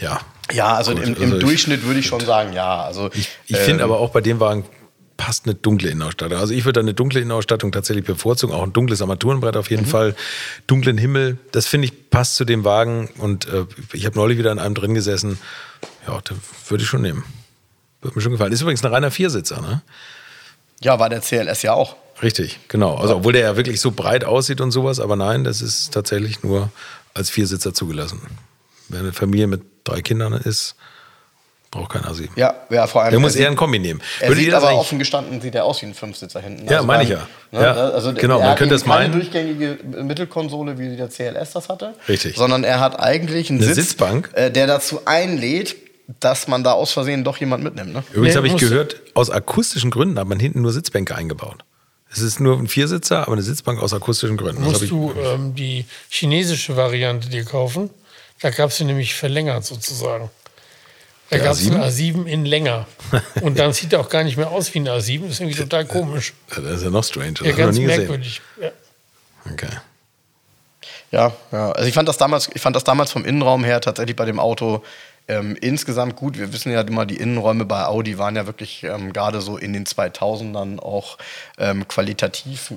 ja. 0.00 0.20
Ja, 0.52 0.74
also 0.74 0.94
Gut, 0.94 1.02
im, 1.04 1.14
im 1.16 1.22
also 1.22 1.36
ich- 1.36 1.42
Durchschnitt 1.42 1.84
würde 1.84 2.00
ich 2.00 2.06
schon 2.06 2.20
sagen, 2.20 2.52
ja. 2.52 2.82
Also, 2.82 3.10
Ich, 3.14 3.28
ich 3.46 3.56
finde 3.56 3.84
ähm, 3.84 3.90
aber 3.90 4.00
auch 4.00 4.10
bei 4.10 4.20
dem 4.20 4.40
Wagen 4.40 4.64
passt 5.16 5.46
eine 5.46 5.54
dunkle 5.54 5.90
Innenausstattung. 5.90 6.38
Also 6.38 6.54
ich 6.54 6.64
würde 6.64 6.74
da 6.74 6.80
eine 6.80 6.94
dunkle 6.94 7.20
Innenausstattung 7.20 7.72
tatsächlich 7.72 8.04
bevorzugen, 8.06 8.54
auch 8.54 8.62
ein 8.62 8.72
dunkles 8.72 9.02
Armaturenbrett 9.02 9.56
auf 9.56 9.66
Mhm. 9.68 9.76
jeden 9.76 9.86
Fall, 9.86 10.14
dunklen 10.68 10.96
Himmel. 10.96 11.38
Das 11.50 11.66
finde 11.66 11.86
ich 11.86 12.10
passt 12.10 12.36
zu 12.36 12.44
dem 12.44 12.64
Wagen 12.64 13.10
und 13.18 13.46
äh, 13.48 13.64
ich 13.92 14.06
habe 14.06 14.16
neulich 14.16 14.38
wieder 14.38 14.52
in 14.52 14.58
einem 14.60 14.74
drin 14.76 14.94
gesessen. 14.94 15.38
Ja, 16.06 16.20
den 16.20 16.40
würde 16.68 16.84
ich 16.84 16.88
schon 16.88 17.02
nehmen. 17.02 17.24
Würde 18.00 18.16
mir 18.16 18.22
schon 18.22 18.30
gefallen. 18.32 18.52
Ist 18.52 18.60
übrigens 18.62 18.84
ein 18.84 18.92
reiner 18.92 19.10
Viersitzer, 19.10 19.60
ne? 19.60 19.82
Ja, 20.80 21.00
war 21.00 21.08
der 21.08 21.20
CLS 21.20 21.62
ja 21.62 21.72
auch. 21.74 21.96
Richtig, 22.22 22.60
genau. 22.68 22.94
Also 22.96 23.16
obwohl 23.16 23.32
der 23.32 23.42
ja 23.42 23.56
wirklich 23.56 23.80
so 23.80 23.90
breit 23.90 24.24
aussieht 24.24 24.60
und 24.60 24.70
sowas, 24.70 25.00
aber 25.00 25.16
nein, 25.16 25.42
das 25.42 25.60
ist 25.62 25.92
tatsächlich 25.92 26.42
nur 26.44 26.70
als 27.14 27.28
Viersitzer 27.30 27.74
zugelassen. 27.74 28.20
Wenn 28.88 29.00
eine 29.00 29.12
Familie 29.12 29.48
mit 29.48 29.77
drei 29.88 30.02
Kindern 30.02 30.32
ist, 30.34 30.74
braucht 31.70 31.92
kein 31.92 32.04
Assi. 32.04 32.28
Ja, 32.36 32.54
ja 32.70 32.86
vor 32.86 33.02
allem. 33.02 33.10
Der 33.10 33.20
muss 33.20 33.34
er 33.36 33.42
eher 33.42 33.48
ein 33.50 33.56
Kombi 33.56 33.78
nehmen. 33.78 34.00
Er 34.20 34.28
Würdet 34.28 34.44
sieht 34.44 34.52
das 34.52 34.64
aber 34.64 34.76
offen 34.78 34.98
gestanden, 34.98 35.40
sieht 35.40 35.54
er 35.54 35.64
aus 35.64 35.82
wie 35.82 35.86
ein 35.86 35.94
Fünfsitzer 35.94 36.40
hinten. 36.40 36.66
Ja, 36.66 36.82
meine 36.82 37.02
ich 37.02 37.10
ja. 37.10 37.26
Ja, 37.52 37.72
also 37.72 38.12
genau, 38.14 38.36
er 38.36 38.40
man 38.40 38.48
hat 38.50 38.58
könnte 38.58 38.74
eben 38.74 38.80
es 38.82 38.84
keine 38.86 39.08
meinen. 39.08 39.12
durchgängige 39.12 39.78
Mittelkonsole, 40.02 40.78
wie 40.78 40.96
der 40.96 41.08
CLS 41.08 41.52
das 41.52 41.68
hatte. 41.68 41.94
Richtig. 42.08 42.36
Sondern 42.36 42.64
er 42.64 42.80
hat 42.80 42.98
eigentlich 43.00 43.50
einen 43.50 43.58
Eine 43.62 43.74
Sitz, 43.74 43.88
Sitzbank? 43.90 44.30
Äh, 44.34 44.50
der 44.50 44.66
dazu 44.66 45.00
einlädt, 45.04 45.76
dass 46.20 46.48
man 46.48 46.64
da 46.64 46.72
aus 46.72 46.92
Versehen 46.92 47.22
doch 47.22 47.36
jemand 47.36 47.62
mitnimmt. 47.64 47.92
Ne? 47.92 48.02
Übrigens 48.12 48.34
Nee, 48.34 48.38
habe 48.38 48.46
ich 48.48 48.56
gehört, 48.56 48.96
aus 49.14 49.28
akustischen 49.28 49.90
Gründen 49.90 50.18
hat 50.18 50.26
man 50.26 50.40
hinten 50.40 50.62
nur 50.62 50.72
Sitzbänke 50.72 51.14
eingebaut. 51.14 51.64
Es 52.10 52.20
ist 52.22 52.40
nur 52.40 52.56
ein 52.58 52.68
Viersitzer, 52.68 53.24
aber 53.24 53.32
eine 53.34 53.42
Sitzbank 53.42 53.82
aus 53.82 53.92
akustischen 53.92 54.38
Gründen. 54.38 54.62
Das 54.62 54.70
Musst 54.72 54.82
ich- 54.84 54.88
du 54.88 55.12
ähm, 55.22 55.54
die 55.54 55.84
chinesische 56.08 56.78
Variante 56.78 57.28
dir 57.28 57.44
kaufen. 57.44 57.90
Da 58.40 58.50
gab 58.50 58.70
es 58.70 58.76
sie 58.76 58.84
nämlich 58.84 59.14
verlängert 59.14 59.64
sozusagen. 59.64 60.30
Da 61.30 61.38
gab 61.38 61.52
es 61.52 61.62
A7? 61.62 61.74
einen 61.74 61.82
A7 61.82 62.26
in 62.26 62.44
länger. 62.46 62.86
Und 63.42 63.58
dann 63.58 63.72
sieht 63.72 63.92
er 63.92 64.00
auch 64.00 64.08
gar 64.08 64.24
nicht 64.24 64.36
mehr 64.36 64.50
aus 64.50 64.72
wie 64.72 64.78
ein 64.80 64.88
A7. 64.88 65.22
Das 65.22 65.32
ist 65.32 65.40
irgendwie 65.40 65.58
total 65.58 65.84
komisch. 65.84 66.32
Das 66.48 66.58
ist 66.58 66.82
ja 66.84 66.90
noch 66.90 67.04
strange. 67.04 67.34
Das 67.34 67.46
Ja, 67.46 67.50
ich 67.50 67.56
noch 67.58 67.64
ganz 67.64 67.76
nie 67.76 67.84
gesehen. 67.84 67.98
merkwürdig. 67.98 68.40
Ja. 68.60 68.70
Okay. 69.52 69.68
Ja, 71.10 71.32
ja. 71.52 71.72
Also 71.72 71.88
ich 71.88 71.94
fand 71.94 72.08
das 72.08 72.16
damals, 72.18 72.50
ich 72.54 72.60
fand 72.60 72.76
das 72.76 72.84
damals 72.84 73.12
vom 73.12 73.24
Innenraum 73.24 73.64
her 73.64 73.80
tatsächlich 73.80 74.16
bei 74.16 74.24
dem 74.24 74.38
Auto 74.38 74.82
ähm, 75.26 75.56
insgesamt 75.60 76.16
gut. 76.16 76.38
Wir 76.38 76.52
wissen 76.52 76.72
ja 76.72 76.80
immer, 76.80 77.06
die 77.06 77.16
Innenräume 77.16 77.64
bei 77.64 77.84
Audi 77.84 78.18
waren 78.18 78.36
ja 78.36 78.46
wirklich 78.46 78.84
ähm, 78.84 79.12
gerade 79.12 79.40
so 79.40 79.56
in 79.58 79.72
den 79.72 79.84
2000ern 79.84 80.78
auch 80.78 81.18
ähm, 81.58 81.86
qualitativ, 81.88 82.72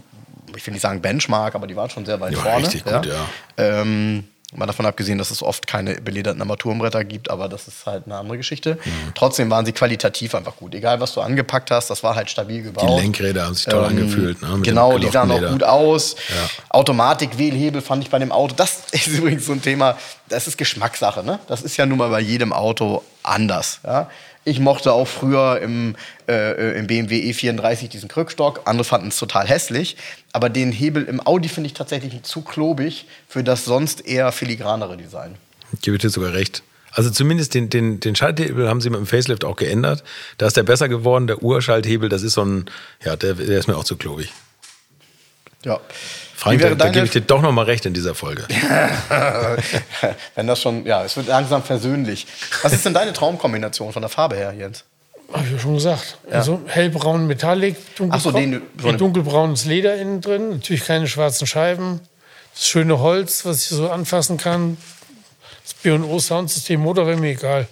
ich 0.56 0.66
will 0.66 0.74
nicht 0.74 0.82
sagen 0.82 1.02
Benchmark, 1.02 1.56
aber 1.56 1.68
die 1.68 1.76
waren 1.76 1.90
schon 1.90 2.06
sehr 2.06 2.20
weit 2.20 2.36
waren 2.36 2.44
vorne. 2.44 2.66
richtig 2.66 2.84
gut, 2.84 3.06
ja. 3.06 3.30
Ähm, 3.58 4.26
mal 4.54 4.66
davon 4.66 4.86
abgesehen, 4.86 5.18
dass 5.18 5.32
es 5.32 5.42
oft 5.42 5.66
keine 5.66 5.96
belederten 6.02 6.42
Armaturenbretter 6.42 7.04
gibt, 7.06 7.30
aber 7.30 7.48
das 7.48 7.68
ist 7.68 7.86
halt 7.86 8.04
eine 8.06 8.18
andere 8.18 8.38
Geschichte. 8.38 8.78
Mhm. 8.84 9.14
Trotzdem 9.16 9.50
waren 9.50 9.66
sie 9.66 9.72
qualitativ 9.72 10.36
einfach 10.36 10.56
gut. 10.58 10.76
Egal, 10.76 11.00
was 11.00 11.14
du 11.14 11.22
angepackt 11.22 11.72
hast, 11.72 11.90
das 11.90 12.04
war 12.04 12.16
halt 12.16 12.30
stabil 12.30 12.62
gebaut. 12.64 12.90
Die 12.90 13.02
Lenkräder 13.02 13.46
haben 13.46 13.56
sich 13.56 13.66
toll 13.66 13.80
Ähm, 13.86 13.98
angefühlt. 13.98 14.42
Ne? 14.42 14.60
genau, 14.62 14.98
die 14.98 15.08
sahen 15.08 15.32
auch 15.32 15.36
gelochten 15.36 15.52
gut 15.54 15.62
Leder. 15.62 15.72
aus. 15.72 16.16
Ja. 16.30 16.50
Automatik-Wählhebel 16.70 17.82
fand 17.82 18.04
ich 18.04 18.10
bei 18.10 18.20
dem 18.20 18.32
Auto. 18.32 18.54
Das 18.56 18.84
ist 18.92 19.08
übrigens 19.08 19.46
so 19.46 19.54
ein 19.54 19.62
Thema, 19.62 19.98
das 20.30 20.48
ist 20.48 20.58
Geschmackssache. 20.58 21.24
Ne? 21.24 21.40
Das 21.48 21.62
ist 21.62 21.78
ja 21.78 21.86
nun 21.86 21.98
mal 21.98 22.10
bei 22.10 22.20
jedem 22.20 22.52
Auto 22.54 23.04
anders. 23.24 23.80
Ja? 23.86 24.10
Ich 24.44 24.60
mochte 24.60 24.92
auch 24.92 25.08
früher 25.08 25.60
im, 25.62 25.96
äh, 26.28 26.78
im 26.80 26.88
BMW 26.88 27.32
E34 27.32 27.90
diesen 27.90 28.10
Krückstock. 28.10 28.62
Andere 28.66 28.84
fanden 28.84 29.10
es 29.10 29.18
total 29.18 29.48
hässlich. 29.48 29.98
Aber 30.34 30.50
den 30.50 30.72
Hebel 30.72 31.04
im 31.04 31.26
Audi 31.26 31.48
finde 31.48 31.68
ich 31.68 31.74
tatsächlich 31.74 32.24
zu 32.24 32.42
klobig 32.42 33.06
für 33.28 33.44
das 33.44 33.66
sonst 33.66 34.06
eher 34.08 34.32
filigranere 34.32 34.98
Design. 34.98 35.36
Gebe 35.82 35.98
ich 35.98 36.02
dir 36.02 36.10
sogar 36.10 36.34
recht. 36.34 36.64
Also 36.92 37.10
zumindest 37.10 37.54
den, 37.54 37.70
den, 37.70 38.00
den 38.00 38.16
Schalthebel 38.16 38.68
haben 38.68 38.82
sie 38.82 38.90
mit 38.90 39.00
dem 39.00 39.06
Facelift 39.06 39.46
auch 39.46 39.56
geändert. 39.56 40.04
Da 40.38 40.48
ist 40.48 40.58
der 40.58 40.64
besser 40.64 40.90
geworden. 40.90 41.28
Der 41.28 41.42
Urschalthebel, 41.42 42.10
das 42.10 42.24
ist 42.24 42.34
so 42.34 42.44
ein, 42.44 42.66
ja, 43.06 43.16
der, 43.16 43.36
der 43.36 43.60
ist 43.60 43.68
mir 43.68 43.78
auch 43.78 43.84
zu 43.84 43.96
klobig. 43.96 44.34
Ja. 45.66 45.80
Frank, 46.36 46.60
da, 46.62 46.74
da 46.74 46.90
gebe 46.90 47.06
ich 47.06 47.12
dir 47.12 47.22
doch 47.22 47.42
noch 47.42 47.52
mal 47.52 47.66
recht 47.66 47.86
in 47.86 47.94
dieser 47.94 48.16
Folge. 48.16 48.48
Wenn 50.36 50.48
das 50.48 50.60
schon, 50.62 50.86
ja, 50.86 51.04
es 51.04 51.16
wird 51.18 51.28
langsam 51.28 51.64
versöhnlich. 51.64 52.26
Was 52.64 52.74
ist 52.74 52.86
denn 52.86 52.94
deine 52.94 53.14
Traumkombination 53.14 53.94
von 53.94 54.02
der 54.02 54.10
Farbe 54.10 54.36
her, 54.36 54.54
Jens? 54.58 54.84
Habe 55.32 55.46
ich 55.46 55.54
ja 55.54 55.60
schon 55.60 55.76
gesagt. 55.76 56.18
Also 56.30 56.62
hellbraun 56.68 57.26
Metallic, 57.28 57.76
dunkelbraun, 57.96 58.12
Ach 58.12 58.20
so, 58.22 58.32
den- 58.32 58.62
so 58.82 58.92
dunkelbraunes 58.92 59.66
Leder 59.66 59.96
innen 59.96 60.20
drin. 60.20 60.50
Natürlich 60.50 60.84
keine 60.84 61.08
schwarzen 61.08 61.48
Scheiben. 61.48 62.02
Das 62.54 62.68
schöne 62.68 63.00
Holz, 63.00 63.46
was 63.46 63.62
ich 63.64 63.70
so 63.70 63.90
anfassen 63.90 64.38
kann. 64.38 64.78
Das 65.64 65.74
B&O 65.76 66.20
Soundsystem 66.20 66.82
Motor 66.82 67.08
wäre 67.08 67.18
mir 67.18 67.30
egal. 67.32 67.68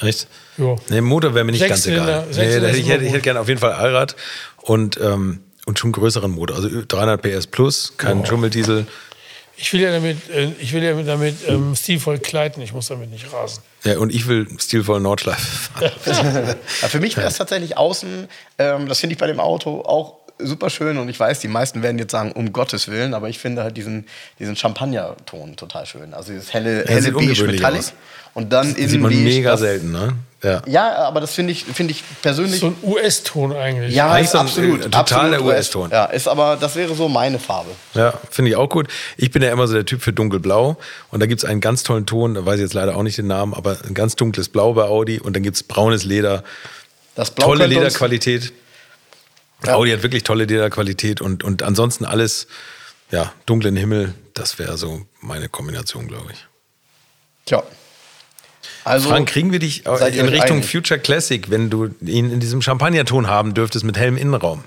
Echt? 0.00 0.26
Ja. 0.56 0.74
Nee, 0.88 1.00
Motor 1.00 1.34
wäre 1.34 1.44
mir 1.44 1.52
nicht 1.52 1.60
ganz 1.68 1.84
Sechszylinder- 1.84 2.24
egal. 2.24 2.26
Nee, 2.30 2.60
da 2.60 2.66
hätte 2.66 2.78
ich, 2.78 2.88
hätte, 2.88 3.04
ich 3.04 3.10
hätte 3.12 3.20
gerne 3.22 3.40
auf 3.40 3.48
jeden 3.48 3.60
Fall 3.60 3.72
Allrad 3.74 4.16
und, 4.62 4.98
ähm, 5.00 5.42
und 5.66 5.78
schon 5.78 5.88
einen 5.88 5.92
größeren 5.92 6.30
Motor. 6.30 6.56
Also 6.56 6.68
300 6.86 7.20
PS 7.20 7.46
plus, 7.46 7.92
kein 7.98 8.24
Schummeldiesel. 8.24 8.86
Ich 9.58 9.72
will 9.72 9.80
ja 9.80 9.90
damit, 9.90 10.28
äh, 10.30 10.52
ich 10.60 10.72
will 10.72 10.82
ja 10.82 10.94
damit 11.02 11.36
ähm, 11.48 11.74
stilvoll 11.74 12.18
kleiden. 12.18 12.62
Ich 12.62 12.72
muss 12.72 12.88
damit 12.88 13.10
nicht 13.10 13.32
rasen. 13.32 13.62
Ja, 13.84 13.98
und 13.98 14.12
ich 14.14 14.26
will 14.28 14.46
stilvoll 14.58 15.00
Nordschleife 15.00 15.40
fahren. 16.04 16.56
Ja, 16.82 16.88
für 16.88 17.00
mich 17.00 17.16
wäre 17.16 17.28
es 17.28 17.36
tatsächlich 17.36 17.76
außen, 17.76 18.28
ähm, 18.58 18.88
das 18.88 19.00
finde 19.00 19.14
ich 19.14 19.18
bei 19.18 19.26
dem 19.26 19.40
Auto 19.40 19.80
auch 19.80 20.18
super 20.38 20.68
schön 20.70 20.98
und 20.98 21.08
ich 21.08 21.18
weiß, 21.18 21.40
die 21.40 21.48
meisten 21.48 21.82
werden 21.82 21.98
jetzt 21.98 22.12
sagen, 22.12 22.32
um 22.32 22.52
Gottes 22.52 22.88
Willen, 22.88 23.14
aber 23.14 23.28
ich 23.28 23.38
finde 23.38 23.62
halt 23.62 23.76
diesen, 23.76 24.06
diesen 24.38 24.54
Champagner-Ton 24.56 25.56
total 25.56 25.86
schön. 25.86 26.12
Also 26.14 26.32
dieses 26.32 26.52
helle, 26.52 26.84
helle 26.86 27.02
sieht 27.02 27.14
beige 27.14 27.44
Metallic 27.44 27.80
aus. 27.80 27.92
und 28.34 28.52
dann 28.52 28.74
Das 28.74 28.90
sieht 28.90 29.00
man 29.00 29.10
beige, 29.10 29.22
mega 29.24 29.50
das- 29.52 29.60
selten, 29.60 29.92
ne? 29.92 30.12
Ja. 30.42 30.62
Ja, 30.66 30.94
aber 30.98 31.20
das 31.22 31.34
finde 31.34 31.50
ich, 31.52 31.64
finde 31.64 31.92
ich 31.92 32.04
persönlich. 32.22 32.60
So 32.60 32.66
ein 32.66 32.76
US-Ton 32.82 33.56
eigentlich. 33.56 33.94
ja, 33.94 34.12
eigentlich 34.12 34.26
ist 34.26 34.32
so 34.32 34.38
ein, 34.38 34.46
absolut. 34.46 34.80
äh, 34.80 34.90
totaler 34.90 35.36
absolut 35.38 35.46
US-Ton. 35.54 35.90
Ja, 35.90 36.04
ist 36.04 36.28
aber, 36.28 36.56
das 36.60 36.76
wäre 36.76 36.94
so 36.94 37.08
meine 37.08 37.38
Farbe. 37.38 37.70
Ja, 37.94 38.12
finde 38.30 38.50
ich 38.50 38.56
auch 38.56 38.68
gut. 38.68 38.86
Ich 39.16 39.30
bin 39.30 39.42
ja 39.42 39.50
immer 39.50 39.66
so 39.66 39.72
der 39.74 39.86
Typ 39.86 40.02
für 40.02 40.12
dunkelblau. 40.12 40.76
Und 41.10 41.20
da 41.20 41.26
gibt 41.26 41.42
es 41.42 41.48
einen 41.48 41.60
ganz 41.62 41.82
tollen 41.82 42.04
Ton, 42.06 42.34
da 42.34 42.44
weiß 42.44 42.56
ich 42.56 42.60
jetzt 42.60 42.74
leider 42.74 42.94
auch 42.96 43.02
nicht 43.02 43.16
den 43.18 43.26
Namen, 43.26 43.54
aber 43.54 43.78
ein 43.88 43.94
ganz 43.94 44.14
dunkles 44.14 44.48
Blau 44.50 44.74
bei 44.74 44.84
Audi. 44.84 45.18
Und 45.18 45.34
dann 45.34 45.42
gibt 45.42 45.56
es 45.56 45.62
braunes 45.62 46.04
Leder, 46.04 46.44
Das 47.16 47.30
Blau 47.30 47.46
tolle 47.46 47.66
Lederqualität. 47.66 48.52
Ja. 49.64 49.74
Audi 49.74 49.90
hat 49.90 50.02
wirklich 50.02 50.22
tolle 50.22 50.44
Lederqualität 50.44 51.20
und, 51.20 51.42
und 51.42 51.62
ansonsten 51.62 52.04
alles, 52.04 52.46
ja, 53.10 53.32
dunklen 53.46 53.76
Himmel, 53.76 54.14
das 54.34 54.58
wäre 54.58 54.76
so 54.76 55.06
meine 55.20 55.48
Kombination, 55.48 56.08
glaube 56.08 56.32
ich. 56.32 56.46
Tja. 57.46 57.62
Also, 58.84 59.08
Frank, 59.08 59.28
kriegen 59.28 59.52
wir 59.52 59.58
dich 59.58 59.84
in 59.86 60.28
Richtung 60.28 60.58
einig? 60.58 60.70
Future 60.70 61.00
Classic, 61.00 61.50
wenn 61.50 61.70
du 61.70 61.90
ihn 62.00 62.30
in 62.30 62.40
diesem 62.40 62.62
Champagnerton 62.62 63.26
haben 63.26 63.54
dürftest 63.54 63.84
mit 63.84 63.96
hellem 63.96 64.16
Innenraum? 64.16 64.62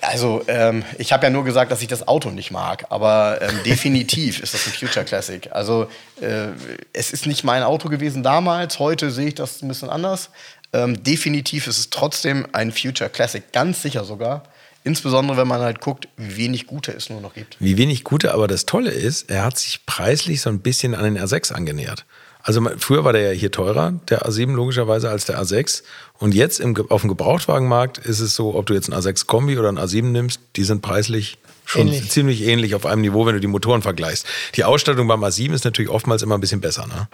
Also, 0.00 0.42
ähm, 0.48 0.84
ich 0.98 1.12
habe 1.12 1.24
ja 1.24 1.30
nur 1.30 1.44
gesagt, 1.44 1.70
dass 1.70 1.82
ich 1.82 1.88
das 1.88 2.06
Auto 2.08 2.30
nicht 2.30 2.50
mag, 2.50 2.86
aber 2.90 3.38
ähm, 3.40 3.60
definitiv 3.64 4.40
ist 4.40 4.54
das 4.54 4.66
ein 4.66 4.72
Future 4.72 5.04
Classic. 5.04 5.48
Also, 5.52 5.88
äh, 6.20 6.48
es 6.92 7.12
ist 7.12 7.26
nicht 7.26 7.44
mein 7.44 7.62
Auto 7.62 7.88
gewesen 7.88 8.22
damals, 8.22 8.78
heute 8.78 9.10
sehe 9.10 9.28
ich 9.28 9.34
das 9.34 9.62
ein 9.62 9.68
bisschen 9.68 9.90
anders. 9.90 10.30
Ähm, 10.72 11.02
definitiv 11.02 11.66
ist 11.66 11.78
es 11.78 11.90
trotzdem 11.90 12.46
ein 12.52 12.72
Future 12.72 13.10
Classic, 13.10 13.42
ganz 13.52 13.82
sicher 13.82 14.04
sogar. 14.04 14.44
Insbesondere, 14.84 15.36
wenn 15.36 15.48
man 15.48 15.60
halt 15.62 15.80
guckt, 15.80 16.06
wie 16.16 16.36
wenig 16.36 16.66
Gute 16.66 16.92
es 16.92 17.10
nur 17.10 17.20
noch 17.20 17.34
gibt. 17.34 17.56
Wie 17.58 17.76
wenig 17.76 18.04
gute, 18.04 18.32
aber 18.32 18.46
das 18.46 18.66
Tolle 18.66 18.90
ist, 18.90 19.28
er 19.28 19.42
hat 19.44 19.58
sich 19.58 19.84
preislich 19.84 20.40
so 20.40 20.48
ein 20.48 20.60
bisschen 20.60 20.94
an 20.94 21.02
den 21.02 21.18
R6 21.18 21.52
angenähert. 21.52 22.04
Also 22.46 22.64
früher 22.78 23.02
war 23.02 23.12
der 23.12 23.22
ja 23.22 23.30
hier 23.32 23.50
teurer, 23.50 23.94
der 24.08 24.24
A7 24.28 24.54
logischerweise 24.54 25.10
als 25.10 25.24
der 25.24 25.42
A6. 25.42 25.82
Und 26.18 26.32
jetzt 26.32 26.60
im, 26.60 26.76
auf 26.88 27.00
dem 27.00 27.08
Gebrauchtwagenmarkt 27.08 27.98
ist 27.98 28.20
es 28.20 28.36
so, 28.36 28.54
ob 28.54 28.66
du 28.66 28.74
jetzt 28.74 28.88
einen 28.88 29.02
A6 29.02 29.26
Kombi 29.26 29.58
oder 29.58 29.68
einen 29.68 29.80
A7 29.80 30.02
nimmst, 30.04 30.38
die 30.54 30.62
sind 30.62 30.80
preislich 30.80 31.38
schon 31.64 31.88
Ähnlich. 31.88 32.08
ziemlich 32.10 32.42
ähnlich 32.42 32.76
auf 32.76 32.86
einem 32.86 33.00
Niveau, 33.00 33.26
wenn 33.26 33.34
du 33.34 33.40
die 33.40 33.48
Motoren 33.48 33.82
vergleichst. 33.82 34.26
Die 34.54 34.62
Ausstattung 34.62 35.08
beim 35.08 35.24
A7 35.24 35.52
ist 35.52 35.64
natürlich 35.64 35.90
oftmals 35.90 36.22
immer 36.22 36.38
ein 36.38 36.40
bisschen 36.40 36.60
besser. 36.60 36.86
Ne? 36.86 37.08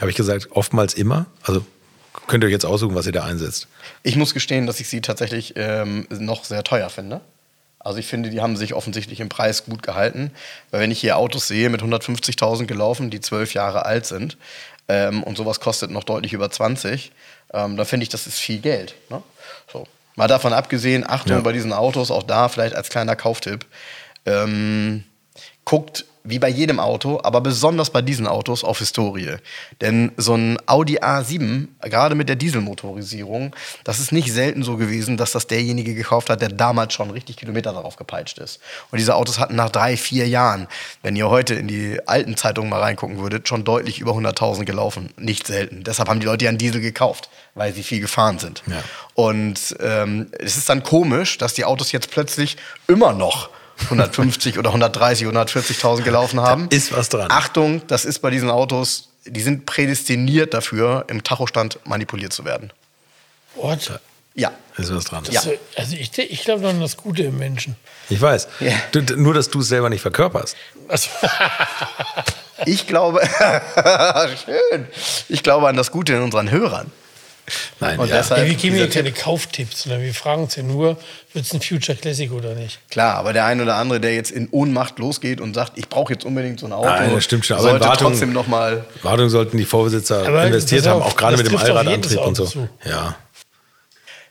Habe 0.00 0.10
ich 0.10 0.16
gesagt, 0.16 0.48
oftmals 0.52 0.94
immer? 0.94 1.26
Also 1.42 1.62
könnt 2.26 2.44
ihr 2.44 2.46
euch 2.46 2.52
jetzt 2.52 2.66
aussuchen, 2.66 2.94
was 2.94 3.06
ihr 3.06 3.12
da 3.12 3.24
einsetzt. 3.24 3.68
Ich 4.02 4.16
muss 4.16 4.34
gestehen, 4.34 4.66
dass 4.66 4.80
ich 4.80 4.88
sie 4.88 5.00
tatsächlich 5.00 5.54
ähm, 5.56 6.06
noch 6.10 6.44
sehr 6.44 6.64
teuer 6.64 6.90
finde. 6.90 7.20
Also 7.78 7.98
ich 7.98 8.06
finde, 8.06 8.30
die 8.30 8.40
haben 8.40 8.56
sich 8.56 8.74
offensichtlich 8.74 9.18
im 9.20 9.28
Preis 9.28 9.64
gut 9.64 9.82
gehalten. 9.82 10.30
Weil 10.70 10.80
wenn 10.82 10.90
ich 10.90 11.00
hier 11.00 11.16
Autos 11.16 11.48
sehe 11.48 11.68
mit 11.68 11.82
150.000 11.82 12.66
gelaufen, 12.66 13.10
die 13.10 13.20
zwölf 13.20 13.54
Jahre 13.54 13.84
alt 13.86 14.06
sind 14.06 14.36
ähm, 14.88 15.22
und 15.22 15.36
sowas 15.36 15.58
kostet 15.58 15.90
noch 15.90 16.04
deutlich 16.04 16.32
über 16.32 16.50
20, 16.50 17.10
ähm, 17.52 17.76
dann 17.76 17.86
finde 17.86 18.04
ich, 18.04 18.08
das 18.08 18.26
ist 18.26 18.38
viel 18.38 18.60
Geld. 18.60 18.94
Ne? 19.10 19.22
So. 19.72 19.86
Mal 20.14 20.28
davon 20.28 20.52
abgesehen, 20.52 21.04
Achtung 21.08 21.36
Ja. 21.36 21.40
bei 21.40 21.52
diesen 21.52 21.72
Autos, 21.72 22.10
auch 22.10 22.22
da 22.22 22.48
vielleicht 22.48 22.76
als 22.76 22.88
kleiner 22.88 23.16
Kauftipp, 23.16 23.66
ähm, 24.26 25.04
guckt 25.64 26.04
wie 26.24 26.38
bei 26.38 26.48
jedem 26.48 26.78
Auto, 26.78 27.20
aber 27.22 27.40
besonders 27.40 27.90
bei 27.90 28.00
diesen 28.00 28.26
Autos 28.26 28.62
auf 28.62 28.78
Historie. 28.78 29.36
Denn 29.80 30.12
so 30.16 30.34
ein 30.34 30.58
Audi 30.66 30.98
A7, 30.98 31.68
gerade 31.82 32.14
mit 32.14 32.28
der 32.28 32.36
Dieselmotorisierung, 32.36 33.54
das 33.84 33.98
ist 33.98 34.12
nicht 34.12 34.32
selten 34.32 34.62
so 34.62 34.76
gewesen, 34.76 35.16
dass 35.16 35.32
das 35.32 35.48
derjenige 35.48 35.94
gekauft 35.94 36.30
hat, 36.30 36.40
der 36.40 36.50
damals 36.50 36.94
schon 36.94 37.10
richtig 37.10 37.36
Kilometer 37.36 37.72
darauf 37.72 37.96
gepeitscht 37.96 38.38
ist. 38.38 38.60
Und 38.90 38.98
diese 38.98 39.16
Autos 39.16 39.38
hatten 39.38 39.56
nach 39.56 39.70
drei, 39.70 39.96
vier 39.96 40.28
Jahren, 40.28 40.68
wenn 41.02 41.16
ihr 41.16 41.28
heute 41.28 41.54
in 41.54 41.66
die 41.66 41.98
alten 42.06 42.36
Zeitungen 42.36 42.70
mal 42.70 42.80
reingucken 42.80 43.18
würdet, 43.18 43.48
schon 43.48 43.64
deutlich 43.64 43.98
über 43.98 44.12
100.000 44.12 44.64
gelaufen. 44.64 45.10
Nicht 45.16 45.46
selten. 45.46 45.82
Deshalb 45.82 46.08
haben 46.08 46.20
die 46.20 46.26
Leute 46.26 46.44
ja 46.44 46.50
einen 46.50 46.58
Diesel 46.58 46.80
gekauft, 46.80 47.30
weil 47.54 47.72
sie 47.72 47.82
viel 47.82 48.00
gefahren 48.00 48.38
sind. 48.38 48.62
Ja. 48.66 48.82
Und 49.14 49.76
ähm, 49.80 50.28
es 50.38 50.56
ist 50.56 50.68
dann 50.68 50.84
komisch, 50.84 51.38
dass 51.38 51.54
die 51.54 51.64
Autos 51.64 51.90
jetzt 51.90 52.10
plötzlich 52.10 52.56
immer 52.86 53.12
noch 53.12 53.50
150 53.84 54.58
oder 54.58 54.70
130 54.70 55.26
oder 55.26 55.42
140.000 55.42 56.02
gelaufen 56.02 56.40
haben. 56.40 56.68
ist 56.70 56.92
was 56.92 57.08
dran. 57.08 57.28
Achtung, 57.30 57.82
das 57.86 58.04
ist 58.04 58.20
bei 58.20 58.30
diesen 58.30 58.50
Autos, 58.50 59.08
die 59.24 59.40
sind 59.40 59.66
prädestiniert 59.66 60.54
dafür, 60.54 61.04
im 61.08 61.22
Tachostand 61.22 61.78
manipuliert 61.84 62.32
zu 62.32 62.44
werden. 62.44 62.72
What? 63.54 64.00
Ja. 64.34 64.50
Ist 64.78 64.94
was 64.94 65.04
dran. 65.04 65.24
Ja. 65.30 65.40
Also, 65.40 65.52
also 65.76 65.96
ich, 65.96 66.16
ich 66.18 66.44
glaube 66.44 66.68
an 66.68 66.80
das 66.80 66.96
Gute 66.96 67.24
im 67.24 67.38
Menschen. 67.38 67.76
Ich 68.08 68.20
weiß. 68.20 68.48
Ja. 68.60 68.72
Du, 68.92 69.02
nur, 69.16 69.34
dass 69.34 69.50
du 69.50 69.60
es 69.60 69.68
selber 69.68 69.90
nicht 69.90 70.00
verkörperst. 70.00 70.56
Also, 70.88 71.08
Ich 72.66 72.86
glaube, 72.86 73.20
schön. 74.44 74.86
Ich 75.28 75.42
glaube 75.42 75.68
an 75.68 75.76
das 75.76 75.90
Gute 75.90 76.14
in 76.14 76.22
unseren 76.22 76.50
Hörern. 76.50 76.90
Nein, 77.80 77.98
Und 77.98 78.08
ja. 78.08 78.18
deshalb- 78.18 78.46
wir 78.46 78.54
geben 78.54 78.76
ja 78.76 78.86
keine 78.86 79.10
Kauftipps, 79.12 79.82
sondern 79.82 80.00
wir 80.02 80.14
fragen 80.14 80.44
uns 80.44 80.54
ja 80.56 80.62
nur, 80.62 80.96
wird 81.32 81.44
es 81.44 81.52
ein 81.52 81.60
Future 81.60 81.96
Classic 81.98 82.30
oder 82.30 82.54
nicht? 82.54 82.78
Klar, 82.90 83.16
aber 83.16 83.32
der 83.32 83.44
ein 83.46 83.60
oder 83.60 83.74
andere, 83.76 83.98
der 84.00 84.14
jetzt 84.14 84.30
in 84.30 84.48
Ohnmacht 84.50 84.98
losgeht 85.00 85.40
und 85.40 85.52
sagt, 85.54 85.76
ich 85.76 85.88
brauche 85.88 86.12
jetzt 86.12 86.24
unbedingt 86.24 86.60
so 86.60 86.66
ein 86.66 86.72
Auto, 86.72 86.86
Nein, 86.88 87.12
das 87.14 87.24
stimmt 87.24 87.44
schon, 87.44 87.56
aber 87.56 87.70
sollte 87.70 87.84
Wartung- 87.86 88.12
trotzdem 88.12 88.32
noch 88.32 88.46
mal 88.46 88.84
Wartung 89.02 89.28
sollten 89.28 89.56
die 89.58 89.64
Vorbesitzer 89.64 90.26
Aber 90.26 90.46
investiert 90.46 90.86
haben, 90.86 91.02
auch 91.02 91.16
gerade 91.16 91.36
mit 91.36 91.46
dem 91.48 91.56
Allradantrieb 91.56 92.20
und 92.20 92.36
so. 92.36 92.46
Zu. 92.46 92.68
Ja. 92.84 93.16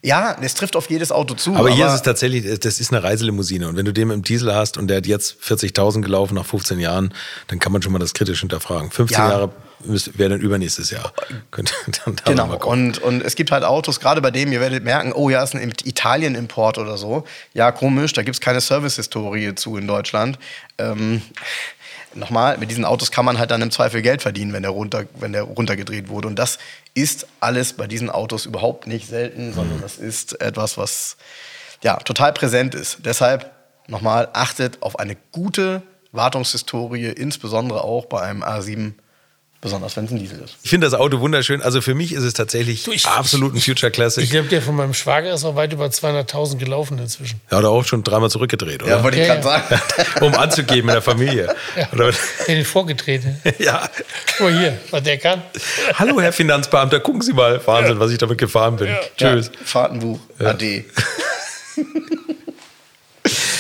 Ja, 0.04 0.36
es 0.42 0.56
trifft 0.56 0.76
auf 0.76 0.90
jedes 0.90 1.12
Auto 1.12 1.36
zu. 1.36 1.56
Aber, 1.56 1.70
hier 1.70 1.86
ist 1.86 1.94
es 1.94 2.02
tatsächlich, 2.02 2.60
das 2.60 2.80
ist 2.80 2.92
eine 2.92 3.04
Reiselimousine. 3.04 3.68
Und 3.68 3.76
wenn 3.78 3.86
du 3.86 3.94
den 3.94 4.10
im 4.10 4.24
Diesel 4.24 4.56
hast 4.56 4.78
und 4.78 4.88
der 4.88 4.98
hat 4.98 5.06
jetzt 5.06 5.36
40.000 5.44 6.02
gelaufen 6.02 6.34
nach 6.34 6.46
15 6.46 6.80
Jahren, 6.80 7.14
dann 7.50 7.60
kann 7.60 7.72
man 7.72 7.84
schon 7.84 7.92
mal 7.92 8.00
das 8.00 8.14
kritisch 8.16 8.40
hinterfragen. 8.40 8.90
15 8.90 9.20
Ja. 9.22 9.30
Jahre 9.30 9.52
wäre 9.86 10.30
dann 10.30 10.42
übernächstes 10.42 10.92
Jahr. 10.92 11.14
Könnte 11.52 11.74
dann 12.06 12.16
da 12.16 12.24
Genau, 12.32 12.56
und, 12.66 13.00
und 13.00 13.24
es 13.24 13.36
gibt 13.36 13.52
halt 13.52 13.64
Autos, 13.64 14.00
gerade 14.00 14.22
bei 14.22 14.32
dem, 14.32 14.52
ihr 14.52 14.60
werdet 14.60 14.84
merken, 14.84 15.14
oh 15.14 15.30
ja, 15.30 15.44
ist 15.44 15.56
ein 15.56 15.74
Italien-Import 15.84 16.78
oder 16.78 16.98
so. 16.98 17.26
Ja, 17.54 17.72
komisch, 17.72 18.14
da 18.14 18.24
gibt 18.24 18.36
es 18.36 18.42
keine 18.42 18.62
Service-Historie 18.62 19.56
zu 19.56 19.78
in 19.78 19.88
Deutschland. 19.88 20.38
Ähm, 20.78 21.22
nochmal, 22.14 22.58
mit 22.58 22.70
diesen 22.70 22.86
Autos 22.86 23.12
kann 23.12 23.26
man 23.26 23.38
halt 23.40 23.52
dann 23.52 23.62
im 23.62 23.72
Zweifel 23.72 24.02
Geld 24.02 24.22
verdienen, 24.22 24.54
wenn 24.54 24.64
der, 24.64 24.72
runter, 24.72 25.06
wenn 25.20 25.34
der 25.34 25.44
runtergedreht 25.44 26.10
wurde. 26.10 26.28
Und 26.28 26.38
das 26.38 26.60
ist 26.94 27.28
alles 27.40 27.74
bei 27.74 27.88
diesen 27.88 28.10
Autos 28.10 28.46
überhaupt 28.46 28.88
nicht 28.88 29.08
selten, 29.08 29.54
sondern 29.54 29.82
das 29.82 29.98
ist 29.98 30.42
etwas, 30.42 30.78
was 30.78 31.18
ja, 31.84 31.98
total 31.98 32.34
präsent 32.34 32.76
ist. 32.76 33.00
Deshalb 33.06 33.52
nochmal, 33.88 34.30
achtet 34.34 34.82
auf 34.82 35.00
eine 35.00 35.16
gute 35.32 35.82
Wartungshistorie, 36.12 37.08
insbesondere 37.08 37.84
auch 37.84 38.06
bei 38.06 38.22
einem 38.22 38.44
A7, 38.44 38.94
besonders 39.62 39.96
wenn 39.96 40.06
es 40.06 40.12
ein 40.12 40.18
Diesel 40.18 40.40
ist. 40.44 40.56
Ich 40.64 40.70
finde 40.72 40.88
das 40.88 40.94
Auto 41.00 41.20
wunderschön. 41.20 41.62
Also 41.62 41.82
für 41.82 41.94
mich 41.94 42.14
ist 42.14 42.24
es 42.24 42.34
tatsächlich 42.34 42.84
Du, 42.84 42.92
ich- 42.92 43.06
absolut 43.06 43.54
ein 43.54 43.62
Future 43.62 43.92
Classic. 43.92 44.24
Ich 44.24 44.32
glaube, 44.32 44.48
der 44.48 44.62
von 44.62 44.76
meinem 44.76 44.94
Schwager 44.96 45.32
ist 45.34 45.46
auch 45.46 45.56
weit 45.56 45.72
über 45.72 45.86
200.000 45.86 46.58
gelaufen 46.58 46.98
inzwischen. 46.98 47.40
Er 47.50 47.60
hat 47.60 47.66
auch 47.66 47.86
schon 47.86 48.04
dreimal 48.04 48.30
zurückgedreht, 48.32 48.82
oder? 48.82 48.92
Ja, 48.98 49.04
wollte 49.04 49.20
ich 49.22 49.28
Ja, 49.28 49.36
gerade 49.36 49.48
ja. 49.70 49.80
sagen. 49.80 50.16
um 50.26 50.34
anzugeben 50.36 50.90
in 50.90 50.94
der 50.96 51.02
Familie. 51.04 51.56
Oder? 51.94 52.12
Der 52.48 52.56
den 52.56 52.66
vorgetreten. 52.66 53.40
ja. 53.60 53.88
Guck 54.38 54.50
mal 54.52 54.58
hier, 54.60 54.78
was 54.90 55.04
der 55.04 55.18
kann. 55.20 55.44
Hallo, 55.94 56.20
Herr 56.20 56.34
Finanzbeamter, 56.34 57.00
gucken 57.00 57.22
Sie 57.22 57.34
mal. 57.34 57.62
Wahnsinn, 57.66 58.00
was 58.00 58.12
ich 58.12 58.18
damit 58.18 58.40
gefahren 58.40 58.78
bin. 58.78 58.90
Tschüss. 59.18 59.48
Ja, 59.54 59.60
Fahrtenbuch, 59.66 60.20
AD. 60.40 60.86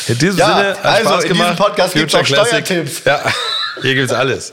In 0.07 0.17
diesem 0.17 0.39
Ja, 0.39 0.57
Sinne, 0.57 0.75
also 0.83 1.09
Spaß 1.09 1.23
in 1.23 1.29
diesem 1.33 1.37
gemacht. 1.45 1.57
Podcast 1.57 1.93
gibt's 1.93 2.13
Future 2.13 2.39
auch 2.39 2.45
Classic. 2.47 2.65
Steuertipps. 2.65 3.01
Ja, 3.05 3.23
hier 3.81 3.95
gibt's 3.95 4.11
alles. 4.11 4.51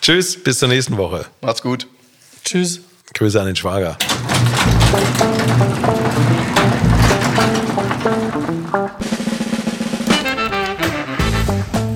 Tschüss, 0.00 0.42
bis 0.42 0.58
zur 0.58 0.68
nächsten 0.68 0.96
Woche. 0.96 1.26
Macht's 1.40 1.62
gut. 1.62 1.86
Tschüss. 2.44 2.80
Grüße 3.12 3.40
an 3.40 3.46
den 3.46 3.56
Schwager. 3.56 3.98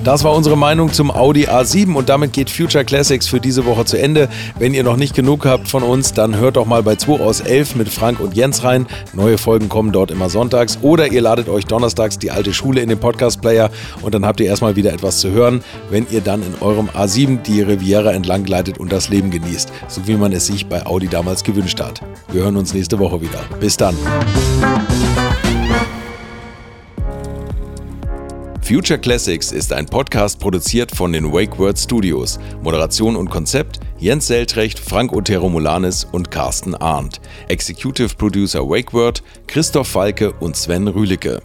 Das 0.05 0.23
war 0.23 0.35
unsere 0.35 0.55
Meinung 0.55 0.93
zum 0.93 1.09
Audi 1.09 1.47
A7 1.47 1.95
und 1.95 2.09
damit 2.09 2.31
geht 2.31 2.51
Future 2.51 2.85
Classics 2.85 3.27
für 3.27 3.39
diese 3.39 3.65
Woche 3.65 3.85
zu 3.85 3.99
Ende. 3.99 4.29
Wenn 4.59 4.75
ihr 4.75 4.83
noch 4.83 4.97
nicht 4.97 5.15
genug 5.15 5.47
habt 5.47 5.67
von 5.67 5.81
uns, 5.81 6.13
dann 6.13 6.37
hört 6.37 6.57
doch 6.57 6.67
mal 6.67 6.83
bei 6.83 6.95
2 6.95 7.21
aus 7.21 7.39
11 7.39 7.73
mit 7.73 7.89
Frank 7.89 8.19
und 8.19 8.35
Jens 8.35 8.63
rein. 8.63 8.85
Neue 9.13 9.39
Folgen 9.39 9.67
kommen 9.67 9.91
dort 9.91 10.11
immer 10.11 10.29
sonntags 10.29 10.77
oder 10.83 11.11
ihr 11.11 11.21
ladet 11.21 11.49
euch 11.49 11.65
donnerstags 11.65 12.19
die 12.19 12.29
alte 12.29 12.53
Schule 12.53 12.81
in 12.81 12.89
den 12.89 12.99
Podcast 12.99 13.41
Player 13.41 13.71
und 14.03 14.13
dann 14.13 14.27
habt 14.27 14.39
ihr 14.39 14.45
erstmal 14.45 14.75
wieder 14.75 14.93
etwas 14.93 15.21
zu 15.21 15.31
hören, 15.31 15.63
wenn 15.89 16.05
ihr 16.11 16.21
dann 16.21 16.43
in 16.43 16.53
eurem 16.61 16.87
A7 16.89 17.41
die 17.41 17.63
Riviera 17.63 18.11
entlang 18.11 18.43
gleitet 18.43 18.77
und 18.77 18.91
das 18.91 19.09
Leben 19.09 19.31
genießt, 19.31 19.71
so 19.87 20.05
wie 20.05 20.17
man 20.17 20.33
es 20.33 20.45
sich 20.45 20.67
bei 20.67 20.85
Audi 20.85 21.07
damals 21.07 21.43
gewünscht 21.43 21.81
hat. 21.81 22.01
Wir 22.31 22.43
hören 22.43 22.57
uns 22.57 22.75
nächste 22.75 22.99
Woche 22.99 23.21
wieder. 23.21 23.39
Bis 23.59 23.75
dann. 23.75 23.95
Future 28.65 28.97
Classics 28.97 29.51
ist 29.51 29.71
ein 29.71 29.85
Podcast 29.85 30.39
produziert 30.39 30.89
von 30.89 31.13
den 31.13 31.31
Wake 31.31 31.59
Word 31.59 31.77
Studios. 31.77 32.39
Moderation 32.63 33.15
und 33.15 33.29
Konzept 33.29 33.79
Jens 33.99 34.25
Seltrecht, 34.25 34.79
Frank 34.79 35.13
Otero 35.13 35.49
Molanis 35.49 36.03
und 36.03 36.31
Carsten 36.31 36.73
Arndt. 36.73 37.21
Executive 37.47 38.15
Producer 38.15 38.67
Wake 38.67 38.91
Word 38.91 39.21
Christoph 39.45 39.89
Falke 39.89 40.33
und 40.39 40.55
Sven 40.55 40.87
Rühlicke. 40.87 41.43